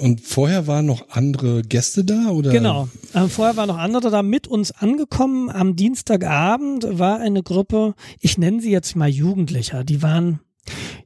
Und 0.00 0.20
vorher 0.20 0.66
waren 0.66 0.86
noch 0.86 1.10
andere 1.10 1.62
Gäste 1.62 2.04
da, 2.04 2.28
oder? 2.28 2.50
Genau. 2.50 2.88
Äh, 3.14 3.28
vorher 3.28 3.56
waren 3.56 3.68
noch 3.68 3.78
andere 3.78 4.10
da 4.10 4.22
mit 4.22 4.46
uns 4.46 4.70
angekommen. 4.70 5.50
Am 5.50 5.76
Dienstagabend 5.76 6.86
war 6.98 7.18
eine 7.18 7.42
Gruppe, 7.42 7.94
ich 8.20 8.38
nenne 8.38 8.60
sie 8.60 8.70
jetzt 8.70 8.96
mal 8.96 9.08
Jugendlicher. 9.08 9.84
Die 9.84 10.02
waren, 10.02 10.40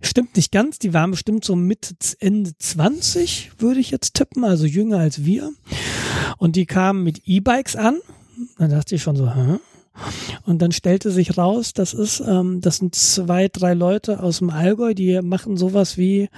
stimmt 0.00 0.36
nicht 0.36 0.52
ganz, 0.52 0.78
die 0.78 0.92
waren 0.92 1.10
bestimmt 1.10 1.44
so 1.44 1.56
Mitte, 1.56 1.94
Ende 2.20 2.52
20, 2.58 3.52
würde 3.58 3.80
ich 3.80 3.90
jetzt 3.90 4.14
tippen, 4.14 4.44
also 4.44 4.66
jünger 4.66 4.98
als 4.98 5.24
wir. 5.24 5.50
Und 6.36 6.56
die 6.56 6.66
kamen 6.66 7.02
mit 7.02 7.22
E-Bikes 7.24 7.76
an. 7.76 7.98
Da 8.58 8.68
dachte 8.68 8.94
ich 8.94 9.02
schon 9.02 9.16
so, 9.16 9.34
hä? 9.34 9.58
Und 10.46 10.62
dann 10.62 10.72
stellte 10.72 11.10
sich 11.10 11.36
raus, 11.36 11.74
das 11.74 11.92
ist, 11.92 12.20
ähm, 12.26 12.60
das 12.60 12.78
sind 12.78 12.94
zwei, 12.94 13.48
drei 13.48 13.74
Leute 13.74 14.22
aus 14.22 14.38
dem 14.38 14.48
Allgäu, 14.48 14.94
die 14.94 15.20
machen 15.22 15.56
sowas 15.56 15.98
wie 15.98 16.28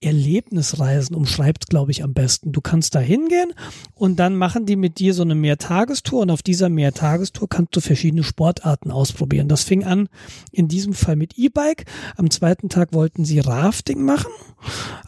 Erlebnisreisen 0.00 1.16
umschreibt, 1.16 1.68
glaube 1.68 1.90
ich, 1.90 2.04
am 2.04 2.14
besten. 2.14 2.52
Du 2.52 2.60
kannst 2.60 2.94
da 2.94 3.00
hingehen 3.00 3.52
und 3.94 4.16
dann 4.16 4.36
machen 4.36 4.64
die 4.64 4.76
mit 4.76 4.98
dir 5.00 5.12
so 5.12 5.22
eine 5.22 5.34
Mehrtagestour 5.34 6.22
und 6.22 6.30
auf 6.30 6.42
dieser 6.42 6.68
Mehrtagestour 6.68 7.48
kannst 7.48 7.74
du 7.74 7.80
verschiedene 7.80 8.22
Sportarten 8.22 8.92
ausprobieren. 8.92 9.48
Das 9.48 9.64
fing 9.64 9.84
an 9.84 10.08
in 10.52 10.68
diesem 10.68 10.92
Fall 10.92 11.16
mit 11.16 11.36
E-Bike. 11.36 11.84
Am 12.16 12.30
zweiten 12.30 12.68
Tag 12.68 12.92
wollten 12.92 13.24
sie 13.24 13.40
Rafting 13.40 14.04
machen 14.04 14.30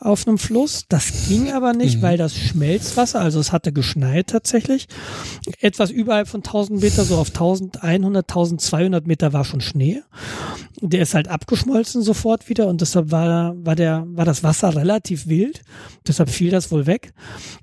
auf 0.00 0.26
einem 0.26 0.38
Fluss. 0.38 0.86
Das 0.88 1.28
ging 1.28 1.52
aber 1.52 1.72
nicht, 1.72 1.98
mhm. 1.98 2.02
weil 2.02 2.16
das 2.16 2.36
Schmelzwasser, 2.36 3.20
also 3.20 3.38
es 3.38 3.52
hatte 3.52 3.72
geschneit 3.72 4.28
tatsächlich. 4.28 4.88
Etwas 5.60 5.90
überhalb 5.90 6.28
von 6.28 6.40
1000 6.40 6.80
Meter, 6.80 7.04
so 7.04 7.16
auf 7.16 7.28
1100, 7.28 8.28
1200 8.28 9.06
Meter 9.06 9.32
war 9.32 9.44
schon 9.44 9.60
Schnee. 9.60 10.02
Der 10.80 11.02
ist 11.02 11.14
halt 11.14 11.28
abgeschmolzen 11.28 12.02
sofort 12.02 12.48
wieder 12.48 12.66
und 12.66 12.80
deshalb 12.80 13.10
war, 13.10 13.54
war 13.64 13.76
der, 13.76 14.04
war 14.08 14.24
das 14.24 14.42
Wasser 14.42 14.74
relativ 14.80 15.26
wild. 15.26 15.62
Deshalb 16.06 16.30
fiel 16.30 16.50
das 16.50 16.70
wohl 16.70 16.86
weg. 16.86 17.12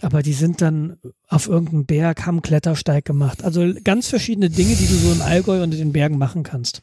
Aber 0.01 0.22
die 0.22 0.34
sind 0.34 0.61
dann 0.61 0.97
auf 1.28 1.47
irgendeinem 1.47 1.86
Berg, 1.86 2.26
haben 2.26 2.41
Klettersteig 2.41 3.03
gemacht. 3.03 3.43
Also 3.43 3.74
ganz 3.84 4.07
verschiedene 4.07 4.49
Dinge, 4.49 4.76
die 4.76 4.88
du 4.88 4.95
so 4.95 5.11
im 5.11 5.22
Allgäu 5.22 5.63
unter 5.63 5.78
den 5.78 5.91
Bergen 5.93 6.18
machen 6.18 6.43
kannst. 6.43 6.82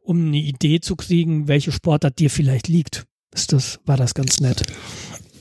Um 0.00 0.26
eine 0.26 0.38
Idee 0.38 0.80
zu 0.80 0.96
kriegen, 0.96 1.46
welche 1.48 1.70
Sportart 1.70 2.18
dir 2.18 2.30
vielleicht 2.30 2.68
liegt. 2.68 3.04
Ist 3.34 3.52
das, 3.52 3.78
war 3.84 3.96
das 3.96 4.14
ganz 4.14 4.40
nett. 4.40 4.62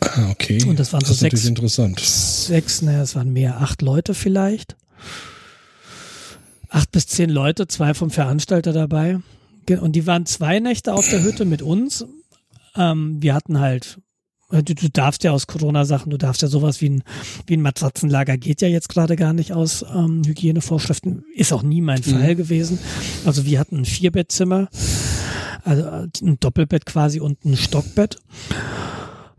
Ah, 0.01 0.29
okay. 0.31 0.63
Und 0.65 0.79
das 0.79 0.93
waren 0.93 1.01
das 1.01 1.09
so 1.09 1.13
sechs, 1.15 1.45
interessant. 1.45 1.99
sechs, 1.99 2.81
naja, 2.81 3.01
es 3.01 3.15
waren 3.15 3.31
mehr, 3.31 3.61
acht 3.61 3.81
Leute 3.81 4.13
vielleicht. 4.13 4.75
Acht 6.69 6.91
bis 6.91 7.07
zehn 7.07 7.29
Leute, 7.29 7.67
zwei 7.67 7.93
vom 7.93 8.09
Veranstalter 8.09 8.73
dabei. 8.73 9.19
Und 9.79 9.93
die 9.93 10.07
waren 10.07 10.25
zwei 10.25 10.59
Nächte 10.59 10.93
auf 10.93 11.07
der 11.09 11.23
Hütte 11.23 11.45
mit 11.45 11.61
uns 11.61 12.05
ähm, 12.75 13.21
wir 13.21 13.33
hatten 13.33 13.59
halt, 13.59 13.99
du, 14.51 14.61
du 14.61 14.89
darfst 14.89 15.23
ja 15.23 15.31
aus 15.31 15.47
Corona-Sachen, 15.47 16.09
du 16.09 16.17
darfst 16.17 16.41
ja 16.41 16.47
sowas 16.47 16.81
wie 16.81 16.89
ein, 16.89 17.03
wie 17.47 17.55
ein 17.55 17.61
Matratzenlager 17.61 18.37
geht 18.37 18.61
ja 18.61 18.67
jetzt 18.67 18.89
gerade 18.89 19.15
gar 19.15 19.33
nicht 19.33 19.53
aus 19.53 19.85
ähm, 19.93 20.23
Hygienevorschriften. 20.25 21.25
Ist 21.35 21.53
auch 21.53 21.63
nie 21.63 21.81
mein 21.81 22.03
Fall 22.03 22.33
mhm. 22.33 22.37
gewesen. 22.37 22.79
Also 23.25 23.45
wir 23.45 23.59
hatten 23.59 23.77
ein 23.77 23.85
Vierbettzimmer, 23.85 24.69
also 25.63 25.83
äh, 25.83 26.07
ein 26.21 26.39
Doppelbett 26.39 26.85
quasi 26.85 27.19
und 27.19 27.43
ein 27.45 27.57
Stockbett. 27.57 28.19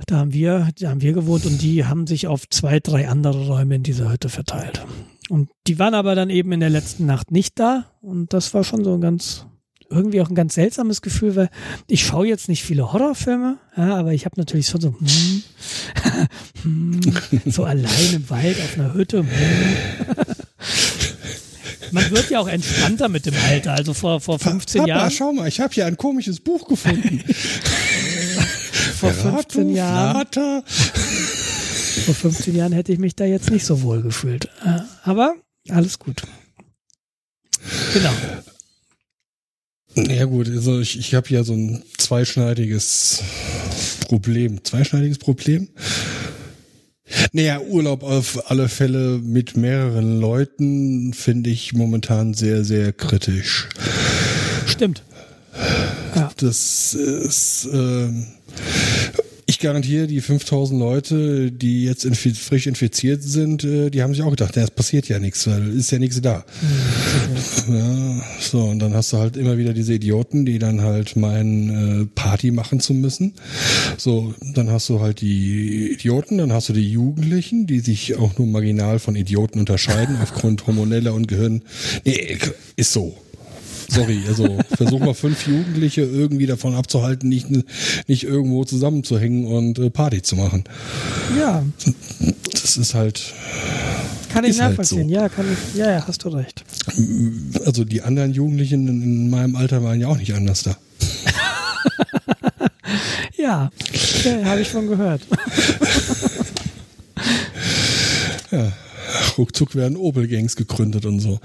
Da 0.07 0.16
haben 0.16 0.33
wir, 0.33 0.68
da 0.78 0.91
haben 0.91 1.01
wir 1.01 1.12
gewohnt 1.12 1.47
und 1.47 1.62
die 1.62 1.85
haben 1.85 2.07
sich 2.07 2.26
auf 2.26 2.49
zwei, 2.49 2.80
drei 2.80 3.09
andere 3.09 3.47
Räume 3.47 3.76
in 3.76 3.83
dieser 3.83 4.11
Hütte 4.11 4.28
verteilt. 4.28 4.85
Und 5.28 5.51
die 5.66 5.78
waren 5.78 5.95
aber 5.95 6.14
dann 6.14 6.30
eben 6.30 6.53
in 6.53 6.61
der 6.61 6.70
letzten 6.70 7.07
Nacht 7.07 7.30
nicht 7.30 7.59
da 7.59 7.87
und 8.01 8.33
das 8.33 8.53
war 8.55 8.64
schon 8.64 8.85
so 8.85 8.95
ein 8.95 9.01
ganz, 9.01 9.47
irgendwie 9.93 10.20
auch 10.20 10.28
ein 10.28 10.34
ganz 10.34 10.55
seltsames 10.55 11.03
Gefühl, 11.03 11.36
weil 11.36 11.51
ich 11.86 12.05
schaue 12.05 12.26
jetzt 12.26 12.49
nicht 12.49 12.64
viele 12.64 12.93
Horrorfilme, 12.93 13.59
ja, 13.76 13.97
aber 13.97 14.12
ich 14.12 14.24
habe 14.24 14.40
natürlich 14.40 14.66
schon 14.66 14.80
so, 14.80 14.95
hm, 14.99 15.43
hm, 16.62 17.01
so 17.47 17.64
allein 17.64 18.14
im 18.14 18.30
Wald 18.30 18.57
auf 18.59 18.78
einer 18.78 18.95
Hütte. 18.95 19.18
Hm. 19.18 19.28
Man 21.93 22.11
wird 22.11 22.30
ja 22.30 22.40
auch 22.40 22.49
entspannter 22.49 23.09
mit 23.09 23.26
dem 23.26 23.34
Alter. 23.49 23.74
Also 23.74 23.93
vor, 23.93 24.20
vor 24.20 24.38
15 24.38 24.80
Papa, 24.80 24.88
Jahren. 24.88 25.11
schau 25.11 25.32
mal, 25.32 25.47
ich 25.47 25.61
habe 25.61 25.74
hier 25.74 25.84
ein 25.84 25.99
komisches 25.99 26.40
Buch 26.40 26.66
gefunden. 26.66 27.22
vor 28.97 29.12
15 29.12 29.74
Jahren. 29.74 30.12
Flatter. 30.12 30.62
Vor 30.66 32.14
15 32.14 32.57
Jahren 32.57 32.72
hätte 32.72 32.93
ich 32.93 32.99
mich 32.99 33.14
da 33.14 33.26
jetzt 33.26 33.51
nicht 33.51 33.66
so 33.66 33.82
wohl 33.82 34.01
gefühlt. 34.01 34.47
Äh, 34.64 34.80
aber 35.05 35.34
alles 35.68 35.99
gut. 35.99 36.22
Genau. 37.93 38.12
Ja 39.95 40.24
gut, 40.24 40.49
also 40.49 40.80
ich, 40.80 40.99
ich 40.99 41.14
habe 41.14 41.28
ja 41.28 41.45
so 41.45 41.53
ein 41.53 41.82
zweischneidiges 41.99 43.22
Problem. 44.09 44.64
Zweischneidiges 44.64 45.18
Problem? 45.18 45.68
Naja, 47.32 47.61
Urlaub 47.61 48.03
auf 48.03 48.51
alle 48.51 48.68
Fälle 48.68 49.18
mit 49.18 49.57
mehreren 49.57 50.18
Leuten 50.18 51.12
finde 51.12 51.51
ich 51.51 51.74
momentan 51.74 52.32
sehr, 52.32 52.64
sehr 52.64 52.93
kritisch. 52.93 53.68
Stimmt. 54.66 55.03
Ja. 56.14 56.30
Das 56.38 56.95
ist... 56.95 57.66
Äh, 57.66 58.09
ich 59.53 59.59
garantiere, 59.59 60.07
die 60.07 60.22
5000 60.22 60.80
Leute, 60.80 61.53
die 61.53 61.84
jetzt 61.84 62.07
infi 62.07 62.30
frisch 62.30 62.66
infiziert 62.66 63.22
sind, 63.22 63.64
äh, 63.64 63.90
die 63.90 64.03
haben 64.03 64.14
sich 64.14 64.22
auch 64.22 64.30
gedacht, 64.30 64.57
es 64.57 64.70
passiert 64.70 65.09
ja 65.09 65.18
nichts, 65.18 65.46
weil 65.46 65.76
ist 65.76 65.92
ja 65.92 65.98
nichts 65.98 66.22
da. 66.22 66.44
Mhm. 67.68 67.74
Ja, 67.74 68.22
so, 68.40 68.64
und 68.64 68.78
dann 68.78 68.94
hast 68.94 69.12
du 69.12 69.18
halt 69.18 69.36
immer 69.36 69.59
wieder 69.59 69.74
diese 69.74 69.92
Idioten, 69.92 70.46
die 70.46 70.59
dann 70.59 70.80
halt 70.80 71.16
meinen, 71.16 72.03
äh, 72.03 72.07
Party 72.14 72.50
machen 72.50 72.80
zu 72.80 72.94
müssen. 72.94 73.34
So, 73.98 74.34
dann 74.55 74.70
hast 74.70 74.88
du 74.88 75.00
halt 75.00 75.20
die 75.20 75.92
Idioten, 75.92 76.38
dann 76.38 76.53
hast 76.53 76.70
du 76.70 76.72
die 76.72 76.90
Jugendlichen, 76.90 77.66
die 77.66 77.80
sich 77.80 78.16
auch 78.16 78.38
nur 78.38 78.46
marginal 78.46 78.98
von 78.98 79.16
Idioten 79.16 79.59
unterscheiden 79.59 80.16
aufgrund 80.22 80.66
hormoneller 80.66 81.12
und 81.12 81.28
Gehirn. 81.28 81.61
Nee, 82.07 82.38
ist 82.76 82.92
so. 82.92 83.14
Sorry, 83.93 84.22
also 84.26 84.59
versuch 84.74 84.99
mal 85.01 85.14
fünf 85.14 85.47
Jugendliche 85.47 86.03
irgendwie 86.03 86.47
davon 86.47 86.74
abzuhalten, 86.74 87.28
nicht, 87.28 87.49
nicht 88.09 88.24
irgendwo 88.24 88.64
zusammenzuhängen 88.64 89.47
und 89.47 89.78
äh, 89.78 89.90
Party 89.90 90.22
zu 90.22 90.36
machen. 90.36 90.64
Ja. 91.38 91.62
Das 92.51 92.76
ist 92.76 92.95
halt. 92.95 93.34
Kann 94.32 94.45
ich 94.45 94.57
nachvollziehen, 94.57 95.01
halt 95.01 95.11
so. 95.11 95.14
ja, 95.14 95.28
kann 95.28 95.47
ich, 95.53 95.78
ja, 95.78 95.90
ja, 95.90 96.05
hast 96.07 96.24
du 96.24 96.30
recht. 96.30 96.64
Also 97.66 97.84
die 97.84 98.01
anderen 98.03 98.32
Jugendlichen 98.32 98.88
in 98.88 99.28
meinem 99.28 99.57
Alter 99.57 99.82
waren 99.84 100.01
ja 100.01 100.09
auch 100.09 100.16
nicht 100.16 100.34
anders 100.34 100.62
da. 100.62 100.76
ja, 103.36 103.70
okay, 103.90 104.43
habe 104.45 104.62
ich 104.62 104.68
schon 104.68 104.88
gehört. 104.88 105.20
ja, 108.51 108.72
ruckzuck 109.36 109.74
werden 109.74 109.99
Opel-Gangs 109.99 110.57
gegründet 110.57 111.05
und 111.05 111.20
so. 111.20 111.38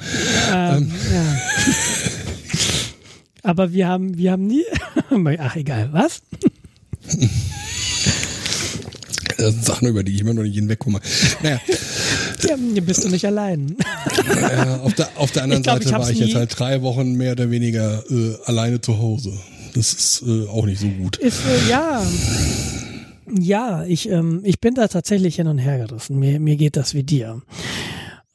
Ähm, 0.49 0.77
ähm. 0.77 0.91
Ja. 1.13 1.41
Aber 3.47 3.71
wir 3.71 3.87
haben, 3.87 4.17
wir 4.17 4.33
haben 4.33 4.45
nie. 4.45 4.65
Ach, 5.39 5.55
egal, 5.55 5.87
was? 5.93 6.21
Das 9.37 9.53
sind 9.53 9.63
Sachen, 9.63 9.87
über 9.87 10.03
die 10.03 10.15
ich 10.15 10.19
immer 10.19 10.33
noch 10.33 10.43
nicht 10.43 10.55
hinwegkomme. 10.55 10.99
Naja. 11.41 11.61
Ja, 12.45 12.81
bist 12.81 13.05
du 13.05 13.09
nicht 13.09 13.25
allein. 13.25 13.77
Ja, 14.41 14.81
auf, 14.81 14.93
der, 14.95 15.09
auf 15.15 15.31
der 15.31 15.43
anderen 15.43 15.63
glaub, 15.63 15.75
Seite 15.75 15.87
ich 15.87 15.95
war 15.95 16.11
ich 16.11 16.19
jetzt 16.19 16.35
halt 16.35 16.59
drei 16.59 16.81
Wochen 16.81 17.13
mehr 17.13 17.31
oder 17.31 17.49
weniger 17.49 18.03
äh, 18.11 18.35
alleine 18.43 18.81
zu 18.81 18.99
Hause. 18.99 19.31
Das 19.73 19.93
ist 19.93 20.23
äh, 20.27 20.45
auch 20.47 20.65
nicht 20.65 20.81
so 20.81 20.89
gut. 20.89 21.15
Ist, 21.15 21.39
äh, 21.45 21.69
ja. 21.69 22.05
Ja, 23.33 23.85
ich, 23.85 24.09
ähm, 24.09 24.41
ich 24.43 24.59
bin 24.59 24.75
da 24.75 24.89
tatsächlich 24.89 25.37
hin 25.37 25.47
und 25.47 25.57
her 25.57 25.87
gerissen. 25.87 26.19
Mir, 26.19 26.41
mir 26.41 26.57
geht 26.57 26.75
das 26.75 26.93
wie 26.93 27.03
dir. 27.03 27.41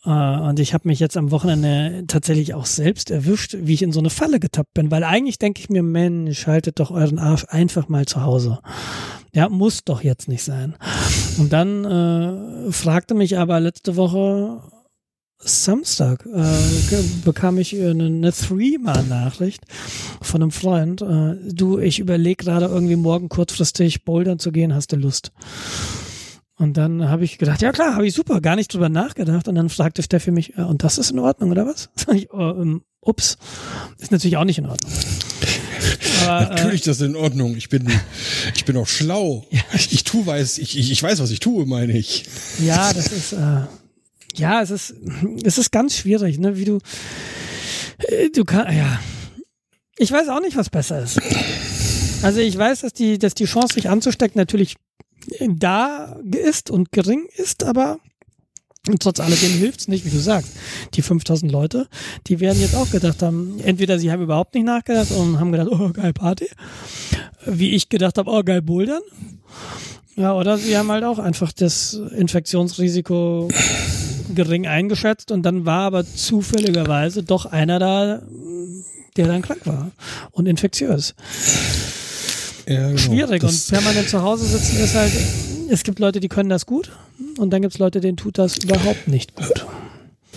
Äh, 0.05 0.11
und 0.11 0.59
ich 0.59 0.75
habe 0.75 0.89
mich 0.89 1.01
jetzt 1.01 1.17
am 1.17 1.31
Wochenende 1.31 2.05
tatsächlich 2.07 2.55
auch 2.55 2.67
selbst 2.67 3.11
erwischt, 3.11 3.57
wie 3.61 3.75
ich 3.75 3.83
in 3.83 3.93
so 3.93 4.01
eine 4.01 4.11
Falle 4.11 4.41
getappt 4.41 4.75
bin, 4.75 4.91
weil 4.91 5.05
eigentlich 5.05 5.39
denke 5.39 5.61
ich 5.61 5.71
mir, 5.71 5.83
Mensch, 5.83 6.47
haltet 6.47 6.81
doch 6.81 6.91
euren 6.91 7.19
Arsch 7.19 7.47
einfach 7.49 7.89
mal 7.89 8.07
zu 8.07 8.23
Hause. 8.23 8.59
Ja, 9.35 9.49
muss 9.49 9.85
doch 9.85 10.03
jetzt 10.03 10.29
nicht 10.29 10.43
sein. 10.43 10.75
Und 11.39 11.53
dann 11.53 11.85
äh, 11.85 12.73
fragte 12.73 13.15
mich 13.15 13.39
aber 13.39 13.61
letzte 13.61 13.97
Woche 13.97 14.61
Samstag 15.45 16.25
äh, 16.27 17.03
bekam 17.25 17.59
ich 17.59 17.75
eine, 17.75 18.07
eine 18.07 18.33
Threema-Nachricht 18.33 19.65
von 20.21 20.43
einem 20.43 20.51
Freund. 20.53 21.03
Äh, 21.03 21.35
du, 21.53 21.79
ich 21.79 21.99
überlege 21.99 22.45
gerade 22.45 22.67
irgendwie 22.67 22.97
morgen 22.97 23.29
kurzfristig 23.29 24.05
bouldern 24.05 24.39
zu 24.39 24.53
gehen, 24.53 24.75
hast 24.75 24.93
du 24.93 24.97
Lust? 24.97 25.33
Und 26.59 26.77
dann 26.77 27.09
habe 27.09 27.25
ich 27.25 27.39
gedacht, 27.39 27.63
ja 27.63 27.73
klar, 27.73 27.95
habe 27.95 28.07
ich 28.07 28.15
super, 28.15 28.41
gar 28.41 28.57
nicht 28.57 28.73
drüber 28.73 28.89
nachgedacht. 28.89 29.49
Und 29.49 29.55
dann 29.55 29.69
fragte 29.69 30.03
Steffi 30.03 30.31
mich, 30.31 30.57
äh, 30.57 30.63
und 30.63 30.85
das 30.85 30.99
ist 30.99 31.11
in 31.11 31.19
Ordnung, 31.19 31.51
oder 31.51 31.67
was? 31.67 31.91
Sag 31.97 32.15
ich, 32.15 32.33
oh, 32.33 32.39
ähm, 32.39 32.83
ups, 33.01 33.37
ist 33.99 34.13
natürlich 34.13 34.37
auch 34.37 34.45
nicht 34.45 34.59
in 34.59 34.67
Ordnung. 34.67 34.93
Aber, 36.27 36.55
natürlich, 36.55 36.83
äh, 36.83 36.85
das 36.85 37.01
ist 37.01 37.07
in 37.07 37.17
Ordnung. 37.17 37.57
Ich 37.57 37.69
bin, 37.69 37.91
ich 38.55 38.65
bin 38.65 38.77
auch 38.77 38.87
schlau. 38.87 39.47
Ja. 39.51 39.61
Ich, 39.75 39.93
ich 39.93 40.05
tu 40.05 40.25
weiß, 40.25 40.59
ich, 40.59 40.79
ich 40.79 41.03
weiß, 41.03 41.21
was 41.21 41.31
ich 41.31 41.41
tue, 41.41 41.67
meine 41.67 41.97
ich. 41.97 42.25
Ja, 42.61 42.93
das 42.93 43.11
ist, 43.13 43.33
äh, 43.33 43.63
ja, 44.35 44.63
es 44.63 44.71
ist, 44.71 44.95
es 45.45 45.59
ist 45.59 45.73
ganz 45.73 45.97
schwierig, 45.97 46.39
ne, 46.39 46.57
wie 46.57 46.65
du, 46.65 46.79
äh, 47.99 48.29
du 48.31 48.45
kannst, 48.45 48.73
ja, 48.73 49.01
ich 49.97 50.11
weiß 50.11 50.29
auch 50.29 50.41
nicht, 50.41 50.57
was 50.57 50.71
besser 50.71 51.03
ist. 51.03 51.21
Also 52.23 52.41
ich 52.41 52.57
weiß, 52.57 52.83
dass 52.83 52.93
die, 52.93 53.19
dass 53.19 53.35
die 53.35 53.47
Chance, 53.47 53.75
sich 53.75 53.89
anzustecken, 53.89 54.39
natürlich 54.39 54.77
da 55.49 56.17
ist 56.31 56.71
und 56.71 56.93
gering 56.93 57.27
ist, 57.37 57.65
aber 57.65 57.99
trotz 59.01 59.21
alledem 59.21 59.53
hilft's 59.53 59.89
nicht, 59.89 60.05
wie 60.05 60.11
du 60.11 60.19
sagst. 60.19 60.53
Die 60.95 61.03
5000 61.03 61.51
Leute, 61.51 61.89
die 62.27 62.41
werden 62.41 62.61
jetzt 62.61 62.75
auch 62.75 62.91
gedacht 62.91 63.23
haben, 63.23 63.61
entweder 63.61 63.99
sie 63.99 64.11
haben 64.11 64.23
überhaupt 64.23 64.55
nicht 64.55 64.65
nachgedacht 64.65 65.11
und 65.13 65.39
haben 65.39 65.53
gedacht, 65.53 65.69
oh 65.71 65.91
geil 65.93 66.13
Party, 66.13 66.49
wie 67.47 67.71
ich 67.71 67.89
gedacht 67.89 68.19
habe, 68.19 68.31
oh 68.31 68.43
geil 68.43 68.63
Bouldern. 68.63 69.03
Ja, 70.15 70.35
oder 70.35 70.59
sie 70.59 70.77
haben 70.77 70.91
halt 70.91 71.05
auch 71.05 71.19
einfach 71.19 71.53
das 71.53 71.95
Infektionsrisiko 71.95 73.49
gering 74.35 74.67
eingeschätzt 74.67 75.31
und 75.31 75.43
dann 75.43 75.65
war 75.65 75.87
aber 75.87 76.07
zufälligerweise 76.07 77.23
doch 77.23 77.47
einer 77.47 77.79
da, 77.79 78.23
der 79.17 79.27
dann 79.27 79.43
krank 79.43 79.61
war 79.65 79.91
und 80.33 80.47
infektiös. 80.47 81.15
Ja, 82.67 82.89
genau. 82.89 82.99
Schwierig 82.99 83.43
das 83.43 83.71
und 83.71 83.79
permanent 83.79 84.09
zu 84.09 84.23
Hause 84.23 84.47
sitzen 84.47 84.83
ist 84.83 84.95
halt, 84.95 85.13
es 85.69 85.83
gibt 85.83 85.99
Leute, 85.99 86.21
die 86.21 86.29
können 86.29 86.49
das 86.49 86.67
gut 86.67 86.93
und 87.39 87.51
dann 87.51 87.63
gibt 87.63 87.75
es 87.75 87.79
Leute, 87.79 88.01
denen 88.01 88.17
tut 88.17 88.39
das 88.39 88.59
überhaupt 88.59 89.09
nicht 89.09 89.35
gut. 89.35 89.67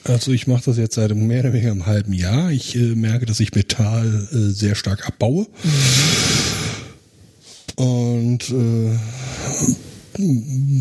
Also 0.06 0.32
ich 0.32 0.46
mache 0.48 0.64
das 0.66 0.78
jetzt 0.78 0.96
seit 0.96 1.16
mehr 1.16 1.40
oder 1.42 1.54
weniger 1.54 1.72
einem 1.72 1.86
halben 1.88 2.14
Jahr. 2.14 2.52
Ich 2.52 2.76
äh, 2.76 2.96
merke, 2.96 3.26
dass 3.26 3.40
ich 3.40 3.56
Metall 3.56 4.28
äh, 4.32 4.52
sehr 4.52 4.76
stark 4.76 5.08
abbaue. 5.08 5.48
Mhm. 7.78 7.84
Und 7.84 8.50
äh, 8.52 8.98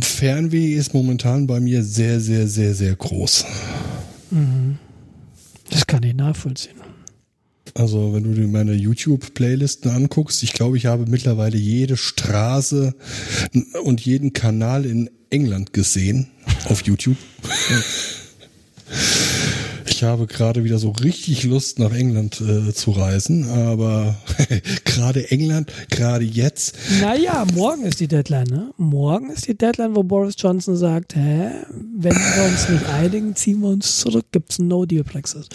Fernweh 0.03 0.75
ist 0.75 0.95
momentan 0.95 1.47
bei 1.47 1.59
mir 1.61 1.83
sehr, 1.83 2.21
sehr, 2.21 2.47
sehr, 2.47 2.75
sehr 2.75 2.95
groß. 2.95 3.47
Mhm. 4.31 4.79
Das 5.71 5.87
kann 5.87 6.03
ich 6.03 6.15
nachvollziehen. 6.15 6.84
Also, 7.77 8.15
wenn 8.15 8.23
du 8.23 8.35
dir 8.35 8.47
meine 8.47 8.73
YouTube-Playlisten 8.73 9.91
anguckst, 9.91 10.45
ich 10.45 10.53
glaube, 10.53 10.77
ich 10.77 10.87
habe 10.87 11.07
mittlerweile 11.07 11.57
jede 11.57 11.97
Straße 11.97 12.95
und 13.83 14.01
jeden 14.01 14.33
Kanal 14.33 14.87
in 14.87 15.11
England 15.31 15.73
gesehen 15.73 16.29
auf 16.67 16.83
YouTube. 16.83 17.17
Ich 19.87 20.05
habe 20.05 20.29
gerade 20.29 20.63
wieder 20.63 20.79
so 20.79 20.91
richtig 20.91 21.43
Lust, 21.43 21.81
nach 21.81 21.93
England 21.93 22.41
äh, 22.41 22.73
zu 22.73 22.93
reisen, 22.93 23.49
aber 23.51 24.15
gerade 24.85 25.31
England, 25.33 25.73
gerade 25.91 26.25
jetzt. 26.25 26.77
Naja, 27.01 27.45
morgen 27.55 27.87
ist 27.87 27.99
die 27.99 28.09
Deadline, 28.09 28.47
ne? 28.47 28.71
Morgen 28.77 29.31
ist 29.31 29.49
die 29.49 29.59
Deadline, 29.59 29.97
wo 29.97 30.05
Boris 30.05 30.35
Johnson 30.39 30.77
sagt, 30.77 31.17
hä, 31.17 31.51
wenn 31.97 32.15
wir 32.15 32.45
uns 32.45 32.69
nicht 32.69 32.87
einigen, 32.87 33.35
ziehen 33.35 33.61
wir 33.61 33.69
uns 33.69 33.99
zurück, 33.99 34.27
gibt's 34.31 34.61
ein 34.61 34.69
No-Deal-Brexit. 34.69 35.49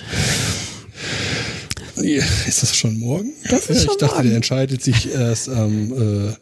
Ist 2.02 2.64
das 2.64 2.76
schon 2.76 3.00
morgen? 3.00 3.34
Das 3.50 3.70
ist 3.70 3.86
ja, 3.86 3.92
ich 3.92 3.98
dachte, 3.98 4.16
morgen. 4.16 4.28
der 4.28 4.36
entscheidet 4.38 4.84
sich 4.84 5.12
erst 5.12 5.50
am 5.50 6.30
äh, 6.30 6.34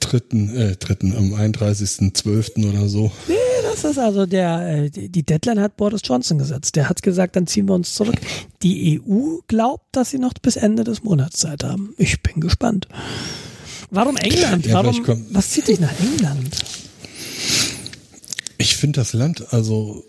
3., 0.00 0.16
äh, 0.16 0.76
3., 0.76 1.16
am 1.16 1.34
31.12. 1.34 2.68
oder 2.68 2.88
so. 2.88 3.10
Nee, 3.28 3.34
das 3.62 3.84
ist 3.84 3.98
also 3.98 4.26
der, 4.26 4.84
äh, 4.84 4.90
die 4.90 5.22
Deadline 5.22 5.60
hat 5.60 5.76
Boris 5.76 6.02
Johnson 6.04 6.38
gesetzt. 6.38 6.76
Der 6.76 6.88
hat 6.88 7.02
gesagt, 7.02 7.36
dann 7.36 7.46
ziehen 7.46 7.66
wir 7.66 7.74
uns 7.74 7.94
zurück. 7.94 8.16
Die 8.62 9.00
EU 9.00 9.38
glaubt, 9.48 9.84
dass 9.92 10.10
sie 10.10 10.18
noch 10.18 10.34
bis 10.34 10.56
Ende 10.56 10.84
des 10.84 11.02
Monats 11.02 11.38
Zeit 11.40 11.64
haben. 11.64 11.94
Ich 11.98 12.22
bin 12.22 12.40
gespannt. 12.40 12.88
Warum 13.90 14.16
England? 14.16 14.66
Ja, 14.66 14.74
Warum, 14.74 15.26
was 15.30 15.50
zieht 15.50 15.68
dich 15.68 15.80
nach 15.80 15.92
England? 16.00 16.56
Ich 18.58 18.76
finde 18.76 19.00
das 19.00 19.12
Land 19.12 19.52
also 19.52 20.04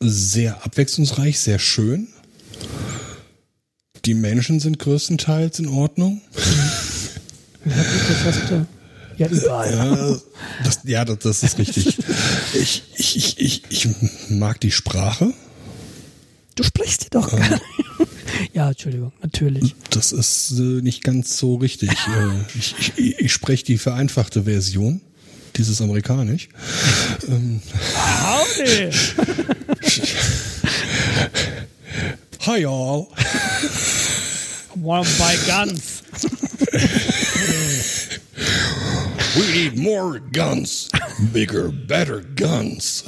sehr 0.00 0.64
abwechslungsreich, 0.64 1.38
sehr 1.38 1.58
schön. 1.58 2.08
Die 4.04 4.14
Menschen 4.14 4.60
sind 4.60 4.78
größtenteils 4.78 5.58
in 5.58 5.68
Ordnung. 5.68 6.22
Ja, 9.16 9.26
überall. 9.28 9.72
Ja, 9.74 10.16
das, 10.64 10.80
ja, 10.84 11.04
das, 11.04 11.18
das 11.18 11.42
ist 11.42 11.58
richtig. 11.58 11.98
Ich, 12.54 12.82
ich, 12.96 13.16
ich, 13.16 13.38
ich, 13.38 13.62
ich 13.68 13.88
mag 14.30 14.58
die 14.60 14.70
Sprache. 14.70 15.34
Du 16.54 16.62
sprichst 16.62 17.04
die 17.04 17.10
doch. 17.10 17.32
Ähm, 17.32 17.60
ja, 18.54 18.68
Entschuldigung, 18.70 19.12
natürlich. 19.22 19.74
Das 19.90 20.12
ist 20.12 20.52
äh, 20.52 20.80
nicht 20.82 21.04
ganz 21.04 21.36
so 21.36 21.56
richtig. 21.56 21.90
äh, 21.90 22.58
ich 22.58 22.74
ich, 22.96 23.18
ich 23.18 23.32
spreche 23.32 23.64
die 23.64 23.76
vereinfachte 23.78 24.44
Version. 24.44 25.02
Dieses 25.56 25.82
amerikanisch. 25.82 26.48
Ähm, 27.28 27.60
Howdy! 27.94 28.90
Hi 32.46 32.64
all. 32.64 33.06
Wanna 34.80 35.04
buy 35.18 35.36
guns. 35.46 36.02
We 39.36 39.52
need 39.52 39.78
more 39.78 40.18
guns. 40.18 40.88
Bigger, 41.34 41.70
better 41.70 42.22
guns. 42.34 43.04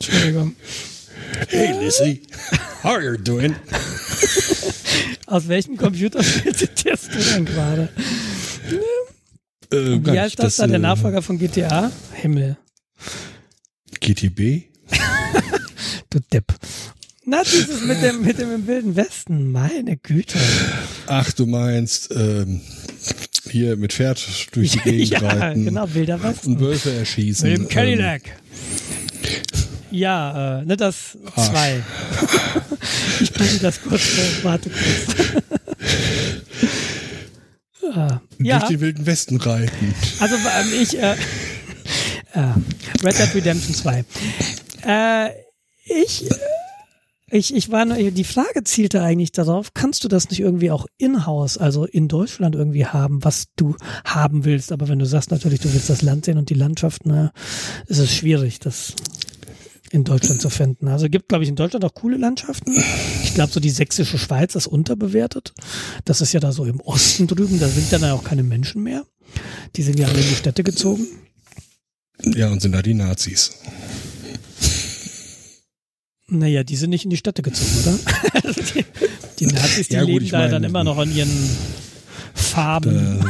Entschuldigung. 0.00 0.56
Hey 1.50 1.74
Lissy, 1.78 2.22
how 2.82 2.92
are 2.92 3.02
you 3.02 3.18
doing? 3.18 3.54
Aus 5.26 5.46
welchem 5.46 5.76
Computerspiel 5.76 6.54
zitierst 6.54 7.14
du 7.14 7.18
denn 7.18 7.44
gerade? 7.44 7.90
Äh, 9.70 10.00
Wie 10.04 10.18
heißt 10.18 10.38
das, 10.38 10.56
das 10.56 10.56
da, 10.56 10.66
der 10.68 10.76
äh, 10.76 10.78
Nachfolger 10.78 11.20
von 11.20 11.38
GTA? 11.38 11.92
Himmel. 12.14 12.56
GTB? 14.00 14.64
du 16.10 16.20
Depp. 16.32 16.54
Na, 17.24 17.42
dieses 17.44 17.82
mit 17.82 18.02
dem, 18.02 18.22
mit 18.22 18.38
dem 18.38 18.52
im 18.52 18.66
Wilden 18.66 18.96
Westen, 18.96 19.52
meine 19.52 19.96
Güte. 19.96 20.38
Ach, 21.06 21.30
du 21.32 21.46
meinst, 21.46 22.10
ähm, 22.10 22.60
hier 23.48 23.76
mit 23.76 23.92
Pferd 23.92 24.26
durch 24.52 24.72
die 24.72 24.78
Gegend 24.84 25.08
ja, 25.10 25.18
reiten. 25.20 25.66
genau, 25.66 25.86
Wilder 25.94 26.20
Westen. 26.20 26.54
Und 26.54 26.60
Wölfe 26.60 26.92
erschießen. 26.92 27.48
Mit 27.48 27.58
dem 27.58 27.68
Cadillac. 27.68 28.22
Ähm. 28.26 28.32
Ja, 29.92 30.60
äh, 30.60 30.64
ne, 30.64 30.76
das 30.76 31.16
zwei. 31.36 31.80
ich 33.20 33.32
bringe 33.32 33.58
das 33.60 33.80
kurz 33.82 34.02
vor. 34.02 34.24
Warte 34.42 34.70
kurz. 34.70 35.42
ah, 37.94 38.20
ja. 38.38 38.58
Durch 38.58 38.70
den 38.70 38.80
wilden 38.80 39.06
Westen 39.06 39.36
reiten. 39.36 39.94
Also 40.18 40.34
ähm, 40.34 40.82
ich, 40.82 40.98
äh, 40.98 41.12
äh, 42.32 43.04
Red 43.04 43.18
Dead 43.18 43.34
Redemption 43.34 43.74
2. 43.74 44.04
Äh, 44.86 45.30
ich, 45.84 46.24
ich, 47.32 47.54
ich 47.54 47.70
war 47.70 47.84
nur, 47.86 47.96
die 47.96 48.24
Frage 48.24 48.62
zielte 48.64 49.02
eigentlich 49.02 49.32
darauf, 49.32 49.72
kannst 49.72 50.04
du 50.04 50.08
das 50.08 50.28
nicht 50.28 50.40
irgendwie 50.40 50.70
auch 50.70 50.86
in-house, 50.98 51.56
also 51.56 51.86
in 51.86 52.06
Deutschland 52.08 52.54
irgendwie 52.54 52.84
haben, 52.84 53.24
was 53.24 53.46
du 53.56 53.74
haben 54.04 54.44
willst? 54.44 54.70
Aber 54.70 54.88
wenn 54.88 54.98
du 54.98 55.06
sagst 55.06 55.30
natürlich, 55.30 55.60
du 55.60 55.72
willst 55.72 55.88
das 55.88 56.02
Land 56.02 56.26
sehen 56.26 56.36
und 56.36 56.50
die 56.50 56.54
Landschaft, 56.54 57.06
na, 57.06 57.32
ist 57.86 57.98
es 57.98 58.14
schwierig, 58.14 58.60
das 58.60 58.94
in 59.90 60.04
Deutschland 60.04 60.40
zu 60.42 60.50
finden. 60.50 60.88
Also 60.88 61.08
gibt, 61.08 61.28
glaube 61.28 61.44
ich, 61.44 61.50
in 61.50 61.56
Deutschland 61.56 61.84
auch 61.84 61.94
coole 61.94 62.18
Landschaften. 62.18 62.74
Ich 63.24 63.34
glaube, 63.34 63.52
so 63.52 63.60
die 63.60 63.70
sächsische 63.70 64.18
Schweiz 64.18 64.54
ist 64.54 64.66
unterbewertet. 64.66 65.54
Das 66.04 66.20
ist 66.20 66.32
ja 66.32 66.40
da 66.40 66.52
so 66.52 66.64
im 66.64 66.80
Osten 66.80 67.26
drüben, 67.26 67.58
da 67.58 67.68
sind 67.68 67.92
dann 67.92 68.04
auch 68.04 68.24
keine 68.24 68.42
Menschen 68.42 68.82
mehr. 68.82 69.04
Die 69.76 69.82
sind 69.82 69.98
ja 69.98 70.06
alle 70.06 70.20
in 70.20 70.28
die 70.28 70.34
Städte 70.34 70.62
gezogen. 70.62 71.06
Ja, 72.24 72.50
und 72.50 72.60
sind 72.60 72.72
da 72.72 72.82
die 72.82 72.94
Nazis. 72.94 73.52
Naja, 76.28 76.62
die 76.64 76.76
sind 76.76 76.90
nicht 76.90 77.04
in 77.04 77.10
die 77.10 77.16
Städte 77.16 77.42
gezogen, 77.42 77.70
oder? 77.82 77.98
die, 78.52 78.84
die, 79.38 79.46
Nazis, 79.46 79.88
die 79.88 79.94
ja, 79.94 80.04
gut, 80.04 80.22
leben 80.22 80.30
da 80.30 80.38
mein, 80.38 80.50
dann 80.50 80.64
immer 80.64 80.84
noch 80.84 80.98
an 80.98 81.14
ihren 81.14 81.30
Farben. 82.34 83.18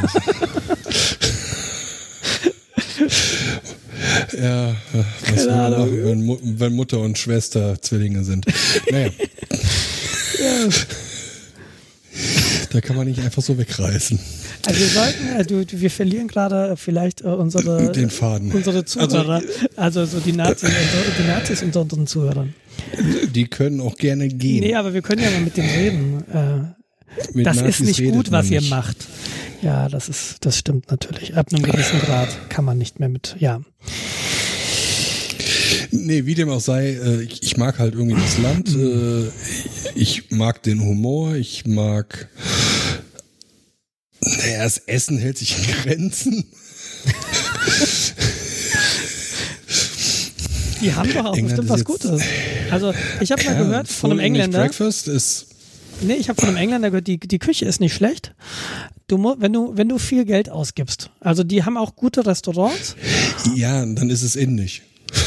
ja, 4.37 4.75
was 5.27 5.45
wir 5.45 5.69
machen, 5.69 6.05
wenn, 6.05 6.59
wenn, 6.59 6.73
Mutter 6.73 6.99
und 6.99 7.17
Schwester 7.17 7.81
Zwillinge 7.81 8.23
sind. 8.23 8.45
Naja. 8.89 9.09
ja. 10.39 10.69
Da 12.73 12.81
kann 12.81 12.95
man 12.95 13.07
nicht 13.07 13.19
einfach 13.19 13.43
so 13.43 13.55
wegreißen. 13.59 14.19
Also 14.65 14.79
wir 14.79 14.87
sollten, 14.87 15.29
also 15.35 15.63
wir 15.79 15.91
verlieren 15.91 16.27
gerade 16.27 16.75
vielleicht 16.75 17.21
äh, 17.21 17.25
unsere, 17.25 17.91
Den 17.95 18.09
Faden. 18.09 18.51
unsere 18.51 18.83
Zuhörer, 18.83 19.43
also, 19.75 19.99
also 19.99 20.05
so 20.17 20.19
die 20.19 20.33
Nazis, 20.33 20.71
die 21.19 21.27
Nazis 21.27 21.61
unter 21.61 21.81
unseren 21.81 22.07
Zuhörern. 22.07 22.55
Die 23.31 23.45
können 23.45 23.79
auch 23.79 23.95
gerne 23.95 24.27
gehen. 24.27 24.61
Nee, 24.61 24.73
aber 24.73 24.95
wir 24.95 25.03
können 25.03 25.21
ja 25.21 25.29
mal 25.29 25.41
mit 25.41 25.55
dem 25.55 25.65
reden. 25.65 26.23
Äh, 26.33 27.43
das 27.43 27.57
Nazis 27.57 27.79
ist 27.79 27.99
nicht 27.99 28.11
gut, 28.11 28.31
was 28.31 28.49
ihr 28.49 28.63
macht. 28.63 28.97
Ja, 29.61 29.87
das 29.87 30.09
ist, 30.09 30.37
das 30.43 30.57
stimmt 30.57 30.89
natürlich. 30.89 31.37
Ab 31.37 31.53
einem 31.53 31.61
gewissen 31.61 31.99
Grad 31.99 32.49
kann 32.49 32.65
man 32.65 32.79
nicht 32.79 32.99
mehr 32.99 33.09
mit, 33.09 33.35
ja. 33.37 33.61
Nee, 35.91 36.25
wie 36.25 36.33
dem 36.33 36.49
auch 36.49 36.59
sei, 36.59 36.93
äh, 36.93 37.21
ich 37.21 37.55
mag 37.57 37.77
halt 37.77 37.93
irgendwie 37.93 38.19
das 38.19 38.39
Land. 38.39 38.75
Äh, 38.75 39.29
ich 39.95 40.31
mag 40.31 40.63
den 40.63 40.81
Humor, 40.81 41.35
ich 41.35 41.65
mag 41.67 42.29
naja, 44.25 44.63
das 44.63 44.77
Essen 44.79 45.17
hält 45.17 45.37
sich 45.37 45.57
in 45.57 45.65
Grenzen. 45.83 46.45
Die 50.81 50.93
haben 50.93 51.13
doch 51.13 51.25
auch 51.25 51.35
England 51.37 51.67
bestimmt 51.67 51.69
was 51.69 51.85
Gutes. 51.85 52.21
Also 52.71 52.93
ich 53.21 53.31
habe 53.31 53.43
mal 53.45 53.55
gehört 53.55 53.87
von 53.87 54.11
einem 54.11 54.19
Engländer. 54.19 54.59
Breakfast 54.59 55.07
ist 55.07 55.47
Nee, 56.01 56.15
ich 56.15 56.29
habe 56.29 56.39
von 56.39 56.49
einem 56.49 56.57
Engländer 56.57 56.89
gehört, 56.89 57.07
die, 57.07 57.17
die 57.19 57.39
Küche 57.39 57.65
ist 57.65 57.79
nicht 57.79 57.93
schlecht. 57.93 58.33
Du, 59.07 59.35
wenn, 59.37 59.53
du, 59.53 59.77
wenn 59.77 59.89
du 59.89 59.97
viel 59.97 60.25
Geld 60.25 60.49
ausgibst. 60.49 61.09
Also 61.19 61.43
die 61.43 61.63
haben 61.63 61.77
auch 61.77 61.95
gute 61.95 62.25
Restaurants. 62.25 62.95
Ja, 63.55 63.85
dann 63.85 64.09
ist 64.09 64.23
es 64.23 64.35
indisch. 64.35 64.81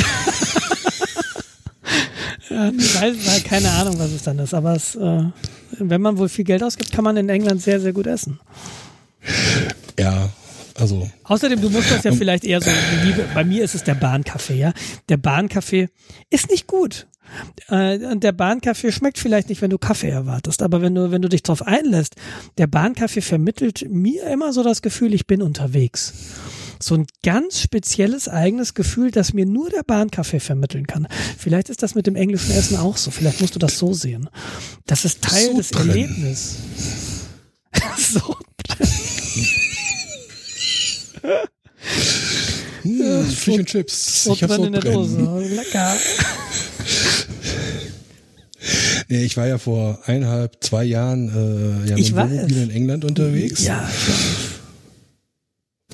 ja, 2.50 2.70
ich 2.70 3.00
weiß, 3.00 3.44
keine 3.44 3.70
Ahnung, 3.70 3.98
was 3.98 4.10
es 4.10 4.22
dann 4.22 4.38
ist. 4.38 4.54
Aber 4.54 4.74
es, 4.74 4.94
äh, 4.96 5.24
wenn 5.78 6.00
man 6.00 6.18
wohl 6.18 6.28
viel 6.28 6.44
Geld 6.44 6.62
ausgibt, 6.62 6.92
kann 6.92 7.04
man 7.04 7.16
in 7.16 7.28
England 7.28 7.62
sehr, 7.62 7.80
sehr 7.80 7.92
gut 7.92 8.06
essen. 8.06 8.38
Ja, 9.98 10.30
also. 10.74 11.10
Außerdem, 11.24 11.60
du 11.60 11.70
musst 11.70 11.90
das 11.90 12.04
ja 12.04 12.12
vielleicht 12.12 12.44
eher 12.44 12.60
so, 12.60 12.70
bei 13.34 13.44
mir 13.44 13.64
ist 13.64 13.74
es 13.74 13.84
der 13.84 13.94
Bahnkaffee, 13.94 14.58
ja. 14.58 14.72
Der 15.08 15.16
Bahnkaffee 15.16 15.88
ist 16.30 16.50
nicht 16.50 16.66
gut. 16.66 17.06
Äh, 17.68 17.98
und 18.06 18.22
der 18.22 18.32
Bahnkaffee 18.32 18.92
schmeckt 18.92 19.18
vielleicht 19.18 19.48
nicht, 19.48 19.62
wenn 19.62 19.70
du 19.70 19.78
Kaffee 19.78 20.10
erwartest, 20.10 20.62
aber 20.62 20.82
wenn 20.82 20.94
du, 20.94 21.10
wenn 21.10 21.22
du 21.22 21.28
dich 21.28 21.42
drauf 21.42 21.62
einlässt, 21.62 22.14
der 22.58 22.66
Bahnkaffee 22.66 23.20
vermittelt 23.20 23.86
mir 23.88 24.24
immer 24.26 24.52
so 24.52 24.62
das 24.62 24.82
Gefühl, 24.82 25.14
ich 25.14 25.26
bin 25.26 25.42
unterwegs. 25.42 26.12
So 26.78 26.94
ein 26.94 27.06
ganz 27.22 27.60
spezielles 27.60 28.28
eigenes 28.28 28.74
Gefühl, 28.74 29.10
das 29.10 29.32
mir 29.32 29.46
nur 29.46 29.70
der 29.70 29.82
Bahnkaffee 29.82 30.40
vermitteln 30.40 30.86
kann. 30.86 31.08
Vielleicht 31.38 31.70
ist 31.70 31.82
das 31.82 31.94
mit 31.94 32.06
dem 32.06 32.16
englischen 32.16 32.52
Essen 32.52 32.76
auch 32.76 32.98
so. 32.98 33.10
Vielleicht 33.10 33.40
musst 33.40 33.54
du 33.54 33.58
das 33.58 33.78
so 33.78 33.94
sehen. 33.94 34.28
Das 34.84 35.06
ist 35.06 35.22
Teil 35.22 35.52
so 35.52 35.56
des 35.56 35.70
Erlebnisses. 35.70 36.58
so. 37.96 38.36
Hm, 42.82 43.24
Fisch 43.26 43.58
und 43.58 43.66
Chips. 43.66 44.26
Ich 44.32 44.42
hab's 44.42 44.56
in 44.58 44.72
der 44.72 44.80
Dose. 44.80 45.18
Lecker. 45.54 45.96
Nee, 49.08 49.24
ich 49.24 49.36
war 49.36 49.46
ja 49.46 49.58
vor 49.58 50.00
eineinhalb, 50.06 50.56
zwei 50.64 50.82
Jahren 50.82 51.28
äh, 51.28 51.90
ja, 51.90 51.96
mit 51.96 52.08
dem 52.08 52.16
Wohnmobil 52.16 52.62
in 52.62 52.70
England 52.70 53.04
unterwegs. 53.04 53.62
Ja, 53.64 53.88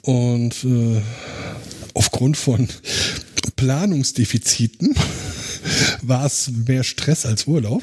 Und 0.02 0.64
äh, 0.64 1.02
aufgrund 1.92 2.38
von 2.38 2.68
Planungsdefiziten 3.56 4.94
war 6.02 6.24
es 6.24 6.50
mehr 6.66 6.84
Stress 6.84 7.26
als 7.26 7.46
Urlaub. 7.46 7.82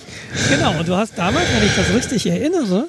Genau, 0.50 0.80
und 0.80 0.88
du 0.88 0.96
hast 0.96 1.14
damals, 1.16 1.46
wenn 1.54 1.68
ich 1.68 1.76
das 1.76 1.94
richtig 1.94 2.26
erinnere, 2.26 2.88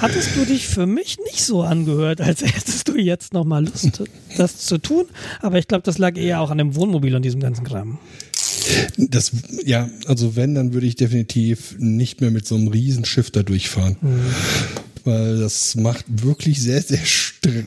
hattest 0.00 0.36
du 0.36 0.44
dich 0.44 0.66
für 0.66 0.86
mich 0.86 1.18
nicht 1.24 1.42
so 1.42 1.62
angehört, 1.62 2.20
als 2.20 2.42
hättest 2.42 2.88
du 2.88 2.96
jetzt 2.96 3.32
nochmal 3.32 3.64
Lust, 3.64 4.02
das 4.36 4.58
zu 4.58 4.78
tun. 4.78 5.06
Aber 5.40 5.58
ich 5.58 5.68
glaube, 5.68 5.82
das 5.82 5.98
lag 5.98 6.16
eher 6.16 6.40
auch 6.40 6.50
an 6.50 6.58
dem 6.58 6.74
Wohnmobil 6.74 7.14
und 7.14 7.22
diesem 7.22 7.40
ganzen 7.40 7.64
Kram. 7.64 7.98
Das, 8.96 9.32
ja, 9.64 9.88
also 10.06 10.36
wenn, 10.36 10.54
dann 10.54 10.72
würde 10.72 10.86
ich 10.86 10.96
definitiv 10.96 11.76
nicht 11.78 12.20
mehr 12.20 12.30
mit 12.30 12.46
so 12.46 12.56
einem 12.56 12.68
Riesenschiff 12.68 13.30
da 13.30 13.42
durchfahren. 13.42 13.96
Mhm. 14.00 14.20
Weil 15.04 15.38
das 15.38 15.76
macht 15.76 16.04
wirklich 16.08 16.60
sehr, 16.60 16.82
sehr, 16.82 17.00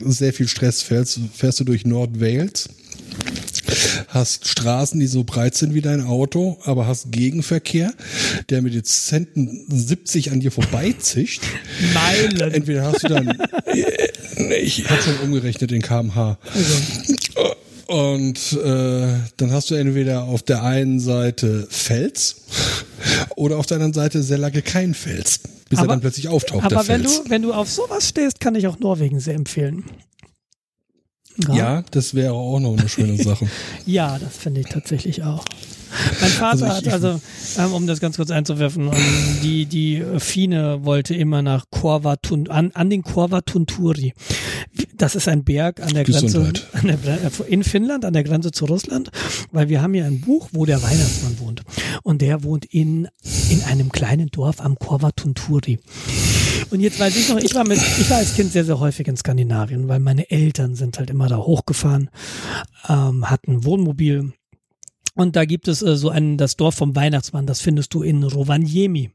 sehr 0.04 0.32
viel 0.32 0.46
Stress. 0.46 0.82
Fährst, 0.82 1.18
fährst 1.34 1.60
du 1.60 1.64
durch 1.64 1.84
Nordwales 1.84 2.68
hast 4.14 4.48
Straßen, 4.48 4.98
die 5.00 5.06
so 5.06 5.24
breit 5.24 5.56
sind 5.56 5.74
wie 5.74 5.80
dein 5.80 6.06
Auto, 6.06 6.56
aber 6.64 6.86
hast 6.86 7.10
Gegenverkehr, 7.10 7.92
der 8.48 8.62
mit 8.62 8.74
Dezenten 8.74 9.66
70 9.68 10.30
an 10.30 10.40
dir 10.40 10.52
vorbeizischt. 10.52 11.42
Meilen. 11.92 12.52
Entweder 12.52 12.84
hast 12.84 13.02
du 13.02 13.08
dann, 13.08 13.36
äh, 13.66 14.56
ich 14.56 14.88
habe 14.88 15.02
schon 15.02 15.18
umgerechnet 15.18 15.72
in 15.72 15.82
kmh. 15.82 16.38
Also. 16.54 17.54
Und 17.86 18.52
äh, 18.52 19.14
dann 19.36 19.52
hast 19.52 19.70
du 19.70 19.74
entweder 19.74 20.24
auf 20.24 20.42
der 20.42 20.62
einen 20.62 21.00
Seite 21.00 21.66
Fels 21.68 22.36
oder 23.36 23.58
auf 23.58 23.66
der 23.66 23.76
anderen 23.76 23.92
Seite 23.92 24.22
sehr 24.22 24.38
lange 24.38 24.62
kein 24.62 24.94
Fels, 24.94 25.40
bis 25.68 25.78
aber, 25.78 25.88
er 25.88 25.90
dann 25.90 26.00
plötzlich 26.00 26.28
auftaucht. 26.28 26.64
Aber 26.64 26.88
wenn 26.88 27.02
du, 27.02 27.10
wenn 27.28 27.42
du 27.42 27.52
auf 27.52 27.70
sowas 27.70 28.08
stehst, 28.08 28.40
kann 28.40 28.54
ich 28.54 28.66
auch 28.68 28.78
Norwegen 28.78 29.20
sehr 29.20 29.34
empfehlen. 29.34 29.84
Ja, 31.36 31.54
ja 31.54 31.84
das 31.90 32.14
wäre 32.14 32.32
auch 32.32 32.60
noch 32.60 32.76
eine 32.76 32.88
schöne 32.88 33.16
Sache. 33.16 33.48
ja, 33.86 34.18
das 34.18 34.36
finde 34.36 34.60
ich 34.60 34.66
tatsächlich 34.66 35.22
auch. 35.22 35.44
Mein 36.20 36.30
Vater 36.30 36.66
also 36.66 36.66
ich, 36.66 36.72
hat 36.72 36.88
also, 36.88 37.20
ähm, 37.58 37.72
um 37.72 37.86
das 37.86 38.00
ganz 38.00 38.16
kurz 38.16 38.30
einzuwerfen, 38.30 38.88
um, 38.88 38.94
ähm, 38.94 39.38
die, 39.42 39.66
die 39.66 40.02
Fine 40.18 40.84
wollte 40.84 41.14
immer 41.14 41.42
nach 41.42 41.66
Korva, 41.70 42.16
an, 42.48 42.70
an 42.74 42.90
den 42.90 43.02
Korva 43.02 43.42
Tunturi. 43.42 44.12
Das 44.96 45.14
ist 45.14 45.28
ein 45.28 45.44
Berg 45.44 45.80
an 45.80 45.94
der 45.94 46.04
Grenze, 46.04 46.52
an 46.72 46.86
der, 46.86 47.30
in 47.48 47.62
Finnland, 47.62 48.04
an 48.04 48.12
der 48.12 48.24
Grenze 48.24 48.50
zu 48.50 48.64
Russland, 48.64 49.10
weil 49.52 49.68
wir 49.68 49.82
haben 49.82 49.94
hier 49.94 50.04
ein 50.04 50.20
Buch, 50.20 50.48
wo 50.52 50.64
der 50.66 50.82
Weihnachtsmann 50.82 51.38
wohnt. 51.38 51.62
Und 52.02 52.22
der 52.22 52.42
wohnt 52.42 52.64
in, 52.64 53.08
in 53.50 53.62
einem 53.64 53.92
kleinen 53.92 54.28
Dorf 54.28 54.60
am 54.60 54.76
Korva 54.76 55.12
Tunturi. 55.12 55.78
Und 56.70 56.80
jetzt 56.80 56.98
weiß 56.98 57.16
ich 57.16 57.28
noch, 57.28 57.38
ich 57.38 57.54
war 57.54 57.66
mit, 57.66 57.78
ich 57.78 58.10
war 58.10 58.18
als 58.18 58.34
Kind 58.34 58.52
sehr, 58.52 58.64
sehr 58.64 58.80
häufig 58.80 59.06
in 59.06 59.16
Skandinavien, 59.16 59.88
weil 59.88 60.00
meine 60.00 60.30
Eltern 60.30 60.74
sind 60.74 60.98
halt 60.98 61.10
immer 61.10 61.28
da 61.28 61.36
hochgefahren, 61.36 62.10
ähm, 62.88 63.30
hatten 63.30 63.64
Wohnmobil. 63.64 64.32
Und 65.14 65.36
da 65.36 65.44
gibt 65.44 65.68
es 65.68 65.82
äh, 65.82 65.96
so 65.96 66.10
ein, 66.10 66.36
das 66.36 66.56
Dorf 66.56 66.74
vom 66.74 66.96
Weihnachtsmann, 66.96 67.46
das 67.46 67.60
findest 67.60 67.94
du 67.94 68.02
in 68.02 68.22
Rovaniemi. 68.22 69.10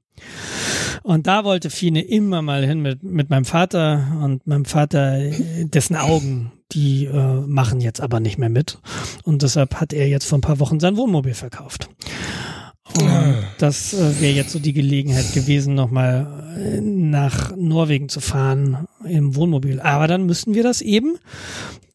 Und 1.03 1.27
da 1.27 1.43
wollte 1.43 1.69
Fine 1.69 2.01
immer 2.01 2.41
mal 2.41 2.65
hin 2.65 2.81
mit, 2.81 3.03
mit 3.03 3.29
meinem 3.29 3.45
Vater 3.45 4.19
und 4.21 4.45
meinem 4.47 4.65
Vater, 4.65 5.19
äh, 5.19 5.65
dessen 5.65 5.95
Augen, 5.95 6.51
die 6.71 7.05
äh, 7.05 7.41
machen 7.41 7.81
jetzt 7.81 8.01
aber 8.01 8.19
nicht 8.19 8.37
mehr 8.37 8.49
mit. 8.49 8.79
Und 9.23 9.41
deshalb 9.41 9.75
hat 9.75 9.93
er 9.93 10.07
jetzt 10.07 10.25
vor 10.25 10.37
ein 10.37 10.41
paar 10.41 10.59
Wochen 10.59 10.79
sein 10.79 10.97
Wohnmobil 10.97 11.33
verkauft. 11.33 11.89
Das 13.57 13.93
äh, 13.93 14.21
wäre 14.21 14.33
jetzt 14.33 14.51
so 14.51 14.59
die 14.59 14.73
Gelegenheit 14.73 15.33
gewesen, 15.33 15.75
nochmal 15.75 16.55
äh, 16.57 16.81
nach 16.81 17.55
Norwegen 17.55 18.09
zu 18.09 18.19
fahren 18.19 18.87
im 19.07 19.35
Wohnmobil. 19.35 19.79
Aber 19.79 20.07
dann 20.07 20.25
müssten 20.25 20.53
wir 20.53 20.63
das 20.63 20.81
eben 20.81 21.17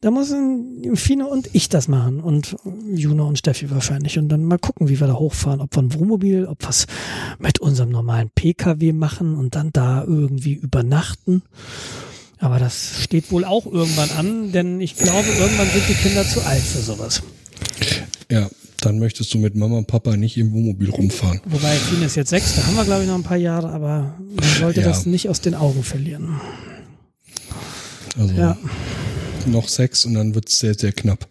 Da 0.05 0.11
müssen 0.11 0.95
Fine 0.97 1.27
und 1.27 1.49
ich 1.55 1.71
das 1.71 1.89
machen 1.89 2.21
und 2.21 2.57
Juno 2.95 3.27
und 3.27 3.39
Steffi 3.39 3.71
wahrscheinlich 3.71 4.19
und 4.19 4.29
dann 4.29 4.45
mal 4.45 4.59
gucken, 4.59 4.91
wie 4.91 5.01
wir 5.01 5.07
da 5.07 5.15
hochfahren, 5.15 5.63
ob 5.63 5.75
wir 5.75 5.83
ein 5.83 5.95
Wohnmobil, 5.95 6.45
ob 6.45 6.61
wir 6.63 6.69
es 6.69 6.87
mit 7.39 7.59
unserem 7.59 7.89
normalen 7.89 8.29
PKW 8.35 8.93
machen 8.93 9.35
und 9.35 9.55
dann 9.55 9.71
da 9.73 10.05
irgendwie 10.05 10.53
übernachten. 10.53 11.43
Aber 12.39 12.59
das 12.59 13.03
steht 13.03 13.33
wohl 13.33 13.47
auch 13.47 13.65
irgendwann 13.65 14.11
an, 14.19 14.53
denn 14.53 14.79
ich 14.83 14.95
glaube, 14.97 15.27
irgendwann 15.27 15.69
sind 15.69 15.89
die 15.89 15.95
Kinder 15.95 16.29
zu 16.29 16.45
alt 16.45 16.61
für 16.61 16.81
sowas. 16.83 17.23
Ja, 18.31 18.51
dann 18.85 18.99
möchtest 18.99 19.33
du 19.35 19.39
mit 19.39 19.55
Mama 19.55 19.79
und 19.79 19.87
Papa 19.87 20.17
nicht 20.17 20.37
im 20.37 20.53
Wohnmobil 20.53 20.91
rumfahren. 20.91 21.41
Wobei 21.47 21.75
Fine 21.77 22.07
ist 22.07 22.15
jetzt 22.17 22.31
sechs, 22.31 22.57
da 22.57 22.67
haben 22.67 22.77
wir 22.77 22.85
glaube 22.85 23.03
ich 23.03 23.09
noch 23.09 23.15
ein 23.17 23.23
paar 23.23 23.37
Jahre, 23.37 23.71
aber 23.71 24.15
man 24.19 24.49
sollte 24.61 24.81
Ja. 24.81 24.87
das 24.89 25.07
nicht 25.07 25.29
aus 25.29 25.41
den 25.41 25.55
Augen 25.55 25.83
verlieren. 25.83 26.41
Also 28.19 28.35
Ja. 28.35 28.57
noch 29.47 29.69
sechs 29.69 30.05
und 30.05 30.15
dann 30.15 30.35
wird's 30.35 30.59
sehr, 30.59 30.75
sehr 30.75 30.93
knapp. 30.93 31.27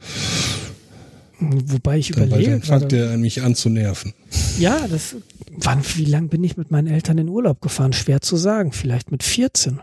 Wobei 1.39 1.97
ich 1.97 2.11
Dann, 2.11 2.27
überlege 2.27 2.51
dann 2.51 2.61
fängt 2.61 2.93
er 2.93 3.11
an, 3.11 3.21
mich 3.21 3.41
an 3.41 3.55
zu 3.55 3.69
nerven. 3.69 4.13
ja, 4.59 4.87
das, 4.87 5.15
wann, 5.57 5.81
wie 5.95 6.05
lang 6.05 6.29
bin 6.29 6.43
ich 6.43 6.55
mit 6.57 6.71
meinen 6.71 6.87
Eltern 6.87 7.17
in 7.17 7.27
Urlaub 7.27 7.59
gefahren? 7.61 7.91
Schwer 7.91 8.21
zu 8.21 8.37
sagen, 8.37 8.71
vielleicht 8.71 9.11
mit 9.11 9.23
14. 9.23 9.81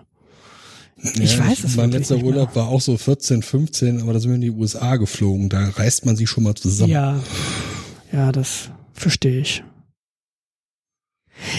Ich 1.03 1.37
Ja, 1.37 1.47
weiß 1.49 1.65
es 1.65 1.77
Mein 1.77 1.91
letzter. 1.93 2.17
Urlaub 2.19 2.55
war 2.57 2.69
auch 2.69 2.81
so 2.81 2.97
14, 2.97 3.43
15, 3.43 4.03
aber 4.03 4.13
da 4.13 4.21
sind 4.21 4.31
wir 4.31 4.35
in 4.37 4.41
die 4.43 4.51
USA 4.51 4.97
geflogen. 4.97 5.49
Da 5.49 5.69
reist 5.71 6.05
man 6.07 6.17
sich 6.17 6.29
schon 6.29 6.45
mal 6.45 6.55
zusammen. 6.55 6.93
Ja, 6.93 7.21
ja, 8.13 8.33
das 8.33 8.71
verstehe 8.93 9.41
ich. 9.41 9.65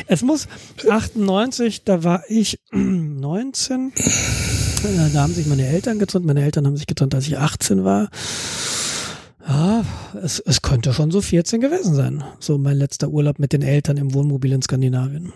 Es 0.06 0.22
muss 0.22 0.48
98, 0.88 1.84
da 1.86 2.04
war 2.04 2.24
ich 2.30 2.60
19. 2.72 3.92
Äh, 3.96 5.10
Da 5.12 5.22
haben 5.24 5.34
sich 5.34 5.48
meine 5.48 5.66
Eltern 5.66 5.98
getrennt. 5.98 6.26
Meine 6.26 6.44
Eltern 6.44 6.68
haben 6.68 6.78
sich 6.78 6.86
getrennt, 6.88 7.16
als 7.16 7.26
ich 7.28 7.38
18 7.38 7.84
war. 7.84 8.10
Ja, 9.48 9.84
es, 10.22 10.40
es 10.40 10.62
könnte 10.62 10.94
schon 10.94 11.10
so 11.10 11.20
14 11.22 11.62
gewesen 11.62 11.96
sein. 11.96 12.24
So 12.40 12.60
mein 12.60 12.78
letzter 12.78 13.10
Urlaub 13.10 13.40
mit 13.40 13.54
den 13.54 13.64
Eltern 13.64 13.98
im 13.98 14.14
Wohnmobil 14.14 14.52
in 14.52 14.62
Skandinavien. 14.62 15.34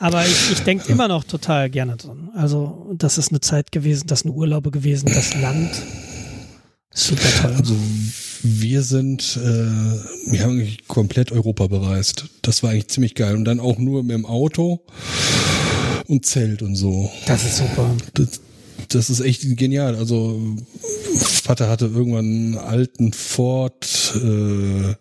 Aber 0.00 0.24
ich, 0.26 0.50
ich 0.50 0.60
denke 0.60 0.90
immer 0.90 1.08
noch 1.08 1.24
total 1.24 1.68
gerne 1.68 1.96
dran. 1.96 2.30
Also, 2.34 2.90
das 2.96 3.18
ist 3.18 3.30
eine 3.30 3.40
Zeit 3.40 3.70
gewesen, 3.70 4.06
das 4.06 4.20
sind 4.20 4.30
Urlaube 4.30 4.70
gewesen, 4.70 5.12
das 5.14 5.34
Land. 5.34 5.70
Super 6.92 7.28
toll. 7.42 7.54
Also 7.56 7.76
wir 8.42 8.82
sind, 8.82 9.36
äh, 9.36 10.32
wir 10.32 10.42
haben 10.42 10.52
eigentlich 10.52 10.88
komplett 10.88 11.30
Europa 11.30 11.66
bereist. 11.66 12.24
Das 12.42 12.62
war 12.62 12.70
eigentlich 12.70 12.88
ziemlich 12.88 13.14
geil. 13.14 13.36
Und 13.36 13.44
dann 13.44 13.60
auch 13.60 13.78
nur 13.78 14.02
mit 14.02 14.12
dem 14.12 14.24
Auto 14.24 14.80
und 16.08 16.24
Zelt 16.26 16.62
und 16.62 16.74
so. 16.74 17.12
Das 17.26 17.44
ist 17.44 17.58
super. 17.58 17.94
Das, 18.14 18.40
das 18.88 19.10
ist 19.10 19.20
echt 19.20 19.56
genial. 19.56 19.94
Also 19.94 20.40
Vater 21.18 21.68
hatte 21.68 21.86
irgendwann 21.86 22.24
einen 22.24 22.58
alten 22.58 23.12
Ford, 23.12 24.14
äh, 24.16 24.94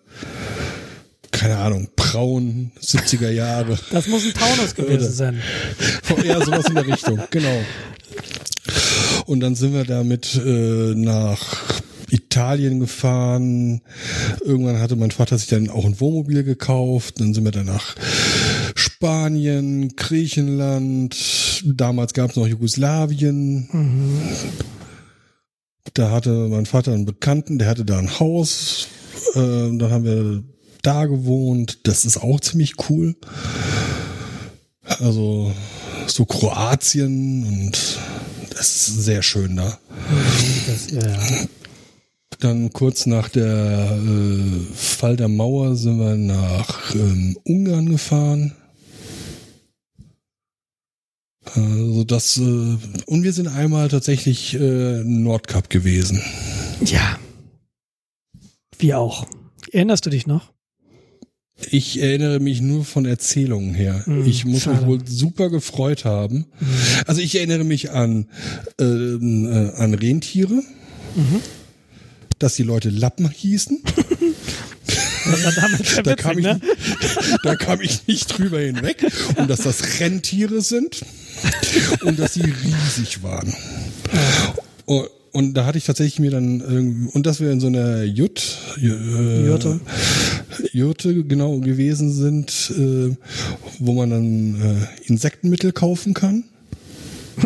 keine 1.32 1.58
Ahnung, 1.58 1.88
braun, 2.12 2.72
70er 2.82 3.30
Jahre. 3.30 3.78
Das 3.92 4.08
muss 4.08 4.26
ein 4.26 4.34
Taunus 4.34 4.76
gewesen 4.76 5.12
sein. 5.12 5.42
Ja, 6.24 6.44
sowas 6.44 6.66
in 6.68 6.76
der 6.76 6.88
Richtung, 6.88 7.20
genau. 7.30 7.62
Und 9.26 9.40
dann 9.42 9.56
sind 9.56 9.74
wir 9.74 9.86
damit 9.86 10.36
äh, 10.36 10.94
nach 10.96 11.82
Italien 12.10 12.80
gefahren. 12.80 13.82
Irgendwann 14.44 14.80
hatte 14.80 14.96
mein 14.96 15.12
Vater 15.12 15.38
sich 15.38 15.48
dann 15.48 15.70
auch 15.70 15.86
ein 15.86 16.00
Wohnmobil 16.00 16.44
gekauft. 16.44 17.20
Dann 17.20 17.34
sind 17.34 17.44
wir 17.44 17.52
dann 17.52 17.68
nach 17.68 17.96
Spanien, 18.76 19.96
Griechenland. 19.96 21.64
Damals 21.64 22.14
gab 22.14 22.32
es 22.32 22.36
noch 22.36 22.48
Jugoslawien. 22.48 23.70
Da 25.94 26.12
hatte 26.12 26.48
mein 26.50 26.66
Vater 26.66 26.94
einen 26.94 27.06
Bekannten, 27.06 27.60
der 27.60 27.68
hatte 27.68 27.86
da 27.86 27.98
ein 28.00 28.20
Haus. 28.20 28.88
Äh, 29.36 29.40
dann 29.40 29.92
haben 29.92 30.04
wir 30.04 30.44
da 30.82 31.06
gewohnt. 31.06 31.80
Das 31.84 32.06
ist 32.06 32.18
auch 32.18 32.40
ziemlich 32.40 32.90
cool. 32.90 33.16
Also 34.84 35.54
so 36.08 36.26
Kroatien 36.26 37.46
und 37.46 38.00
das 38.50 38.88
ist 38.88 39.04
sehr 39.04 39.22
schön 39.22 39.56
da. 39.56 39.78
Das, 40.68 40.92
ja, 40.92 41.02
ja. 41.02 41.48
Dann 42.40 42.72
kurz 42.72 43.06
nach 43.06 43.28
der 43.30 44.00
äh, 44.02 44.74
Fall 44.74 45.18
der 45.18 45.28
Mauer 45.28 45.76
sind 45.76 46.00
wir 46.00 46.16
nach 46.16 46.96
ähm, 46.96 47.38
Ungarn 47.44 47.90
gefahren. 47.90 48.56
Äh, 51.56 51.60
so 51.60 52.04
das, 52.04 52.38
äh, 52.38 52.42
und 52.42 53.24
wir 53.24 53.34
sind 53.34 53.48
einmal 53.48 53.90
tatsächlich 53.90 54.56
äh, 54.56 55.04
Nordkap 55.04 55.70
gewesen. 55.70 56.22
ja. 56.86 57.20
Wie 58.78 58.94
auch. 58.94 59.28
Erinnerst 59.74 60.06
du 60.06 60.10
dich 60.10 60.26
noch? 60.26 60.54
Ich 61.72 62.02
erinnere 62.02 62.40
mich 62.40 62.62
nur 62.62 62.86
von 62.86 63.06
Erzählungen 63.06 63.74
her. 63.76 64.06
Hm, 64.06 64.26
ich 64.26 64.46
muss 64.46 64.64
schade. 64.64 64.78
mich 64.78 64.86
wohl 64.88 65.00
super 65.08 65.50
gefreut 65.50 66.06
haben. 66.06 66.46
Also 67.06 67.22
ich 67.22 67.36
erinnere 67.36 67.64
mich 67.64 67.92
an, 67.92 68.28
ähm, 68.80 69.46
äh, 69.46 69.76
an 69.76 69.94
Rentiere, 69.94 70.62
Mhm. 71.16 71.42
dass 72.40 72.56
die 72.56 72.64
Leute 72.64 72.90
Lappen 72.90 73.30
hießen. 73.30 73.82
Sehr 75.84 76.04
Da 76.04 76.16
kam, 76.16 76.38
ich, 76.40 76.46
ne? 76.46 76.60
da 77.44 77.56
kam 77.56 77.82
ich 77.82 78.08
nicht 78.08 78.28
drüber 78.38 78.60
hinweg. 78.60 79.06
Und 79.36 79.50
dass 79.50 79.62
das 79.62 80.00
Rentiere 80.00 80.62
sind 80.62 81.02
und 82.04 82.18
dass 82.20 82.34
sie 82.36 82.42
riesig 82.42 83.22
waren. 83.22 83.54
Und, 84.86 85.08
und 85.32 85.54
da 85.54 85.66
hatte 85.66 85.78
ich 85.78 85.86
tatsächlich 85.86 86.20
mir 86.20 86.32
dann, 86.32 87.10
und 87.14 87.26
dass 87.26 87.40
wir 87.40 87.52
in 87.52 87.60
so 87.60 87.68
einer 87.68 88.04
Jut, 88.04 88.58
äh, 88.82 89.46
Jurte. 89.46 89.80
Jurte 90.72 91.24
genau 91.24 91.60
gewesen 91.60 92.12
sind, 92.12 92.72
äh, 92.78 93.16
wo 93.80 93.94
man 93.94 94.10
dann 94.10 94.62
äh, 94.62 95.08
Insektenmittel 95.08 95.72
kaufen 95.72 96.14
kann. 96.14 96.44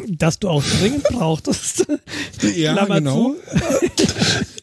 Das 0.07 0.39
du 0.39 0.49
auch 0.49 0.63
dringend 0.79 1.03
brauchtest. 1.03 1.86
Ja, 2.57 2.73
Klammer 2.73 2.95
genau. 2.95 3.36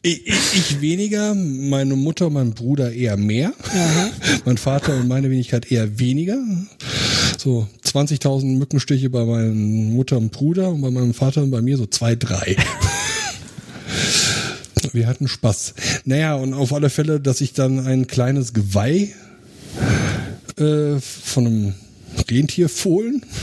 Ich, 0.03 0.27
ich, 0.27 0.81
weniger, 0.81 1.35
meine 1.35 1.95
Mutter 1.95 2.29
und 2.29 2.33
mein 2.33 2.53
Bruder 2.53 2.91
eher 2.91 3.19
mehr. 3.19 3.53
Mein 4.47 4.57
Vater 4.57 4.97
und 4.97 5.09
meine 5.09 5.31
Wenigkeit 5.31 5.71
eher 5.71 5.99
weniger. 5.99 6.39
So 7.37 7.69
20.000 7.85 8.57
Mückenstiche 8.57 9.11
bei 9.11 9.27
meiner 9.27 9.53
Mutter 9.53 10.17
und 10.17 10.33
Bruder 10.33 10.71
und 10.71 10.81
bei 10.81 10.91
meinem 10.91 11.13
Vater 11.13 11.43
und 11.43 11.51
bei 11.51 11.61
mir 11.61 11.77
so 11.77 11.85
zwei, 11.85 12.17
drei. 12.17 12.57
Wir 14.93 15.07
hatten 15.07 15.29
Spaß. 15.29 15.75
Naja, 16.05 16.35
und 16.35 16.55
auf 16.55 16.73
alle 16.73 16.91
Fälle, 16.91 17.21
dass 17.21 17.41
ich 17.41 17.53
dann 17.53 17.87
ein 17.87 18.07
kleines 18.07 18.53
Geweih 18.53 19.13
äh, 20.59 20.99
von 21.01 21.47
einem 21.47 21.75
Rentierfohlen 22.29 23.25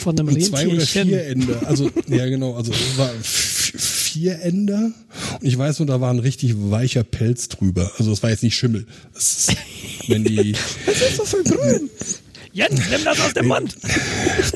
Von 0.00 0.18
einem 0.18 0.28
und 0.28 0.42
zwei 0.42 0.68
oder 0.68 0.80
vier 0.80 1.26
Ende. 1.26 1.60
Also, 1.66 1.90
ja, 2.08 2.26
genau. 2.26 2.54
Also, 2.54 2.72
es 2.72 2.96
war 2.96 3.10
vier 3.20 4.40
Ender. 4.40 4.92
Und 5.40 5.46
ich 5.46 5.58
weiß 5.58 5.80
nur, 5.80 5.86
da 5.86 6.00
war 6.00 6.10
ein 6.10 6.20
richtig 6.20 6.54
weicher 6.56 7.02
Pelz 7.04 7.48
drüber. 7.48 7.90
Also, 7.98 8.12
es 8.12 8.22
war 8.22 8.30
jetzt 8.30 8.42
nicht 8.42 8.54
Schimmel. 8.54 8.86
Ist, 9.16 9.54
wenn 10.06 10.24
die, 10.24 10.54
Was 10.86 11.00
ist 11.02 11.18
das 11.18 11.30
für 11.30 11.42
grün? 11.42 11.90
Jens, 12.52 12.80
nimm 12.90 13.04
das 13.04 13.20
aus 13.20 13.34
dem 13.34 13.48
Mund. 13.48 13.76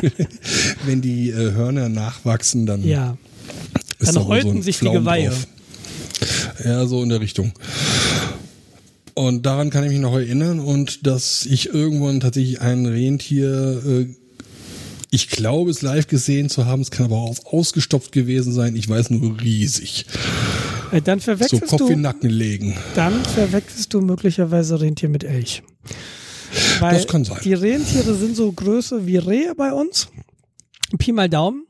wenn 0.86 1.02
die 1.02 1.30
äh, 1.30 1.52
Hörner 1.52 1.88
nachwachsen, 1.88 2.66
dann 2.66 2.82
Ja. 2.86 3.16
Dann 4.06 4.14
da 4.14 4.24
häuten 4.26 4.48
ein 4.56 4.62
sich 4.62 4.76
die 4.76 4.80
Pflaum 4.80 4.94
Geweihe. 4.94 5.28
drauf. 5.30 5.46
Ja, 6.64 6.86
so 6.86 7.02
in 7.02 7.08
der 7.08 7.20
Richtung. 7.20 7.52
Und 9.14 9.44
daran 9.44 9.70
kann 9.70 9.84
ich 9.84 9.90
mich 9.90 10.00
noch 10.00 10.14
erinnern 10.14 10.60
und 10.60 11.06
dass 11.06 11.44
ich 11.44 11.68
irgendwann 11.68 12.20
tatsächlich 12.20 12.60
ein 12.60 12.86
Rentier, 12.86 13.82
äh, 13.84 14.06
ich 15.10 15.28
glaube 15.28 15.70
es 15.70 15.82
live 15.82 16.06
gesehen 16.06 16.48
zu 16.48 16.64
haben, 16.64 16.80
es 16.80 16.90
kann 16.90 17.04
aber 17.06 17.16
auch 17.16 17.36
ausgestopft 17.44 18.12
gewesen 18.12 18.52
sein, 18.52 18.74
ich 18.74 18.88
weiß 18.88 19.10
nur 19.10 19.38
riesig. 19.40 20.06
Äh, 20.92 21.02
Dann 21.02 21.18
So 21.20 21.24
verwechselst 21.24 21.66
Kopf 21.68 21.80
in 21.82 21.86
den 21.88 21.96
du, 21.98 22.02
Nacken 22.02 22.30
legen. 22.30 22.76
dann 22.94 23.22
verwechselst 23.24 23.92
du 23.92 24.00
möglicherweise 24.00 24.80
Rentier 24.80 25.08
mit 25.10 25.24
Elch. 25.24 25.62
Weil 26.80 26.94
Das 26.94 27.06
kann 27.06 27.24
sein. 27.24 27.38
Die 27.44 27.54
Rentiere 27.54 28.14
sind 28.14 28.36
so 28.36 28.50
Größe 28.52 29.06
wie 29.06 29.16
Rehe 29.18 29.54
bei 29.54 29.72
uns. 29.72 30.08
Pi 30.98 31.12
mal 31.12 31.28
Daumen. 31.28 31.64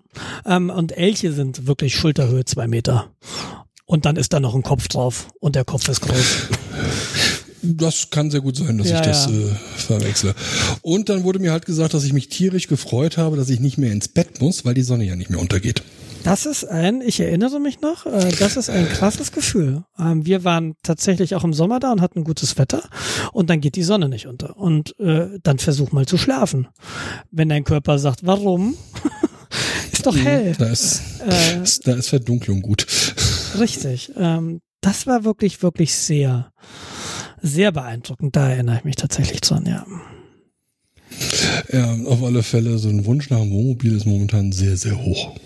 Ähm, 0.44 0.70
und 0.70 0.96
Elche 0.96 1.32
sind 1.32 1.66
wirklich 1.66 1.94
Schulterhöhe 1.94 2.44
zwei 2.44 2.66
Meter. 2.68 3.10
Und 3.84 4.06
dann 4.06 4.16
ist 4.16 4.32
da 4.32 4.40
noch 4.40 4.54
ein 4.54 4.62
Kopf 4.62 4.88
drauf. 4.88 5.28
Und 5.40 5.54
der 5.56 5.64
Kopf 5.64 5.88
ist 5.88 6.00
groß. 6.00 6.48
Das 7.62 8.10
kann 8.10 8.30
sehr 8.30 8.40
gut 8.40 8.56
sein, 8.56 8.78
dass 8.78 8.88
Ja, 8.90 8.96
ich 8.96 9.06
das 9.06 9.26
ja. 9.26 9.32
äh, 9.32 9.54
verwechsle. 9.76 10.34
Und 10.82 11.08
dann 11.08 11.22
wurde 11.22 11.38
mir 11.38 11.52
halt 11.52 11.64
gesagt, 11.64 11.94
dass 11.94 12.02
ich 12.04 12.12
mich 12.12 12.28
tierisch 12.28 12.66
gefreut 12.66 13.18
habe, 13.18 13.36
dass 13.36 13.48
ich 13.50 13.60
nicht 13.60 13.78
mehr 13.78 13.92
ins 13.92 14.08
Bett 14.08 14.40
muss, 14.40 14.64
weil 14.64 14.74
die 14.74 14.82
Sonne 14.82 15.04
ja 15.04 15.14
nicht 15.14 15.30
mehr 15.30 15.38
untergeht. 15.40 15.82
Das 16.24 16.46
ist 16.46 16.64
ein, 16.64 17.00
ich 17.00 17.18
erinnere 17.18 17.58
mich 17.60 17.80
noch, 17.80 18.06
äh, 18.06 18.32
das 18.38 18.56
ist 18.56 18.70
ein 18.70 18.88
krasses 18.88 19.32
Gefühl. 19.32 19.84
Ähm, 19.98 20.24
wir 20.24 20.44
waren 20.44 20.74
tatsächlich 20.82 21.34
auch 21.34 21.42
im 21.44 21.52
Sommer 21.52 21.80
da 21.80 21.90
und 21.92 22.00
hatten 22.00 22.22
gutes 22.24 22.58
Wetter 22.58 22.82
und 23.32 23.50
dann 23.50 23.60
geht 23.60 23.74
die 23.74 23.82
Sonne 23.82 24.08
nicht 24.08 24.26
unter. 24.26 24.56
Und 24.56 24.98
äh, 25.00 25.38
dann 25.42 25.58
versuch 25.58 25.90
mal 25.92 26.06
zu 26.06 26.18
schlafen. 26.18 26.68
Wenn 27.30 27.48
dein 27.48 27.64
Körper 27.64 27.98
sagt, 27.98 28.24
warum? 28.24 28.74
Ist 30.02 30.16
doch 30.16 30.24
hell. 30.24 30.54
Da 30.58 30.66
ist, 30.66 31.02
äh, 31.26 31.62
da 31.84 31.94
ist 31.94 32.08
Verdunklung 32.08 32.62
gut. 32.62 32.86
Richtig. 33.58 34.12
Ähm, 34.16 34.60
das 34.80 35.06
war 35.06 35.24
wirklich, 35.24 35.62
wirklich 35.62 35.94
sehr, 35.94 36.52
sehr 37.40 37.72
beeindruckend. 37.72 38.34
Da 38.34 38.50
erinnere 38.50 38.78
ich 38.78 38.84
mich 38.84 38.96
tatsächlich 38.96 39.40
dran, 39.40 39.66
ja. 39.66 39.86
Ja, 41.72 41.94
auf 42.06 42.22
alle 42.22 42.42
Fälle, 42.42 42.78
so 42.78 42.88
ein 42.88 43.04
Wunsch 43.04 43.30
nach 43.30 43.40
einem 43.40 43.52
Wohnmobil 43.52 43.96
ist 43.96 44.06
momentan 44.06 44.52
sehr, 44.52 44.76
sehr 44.76 45.00
hoch. 45.00 45.36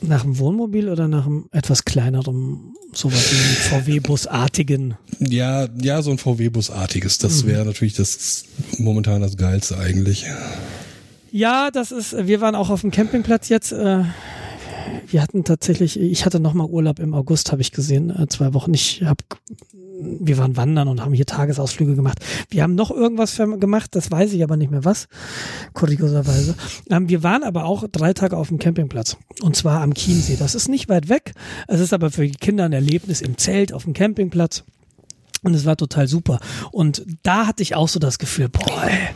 Nach 0.00 0.24
einem 0.24 0.38
Wohnmobil 0.38 0.88
oder 0.88 1.06
nach 1.06 1.26
einem 1.26 1.46
etwas 1.52 1.84
kleineren, 1.84 2.74
sowas 2.92 3.30
wie 3.30 3.36
einem 3.36 3.84
VW-Busartigen? 3.84 4.94
Ja, 5.20 5.68
ja, 5.80 6.02
so 6.02 6.10
ein 6.10 6.18
VW-Busartiges. 6.18 7.18
Das 7.18 7.44
mhm. 7.44 7.48
wäre 7.48 7.66
natürlich 7.66 7.94
das 7.94 8.44
momentan 8.78 9.20
das 9.20 9.36
Geilste 9.36 9.78
eigentlich. 9.78 10.26
Ja, 11.34 11.70
das 11.70 11.92
ist, 11.92 12.26
wir 12.26 12.42
waren 12.42 12.54
auch 12.54 12.68
auf 12.68 12.82
dem 12.82 12.90
Campingplatz 12.90 13.48
jetzt. 13.48 13.72
Äh, 13.72 14.04
wir 15.06 15.22
hatten 15.22 15.44
tatsächlich, 15.44 15.98
ich 15.98 16.26
hatte 16.26 16.40
nochmal 16.40 16.66
Urlaub 16.66 16.98
im 16.98 17.14
August, 17.14 17.52
habe 17.52 17.62
ich 17.62 17.72
gesehen, 17.72 18.10
äh, 18.10 18.28
zwei 18.28 18.52
Wochen. 18.52 18.74
Ich 18.74 19.02
habe 19.02 19.24
wir 20.02 20.36
waren 20.36 20.56
wandern 20.56 20.88
und 20.88 21.00
haben 21.00 21.14
hier 21.14 21.24
Tagesausflüge 21.24 21.94
gemacht. 21.94 22.18
Wir 22.50 22.62
haben 22.62 22.74
noch 22.74 22.90
irgendwas 22.90 23.36
gemacht, 23.36 23.94
das 23.94 24.10
weiß 24.10 24.32
ich 24.32 24.42
aber 24.42 24.56
nicht 24.56 24.70
mehr 24.70 24.84
was, 24.84 25.06
kurioserweise. 25.72 26.54
Ähm, 26.90 27.08
wir 27.08 27.22
waren 27.22 27.44
aber 27.44 27.64
auch 27.64 27.84
drei 27.90 28.12
Tage 28.12 28.36
auf 28.36 28.48
dem 28.48 28.58
Campingplatz 28.58 29.16
und 29.40 29.56
zwar 29.56 29.80
am 29.80 29.94
Chiemsee. 29.94 30.36
Das 30.36 30.54
ist 30.54 30.68
nicht 30.68 30.88
weit 30.88 31.08
weg. 31.08 31.32
Es 31.66 31.80
ist 31.80 31.94
aber 31.94 32.10
für 32.10 32.26
die 32.26 32.36
Kinder 32.36 32.64
ein 32.64 32.72
Erlebnis 32.72 33.22
im 33.22 33.38
Zelt 33.38 33.72
auf 33.72 33.84
dem 33.84 33.94
Campingplatz. 33.94 34.64
Und 35.42 35.54
es 35.54 35.64
war 35.64 35.76
total 35.76 36.06
super. 36.06 36.38
Und 36.70 37.04
da 37.24 37.46
hatte 37.46 37.62
ich 37.62 37.74
auch 37.74 37.88
so 37.88 37.98
das 37.98 38.18
Gefühl, 38.18 38.48
boah, 38.48 38.84
ey, 38.84 39.08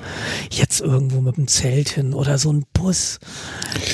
jetzt 0.50 0.80
irgendwo 0.80 1.20
mit 1.20 1.36
dem 1.36 1.46
Zelt 1.46 1.88
hin 1.90 2.14
oder 2.14 2.38
so 2.38 2.52
ein 2.52 2.64
Bus. 2.72 3.20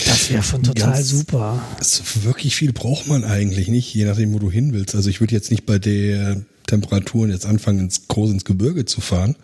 Das 0.06 0.30
wäre 0.30 0.42
schon 0.42 0.62
total 0.62 0.92
Ganz, 0.92 1.08
super. 1.10 1.62
Das 1.78 2.24
wirklich 2.24 2.56
viel 2.56 2.72
braucht 2.72 3.06
man 3.06 3.24
eigentlich 3.24 3.68
nicht, 3.68 3.94
je 3.94 4.06
nachdem, 4.06 4.32
wo 4.32 4.38
du 4.38 4.50
hin 4.50 4.72
willst. 4.72 4.94
Also 4.94 5.10
ich 5.10 5.20
würde 5.20 5.34
jetzt 5.34 5.50
nicht 5.50 5.66
bei 5.66 5.78
der 5.78 6.40
Temperaturen 6.66 7.30
jetzt 7.30 7.44
anfangen, 7.44 7.80
ins 7.80 8.08
groß 8.08 8.30
ins 8.30 8.44
Gebirge 8.44 8.86
zu 8.86 9.02
fahren. 9.02 9.36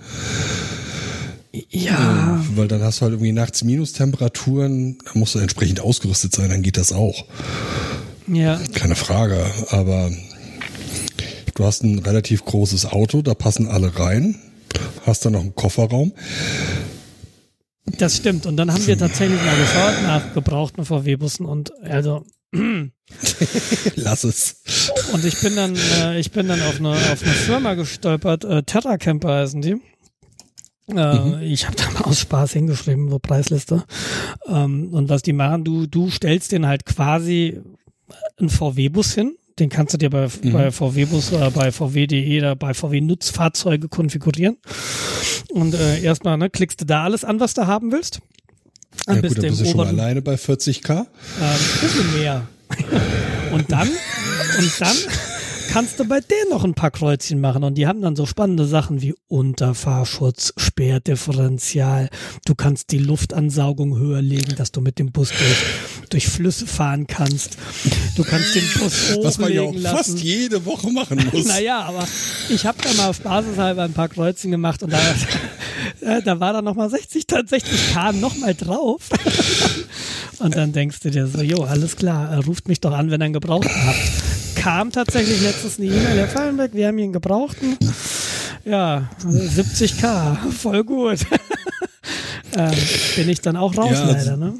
Ja. 1.70 2.40
Äh, 2.40 2.56
weil 2.56 2.68
dann 2.68 2.82
hast 2.82 3.00
du 3.00 3.02
halt 3.02 3.12
irgendwie 3.12 3.32
nachts 3.32 3.64
Minustemperaturen, 3.64 4.98
da 5.04 5.10
musst 5.14 5.34
du 5.34 5.38
entsprechend 5.40 5.80
ausgerüstet 5.80 6.34
sein, 6.34 6.48
dann 6.48 6.62
geht 6.62 6.76
das 6.76 6.92
auch. 6.92 7.26
Ja. 8.26 8.60
Keine 8.74 8.94
Frage. 8.94 9.44
Aber 9.70 10.10
du 11.58 11.64
hast 11.64 11.82
ein 11.82 11.98
relativ 11.98 12.44
großes 12.44 12.86
Auto, 12.86 13.22
da 13.22 13.34
passen 13.34 13.68
alle 13.68 13.98
rein. 13.98 14.36
Hast 15.06 15.24
dann 15.24 15.32
noch 15.32 15.40
einen 15.40 15.54
Kofferraum. 15.54 16.12
Das 17.84 18.16
stimmt. 18.16 18.46
Und 18.46 18.56
dann 18.56 18.72
haben 18.72 18.86
wir 18.86 18.98
tatsächlich 18.98 19.40
mal 19.40 19.56
geschaut 19.56 20.02
nach 20.02 20.34
gebrauchten 20.34 20.84
VW-Bussen 20.84 21.46
und 21.46 21.72
also 21.82 22.24
Lass 23.96 24.24
es. 24.24 24.62
Und 25.12 25.24
ich 25.24 25.40
bin 25.40 25.54
dann, 25.54 25.76
äh, 25.76 26.18
ich 26.18 26.30
bin 26.30 26.48
dann 26.48 26.62
auf 26.62 26.78
eine, 26.78 26.90
auf 26.90 27.22
eine 27.22 27.32
Firma 27.32 27.74
gestolpert, 27.74 28.44
äh, 28.44 28.62
Terra 28.62 28.96
Camper 28.96 29.34
heißen 29.34 29.60
die. 29.60 29.76
Äh, 30.88 31.18
mhm. 31.18 31.42
Ich 31.42 31.66
habe 31.66 31.76
da 31.76 31.90
mal 31.90 32.04
aus 32.04 32.20
Spaß 32.20 32.54
hingeschrieben, 32.54 33.10
so 33.10 33.18
Preisliste. 33.18 33.84
Ähm, 34.46 34.94
und 34.94 35.10
was 35.10 35.22
die 35.22 35.34
machen, 35.34 35.64
du, 35.64 35.86
du 35.86 36.10
stellst 36.10 36.52
den 36.52 36.66
halt 36.66 36.86
quasi 36.86 37.60
einen 38.38 38.48
VW-Bus 38.48 39.14
hin. 39.14 39.37
Den 39.58 39.68
kannst 39.68 39.94
du 39.94 39.98
dir 39.98 40.10
bei, 40.10 40.28
mhm. 40.42 40.52
bei 40.52 40.70
VW-Bus 40.70 41.32
oder 41.32 41.50
bei 41.50 41.72
VW.de 41.72 42.38
oder 42.38 42.56
bei 42.56 42.74
VW-Nutzfahrzeuge 42.74 43.88
konfigurieren. 43.88 44.56
Und 45.50 45.74
äh, 45.74 46.00
erstmal 46.00 46.38
ne, 46.38 46.50
klickst 46.50 46.80
du 46.80 46.84
da 46.84 47.04
alles 47.04 47.24
an, 47.24 47.40
was 47.40 47.54
du 47.54 47.66
haben 47.66 47.92
willst. 47.92 48.20
Ja, 49.06 49.14
gut, 49.14 49.24
dann 49.36 49.42
bist 49.42 49.60
du 49.60 49.64
schon 49.66 49.80
alleine 49.80 50.22
bei 50.22 50.34
40k. 50.34 50.90
Ähm, 50.90 51.06
ein 51.40 51.80
bisschen 51.80 52.18
mehr. 52.18 52.46
und 53.52 53.70
dann, 53.72 53.88
und 53.88 54.80
dann 54.80 54.96
kannst 55.68 56.00
du 56.00 56.04
bei 56.04 56.20
denen 56.20 56.50
noch 56.50 56.64
ein 56.64 56.74
paar 56.74 56.90
Kreuzchen 56.90 57.40
machen. 57.40 57.62
Und 57.62 57.74
die 57.74 57.86
haben 57.86 58.00
dann 58.00 58.16
so 58.16 58.26
spannende 58.26 58.66
Sachen 58.66 59.02
wie 59.02 59.14
Unterfahrschutz, 59.28 60.54
Sperrdifferenzial. 60.56 62.08
Du 62.44 62.54
kannst 62.54 62.90
die 62.90 62.98
Luftansaugung 62.98 63.98
höher 63.98 64.22
legen, 64.22 64.56
dass 64.56 64.72
du 64.72 64.80
mit 64.80 64.98
dem 64.98 65.12
Bus 65.12 65.28
durch, 65.28 66.08
durch 66.10 66.28
Flüsse 66.28 66.66
fahren 66.66 67.06
kannst. 67.06 67.58
Du 68.16 68.24
kannst 68.24 68.54
den 68.54 68.64
Bus 68.78 69.10
hochlegen 69.10 69.24
Was 69.24 69.38
man 69.38 69.52
ja 69.52 69.62
auch 69.62 69.74
lassen. 69.74 69.96
fast 69.96 70.18
jede 70.20 70.64
Woche 70.64 70.90
machen 70.90 71.24
muss. 71.32 71.44
naja, 71.46 71.82
aber 71.82 72.06
ich 72.48 72.66
habe 72.66 72.78
da 72.82 72.92
mal 72.94 73.10
auf 73.10 73.20
Basishalber 73.20 73.82
ein 73.82 73.92
paar 73.92 74.08
Kreuzchen 74.08 74.50
gemacht 74.50 74.82
und 74.82 74.92
da, 74.92 75.00
da 76.24 76.40
war 76.40 76.54
dann 76.54 76.64
nochmal 76.64 76.88
60, 76.88 77.26
60 77.46 77.92
K 77.92 78.12
nochmal 78.12 78.54
drauf. 78.54 79.02
und 80.38 80.56
dann 80.56 80.72
denkst 80.72 81.00
du 81.00 81.10
dir 81.10 81.26
so, 81.26 81.42
jo, 81.42 81.62
alles 81.62 81.96
klar, 81.96 82.42
ruft 82.44 82.68
mich 82.68 82.80
doch 82.80 82.92
an, 82.92 83.10
wenn 83.10 83.20
ihr 83.20 83.26
einen 83.26 83.34
Gebrauchten 83.34 83.86
habt 83.86 84.27
kam 84.60 84.92
tatsächlich 84.92 85.40
letztens 85.42 85.78
eine 85.78 85.88
E-Mail, 85.88 86.18
Herr 86.18 86.28
Fallenberg, 86.28 86.74
wir 86.74 86.88
haben 86.88 86.98
ihn 86.98 87.12
gebrauchten. 87.12 87.76
Ja, 88.64 89.08
70k, 89.24 90.50
voll 90.50 90.84
gut. 90.84 91.20
ähm, 92.56 92.74
bin 93.16 93.28
ich 93.28 93.40
dann 93.40 93.56
auch 93.56 93.76
raus 93.76 93.92
ja, 93.92 94.10
leider, 94.10 94.36
ne? 94.36 94.54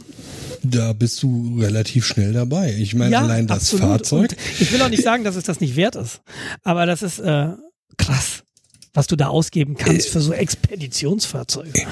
Da 0.62 0.92
bist 0.92 1.22
du 1.22 1.58
relativ 1.60 2.06
schnell 2.06 2.32
dabei. 2.32 2.74
Ich 2.78 2.94
meine, 2.94 3.12
ja, 3.12 3.20
allein 3.20 3.46
das 3.46 3.58
absolut. 3.58 3.86
Fahrzeug. 3.86 4.30
Und 4.30 4.36
ich 4.60 4.72
will 4.72 4.82
auch 4.82 4.88
nicht 4.88 5.02
sagen, 5.02 5.24
dass 5.24 5.36
es 5.36 5.44
das 5.44 5.60
nicht 5.60 5.76
wert 5.76 5.96
ist. 5.96 6.20
Aber 6.64 6.84
das 6.86 7.02
ist 7.02 7.20
äh, 7.20 7.50
krass 7.96 8.42
was 8.98 9.06
du 9.06 9.14
da 9.14 9.28
ausgeben 9.28 9.76
kannst 9.76 10.08
für 10.08 10.20
so 10.20 10.32
Expeditionsfahrzeuge. 10.32 11.82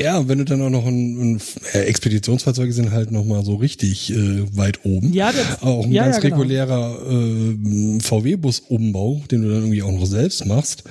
Ja, 0.00 0.28
wenn 0.28 0.38
du 0.38 0.44
dann 0.44 0.62
auch 0.62 0.70
noch 0.70 0.86
ein, 0.86 1.34
ein 1.34 1.40
äh, 1.72 1.80
Expeditionsfahrzeuge 1.80 2.72
sind 2.72 2.92
halt 2.92 3.10
noch 3.10 3.24
mal 3.24 3.44
so 3.44 3.56
richtig 3.56 4.12
äh, 4.12 4.56
weit 4.56 4.84
oben. 4.84 5.12
Ja, 5.12 5.32
das, 5.32 5.60
auch 5.60 5.84
ein 5.84 5.90
ja, 5.90 6.04
ganz 6.04 6.16
ja, 6.16 6.22
genau. 6.22 6.36
regulärer 6.36 6.98
äh, 7.10 8.00
VW-Bus-Umbau, 8.00 9.22
den 9.28 9.42
du 9.42 9.48
dann 9.48 9.58
irgendwie 9.58 9.82
auch 9.82 9.90
noch 9.90 10.06
selbst 10.06 10.46
machst. 10.46 10.84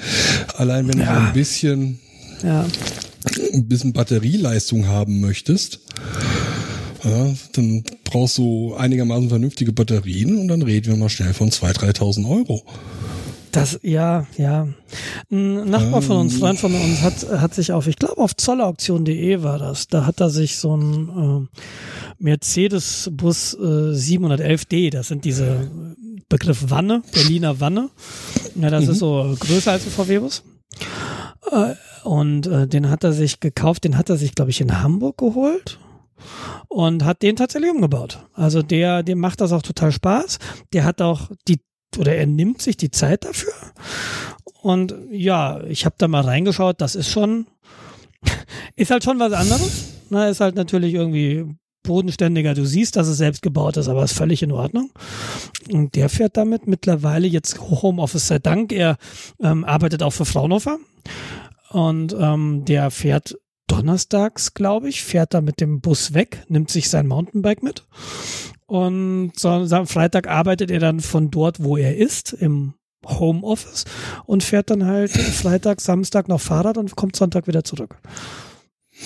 Allein 0.57 0.89
wenn 0.89 0.99
ja. 0.99 1.05
du 1.05 1.27
ein 1.27 1.33
bisschen 1.33 1.99
ja. 2.43 2.65
ein 3.53 3.65
bisschen 3.65 3.93
Batterieleistung 3.93 4.87
haben 4.87 5.21
möchtest, 5.21 5.79
ja, 7.05 7.33
dann 7.53 7.85
brauchst 8.03 8.37
du 8.37 8.75
einigermaßen 8.75 9.29
vernünftige 9.29 9.71
Batterien 9.71 10.37
und 10.37 10.49
dann 10.49 10.63
reden 10.63 10.91
wir 10.91 10.97
mal 10.97 11.07
schnell 11.07 11.33
von 11.33 11.49
2.000, 11.49 11.95
3.000 11.95 12.29
Euro. 12.29 12.61
Das, 13.51 13.79
ja, 13.81 14.27
ja. 14.37 14.67
Ein 15.31 15.69
Nachbar 15.69 16.01
von 16.01 16.17
uns, 16.17 16.37
Freund 16.37 16.59
von 16.59 16.73
uns, 16.73 17.01
hat, 17.01 17.27
hat 17.41 17.53
sich 17.53 17.71
auf, 17.71 17.87
ich 17.87 17.95
glaube 17.95 18.17
auf 18.17 18.35
zollauktion.de 18.35 19.41
war 19.41 19.57
das, 19.57 19.87
da 19.87 20.05
hat 20.05 20.19
er 20.19 20.29
sich 20.29 20.57
so 20.57 20.75
ein 20.75 21.47
äh, 21.49 21.59
Mercedes-Bus 22.19 23.55
äh, 23.55 23.93
711D, 23.93 24.91
das 24.91 25.07
sind 25.07 25.25
diese 25.25 25.69
Begriff 26.27 26.65
Wanne, 26.69 27.01
Berliner 27.11 27.59
Wanne. 27.59 27.89
Ja, 28.55 28.69
das 28.69 28.85
mhm. 28.85 28.91
ist 28.91 28.99
so 28.99 29.35
größer 29.39 29.71
als 29.71 29.85
ein 29.85 29.91
VW-Bus. 29.91 30.43
Äh, 31.51 31.73
und 32.03 32.47
äh, 32.47 32.67
den 32.67 32.89
hat 32.89 33.03
er 33.03 33.13
sich 33.13 33.39
gekauft, 33.39 33.83
den 33.83 33.97
hat 33.97 34.09
er 34.09 34.17
sich, 34.17 34.35
glaube 34.35 34.51
ich, 34.51 34.61
in 34.61 34.81
Hamburg 34.81 35.17
geholt 35.17 35.79
und 36.67 37.03
hat 37.03 37.23
den 37.23 37.35
tatsächlich 37.35 37.71
umgebaut. 37.71 38.19
Also 38.33 38.61
der, 38.61 39.03
dem 39.03 39.19
macht 39.19 39.41
das 39.41 39.51
auch 39.51 39.61
total 39.61 39.91
Spaß. 39.91 40.39
Der 40.73 40.83
hat 40.83 41.01
auch 41.01 41.29
die 41.47 41.59
oder 41.97 42.15
er 42.15 42.27
nimmt 42.27 42.61
sich 42.61 42.77
die 42.77 42.91
Zeit 42.91 43.25
dafür. 43.25 43.53
Und 44.61 44.93
ja, 45.11 45.63
ich 45.63 45.85
habe 45.85 45.95
da 45.97 46.07
mal 46.07 46.23
reingeschaut, 46.23 46.81
das 46.81 46.95
ist 46.95 47.09
schon, 47.09 47.47
ist 48.75 48.91
halt 48.91 49.03
schon 49.03 49.19
was 49.19 49.33
anderes. 49.33 49.93
Na, 50.09 50.27
ist 50.27 50.41
halt 50.41 50.55
natürlich 50.55 50.93
irgendwie 50.93 51.45
bodenständiger. 51.83 52.53
Du 52.53 52.65
siehst, 52.65 52.95
dass 52.95 53.07
es 53.07 53.17
selbst 53.17 53.41
gebaut 53.41 53.77
ist, 53.77 53.87
aber 53.87 54.03
ist 54.03 54.13
völlig 54.13 54.43
in 54.43 54.51
Ordnung. 54.51 54.91
Und 55.71 55.95
der 55.95 56.09
fährt 56.09 56.35
damit 56.35 56.67
mittlerweile 56.67 57.27
jetzt 57.27 57.59
Homeoffice 57.59 58.27
sei 58.27 58.39
Dank. 58.39 58.71
Er 58.73 58.97
ähm, 59.41 59.63
arbeitet 59.63 60.03
auch 60.03 60.13
für 60.13 60.25
Fraunhofer. 60.25 60.77
Und 61.69 62.15
ähm, 62.19 62.65
der 62.65 62.91
fährt 62.91 63.37
donnerstags, 63.67 64.55
glaube 64.55 64.89
ich, 64.89 65.03
fährt 65.03 65.33
er 65.33 65.41
mit 65.41 65.61
dem 65.61 65.79
Bus 65.79 66.13
weg, 66.13 66.43
nimmt 66.47 66.71
sich 66.71 66.89
sein 66.89 67.07
Mountainbike 67.07 67.63
mit 67.63 67.85
und 68.69 69.31
so, 69.35 69.49
am 69.49 69.87
Freitag 69.87 70.27
arbeitet 70.27 70.69
er 70.69 70.79
dann 70.79 70.99
von 70.99 71.31
dort, 71.31 71.63
wo 71.63 71.75
er 71.75 71.97
ist, 71.97 72.33
im 72.33 72.75
Homeoffice 73.03 73.85
und 74.27 74.43
fährt 74.43 74.69
dann 74.69 74.85
halt 74.85 75.11
Freitag, 75.11 75.81
Samstag 75.81 76.27
noch 76.27 76.39
Fahrrad 76.39 76.77
und 76.77 76.95
kommt 76.95 77.15
Sonntag 77.15 77.47
wieder 77.47 77.63
zurück. 77.63 77.97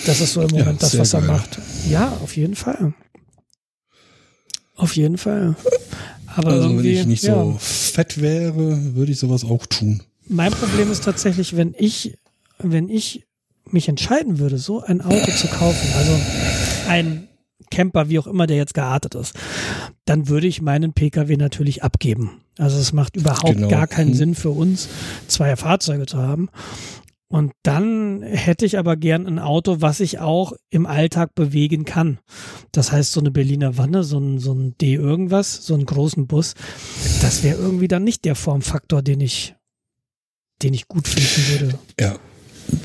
Das 0.04 0.20
ist 0.20 0.34
so 0.34 0.42
im 0.42 0.50
Moment 0.50 0.82
ja, 0.82 0.88
das, 0.88 0.98
was 0.98 1.14
er 1.14 1.20
geil. 1.20 1.30
macht. 1.30 1.58
Ja, 1.88 2.12
auf 2.22 2.36
jeden 2.36 2.56
Fall. 2.56 2.92
Auf 4.76 4.96
jeden 4.96 5.16
Fall. 5.16 5.56
Aber 6.26 6.50
also 6.50 6.76
wenn 6.76 6.84
ich 6.84 7.06
nicht 7.06 7.22
ja. 7.22 7.34
so 7.34 7.56
fett 7.58 8.20
wäre, 8.20 8.94
würde 8.94 9.12
ich 9.12 9.18
sowas 9.18 9.44
auch 9.44 9.64
tun. 9.64 10.02
Mein 10.28 10.52
Problem 10.52 10.92
ist 10.92 11.04
tatsächlich, 11.04 11.56
wenn 11.56 11.74
ich, 11.78 12.18
wenn 12.58 12.90
ich 12.90 13.24
mich 13.70 13.88
entscheiden 13.88 14.38
würde, 14.38 14.58
so 14.58 14.82
ein 14.82 15.00
Auto 15.00 15.30
zu 15.30 15.46
kaufen, 15.46 15.88
also 15.96 16.20
ein 16.88 17.28
Camper, 17.70 18.08
wie 18.08 18.18
auch 18.18 18.26
immer 18.26 18.46
der 18.46 18.56
jetzt 18.56 18.74
geartet 18.74 19.14
ist, 19.14 19.34
dann 20.04 20.28
würde 20.28 20.46
ich 20.46 20.62
meinen 20.62 20.92
Pkw 20.92 21.36
natürlich 21.36 21.82
abgeben. 21.82 22.40
Also 22.58 22.78
es 22.78 22.92
macht 22.92 23.16
überhaupt 23.16 23.54
genau. 23.54 23.68
gar 23.68 23.86
keinen 23.86 24.10
hm. 24.10 24.16
Sinn 24.16 24.34
für 24.34 24.50
uns, 24.50 24.88
zwei 25.26 25.56
Fahrzeuge 25.56 26.06
zu 26.06 26.18
haben. 26.18 26.48
Und 27.28 27.52
dann 27.64 28.22
hätte 28.22 28.64
ich 28.64 28.78
aber 28.78 28.96
gern 28.96 29.26
ein 29.26 29.40
Auto, 29.40 29.80
was 29.80 29.98
ich 29.98 30.20
auch 30.20 30.52
im 30.70 30.86
Alltag 30.86 31.34
bewegen 31.34 31.84
kann. 31.84 32.20
Das 32.70 32.92
heißt, 32.92 33.10
so 33.10 33.18
eine 33.18 33.32
Berliner 33.32 33.76
Wanne, 33.76 34.04
so 34.04 34.18
ein, 34.18 34.38
so 34.38 34.52
ein 34.52 34.76
D 34.80 34.94
irgendwas, 34.94 35.66
so 35.66 35.74
einen 35.74 35.84
großen 35.84 36.28
Bus, 36.28 36.54
das 37.22 37.42
wäre 37.42 37.58
irgendwie 37.58 37.88
dann 37.88 38.04
nicht 38.04 38.24
der 38.24 38.36
Formfaktor, 38.36 39.02
den 39.02 39.20
ich, 39.20 39.56
den 40.62 40.74
ich 40.74 40.86
gut 40.86 41.08
finden 41.08 41.60
würde. 41.60 41.78
Ja, 41.98 42.18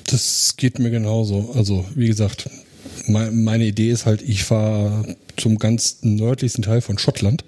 das 0.07 0.55
geht 0.57 0.79
mir 0.79 0.89
genauso. 0.89 1.51
Also, 1.53 1.85
wie 1.93 2.07
gesagt, 2.07 2.49
meine 3.07 3.65
Idee 3.65 3.91
ist 3.91 4.05
halt, 4.05 4.21
ich 4.21 4.43
fahre 4.43 5.15
zum 5.37 5.57
ganz 5.57 5.99
nördlichsten 6.01 6.63
Teil 6.63 6.81
von 6.81 6.97
Schottland. 6.97 7.43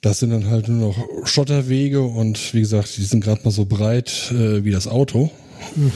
Das 0.00 0.20
sind 0.20 0.30
dann 0.30 0.48
halt 0.48 0.68
nur 0.68 0.88
noch 0.88 1.26
Schotterwege 1.26 2.02
und 2.02 2.54
wie 2.54 2.60
gesagt, 2.60 2.96
die 2.96 3.04
sind 3.04 3.24
gerade 3.24 3.42
mal 3.44 3.50
so 3.50 3.64
breit 3.64 4.30
äh, 4.30 4.64
wie 4.64 4.70
das 4.70 4.86
Auto. 4.86 5.30
Hm. 5.74 5.92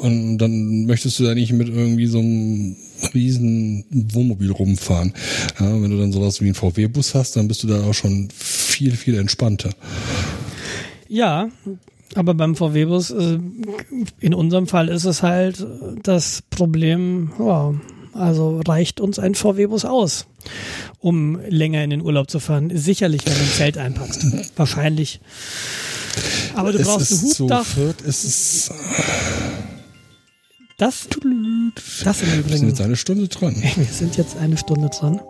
Und 0.00 0.38
dann 0.38 0.86
möchtest 0.86 1.18
du 1.18 1.24
da 1.24 1.34
nicht 1.34 1.52
mit 1.52 1.68
irgendwie 1.68 2.06
so 2.06 2.18
einem 2.18 2.76
riesen 3.14 3.84
Wohnmobil 3.90 4.50
rumfahren. 4.50 5.12
Ja, 5.58 5.82
wenn 5.82 5.90
du 5.90 5.98
dann 5.98 6.12
sowas 6.12 6.40
wie 6.40 6.46
einen 6.46 6.54
VW-Bus 6.54 7.14
hast, 7.14 7.36
dann 7.36 7.48
bist 7.48 7.62
du 7.62 7.66
da 7.66 7.82
auch 7.82 7.94
schon 7.94 8.28
viel, 8.32 8.92
viel 8.92 9.18
entspannter. 9.18 9.70
Ja, 11.08 11.50
aber 12.14 12.34
beim 12.34 12.56
VW-Bus, 12.56 13.10
äh, 13.10 13.38
in 14.20 14.34
unserem 14.34 14.66
Fall 14.66 14.88
ist 14.88 15.04
es 15.04 15.22
halt 15.22 15.66
das 16.02 16.42
Problem, 16.50 17.32
ja, 17.38 17.74
also 18.14 18.60
reicht 18.66 19.00
uns 19.00 19.18
ein 19.18 19.34
VW-Bus 19.34 19.84
aus, 19.84 20.26
um 20.98 21.40
länger 21.48 21.82
in 21.82 21.90
den 21.90 22.02
Urlaub 22.02 22.30
zu 22.30 22.40
fahren. 22.40 22.70
Sicherlich, 22.74 23.24
wenn 23.24 23.34
du 23.34 23.40
ein 23.40 23.46
Zelt 23.46 23.78
einpackst. 23.78 24.26
Wahrscheinlich. 24.56 25.20
Aber 26.54 26.72
du 26.72 26.78
es 26.78 26.86
brauchst 26.86 27.12
ein 27.12 27.30
Hubdach. 27.30 27.64
So 27.64 27.80
wird, 27.80 28.02
es 28.02 28.24
ist 28.24 28.70
das, 30.78 31.08
das 32.04 32.22
im 32.22 32.40
Übrigen. 32.40 32.48
Wir 32.48 32.58
sind 32.58 32.68
jetzt 32.68 32.80
eine 32.80 32.96
Stunde 32.96 33.28
dran. 33.28 33.54
Wir 33.54 33.84
sind 33.84 34.16
jetzt 34.16 34.36
eine 34.36 34.56
Stunde 34.56 34.88
dran. 34.88 35.20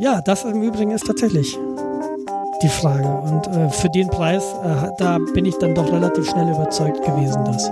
Ja, 0.00 0.20
das 0.20 0.44
im 0.44 0.62
Übrigen 0.62 0.92
ist 0.92 1.06
tatsächlich 1.06 1.58
die 2.62 2.68
Frage. 2.68 3.08
Und 3.08 3.46
äh, 3.48 3.68
für 3.70 3.90
den 3.90 4.08
Preis, 4.08 4.44
äh, 4.62 4.92
da 4.96 5.18
bin 5.34 5.44
ich 5.44 5.56
dann 5.58 5.74
doch 5.74 5.90
relativ 5.92 6.28
schnell 6.30 6.48
überzeugt 6.48 7.02
gewesen, 7.04 7.44
dass 7.44 7.70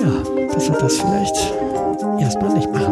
ja, 0.00 0.48
dass 0.52 0.68
wir 0.68 0.78
das 0.78 0.96
vielleicht 0.96 1.54
erstmal 2.20 2.54
nicht 2.54 2.72
machen. 2.72 2.85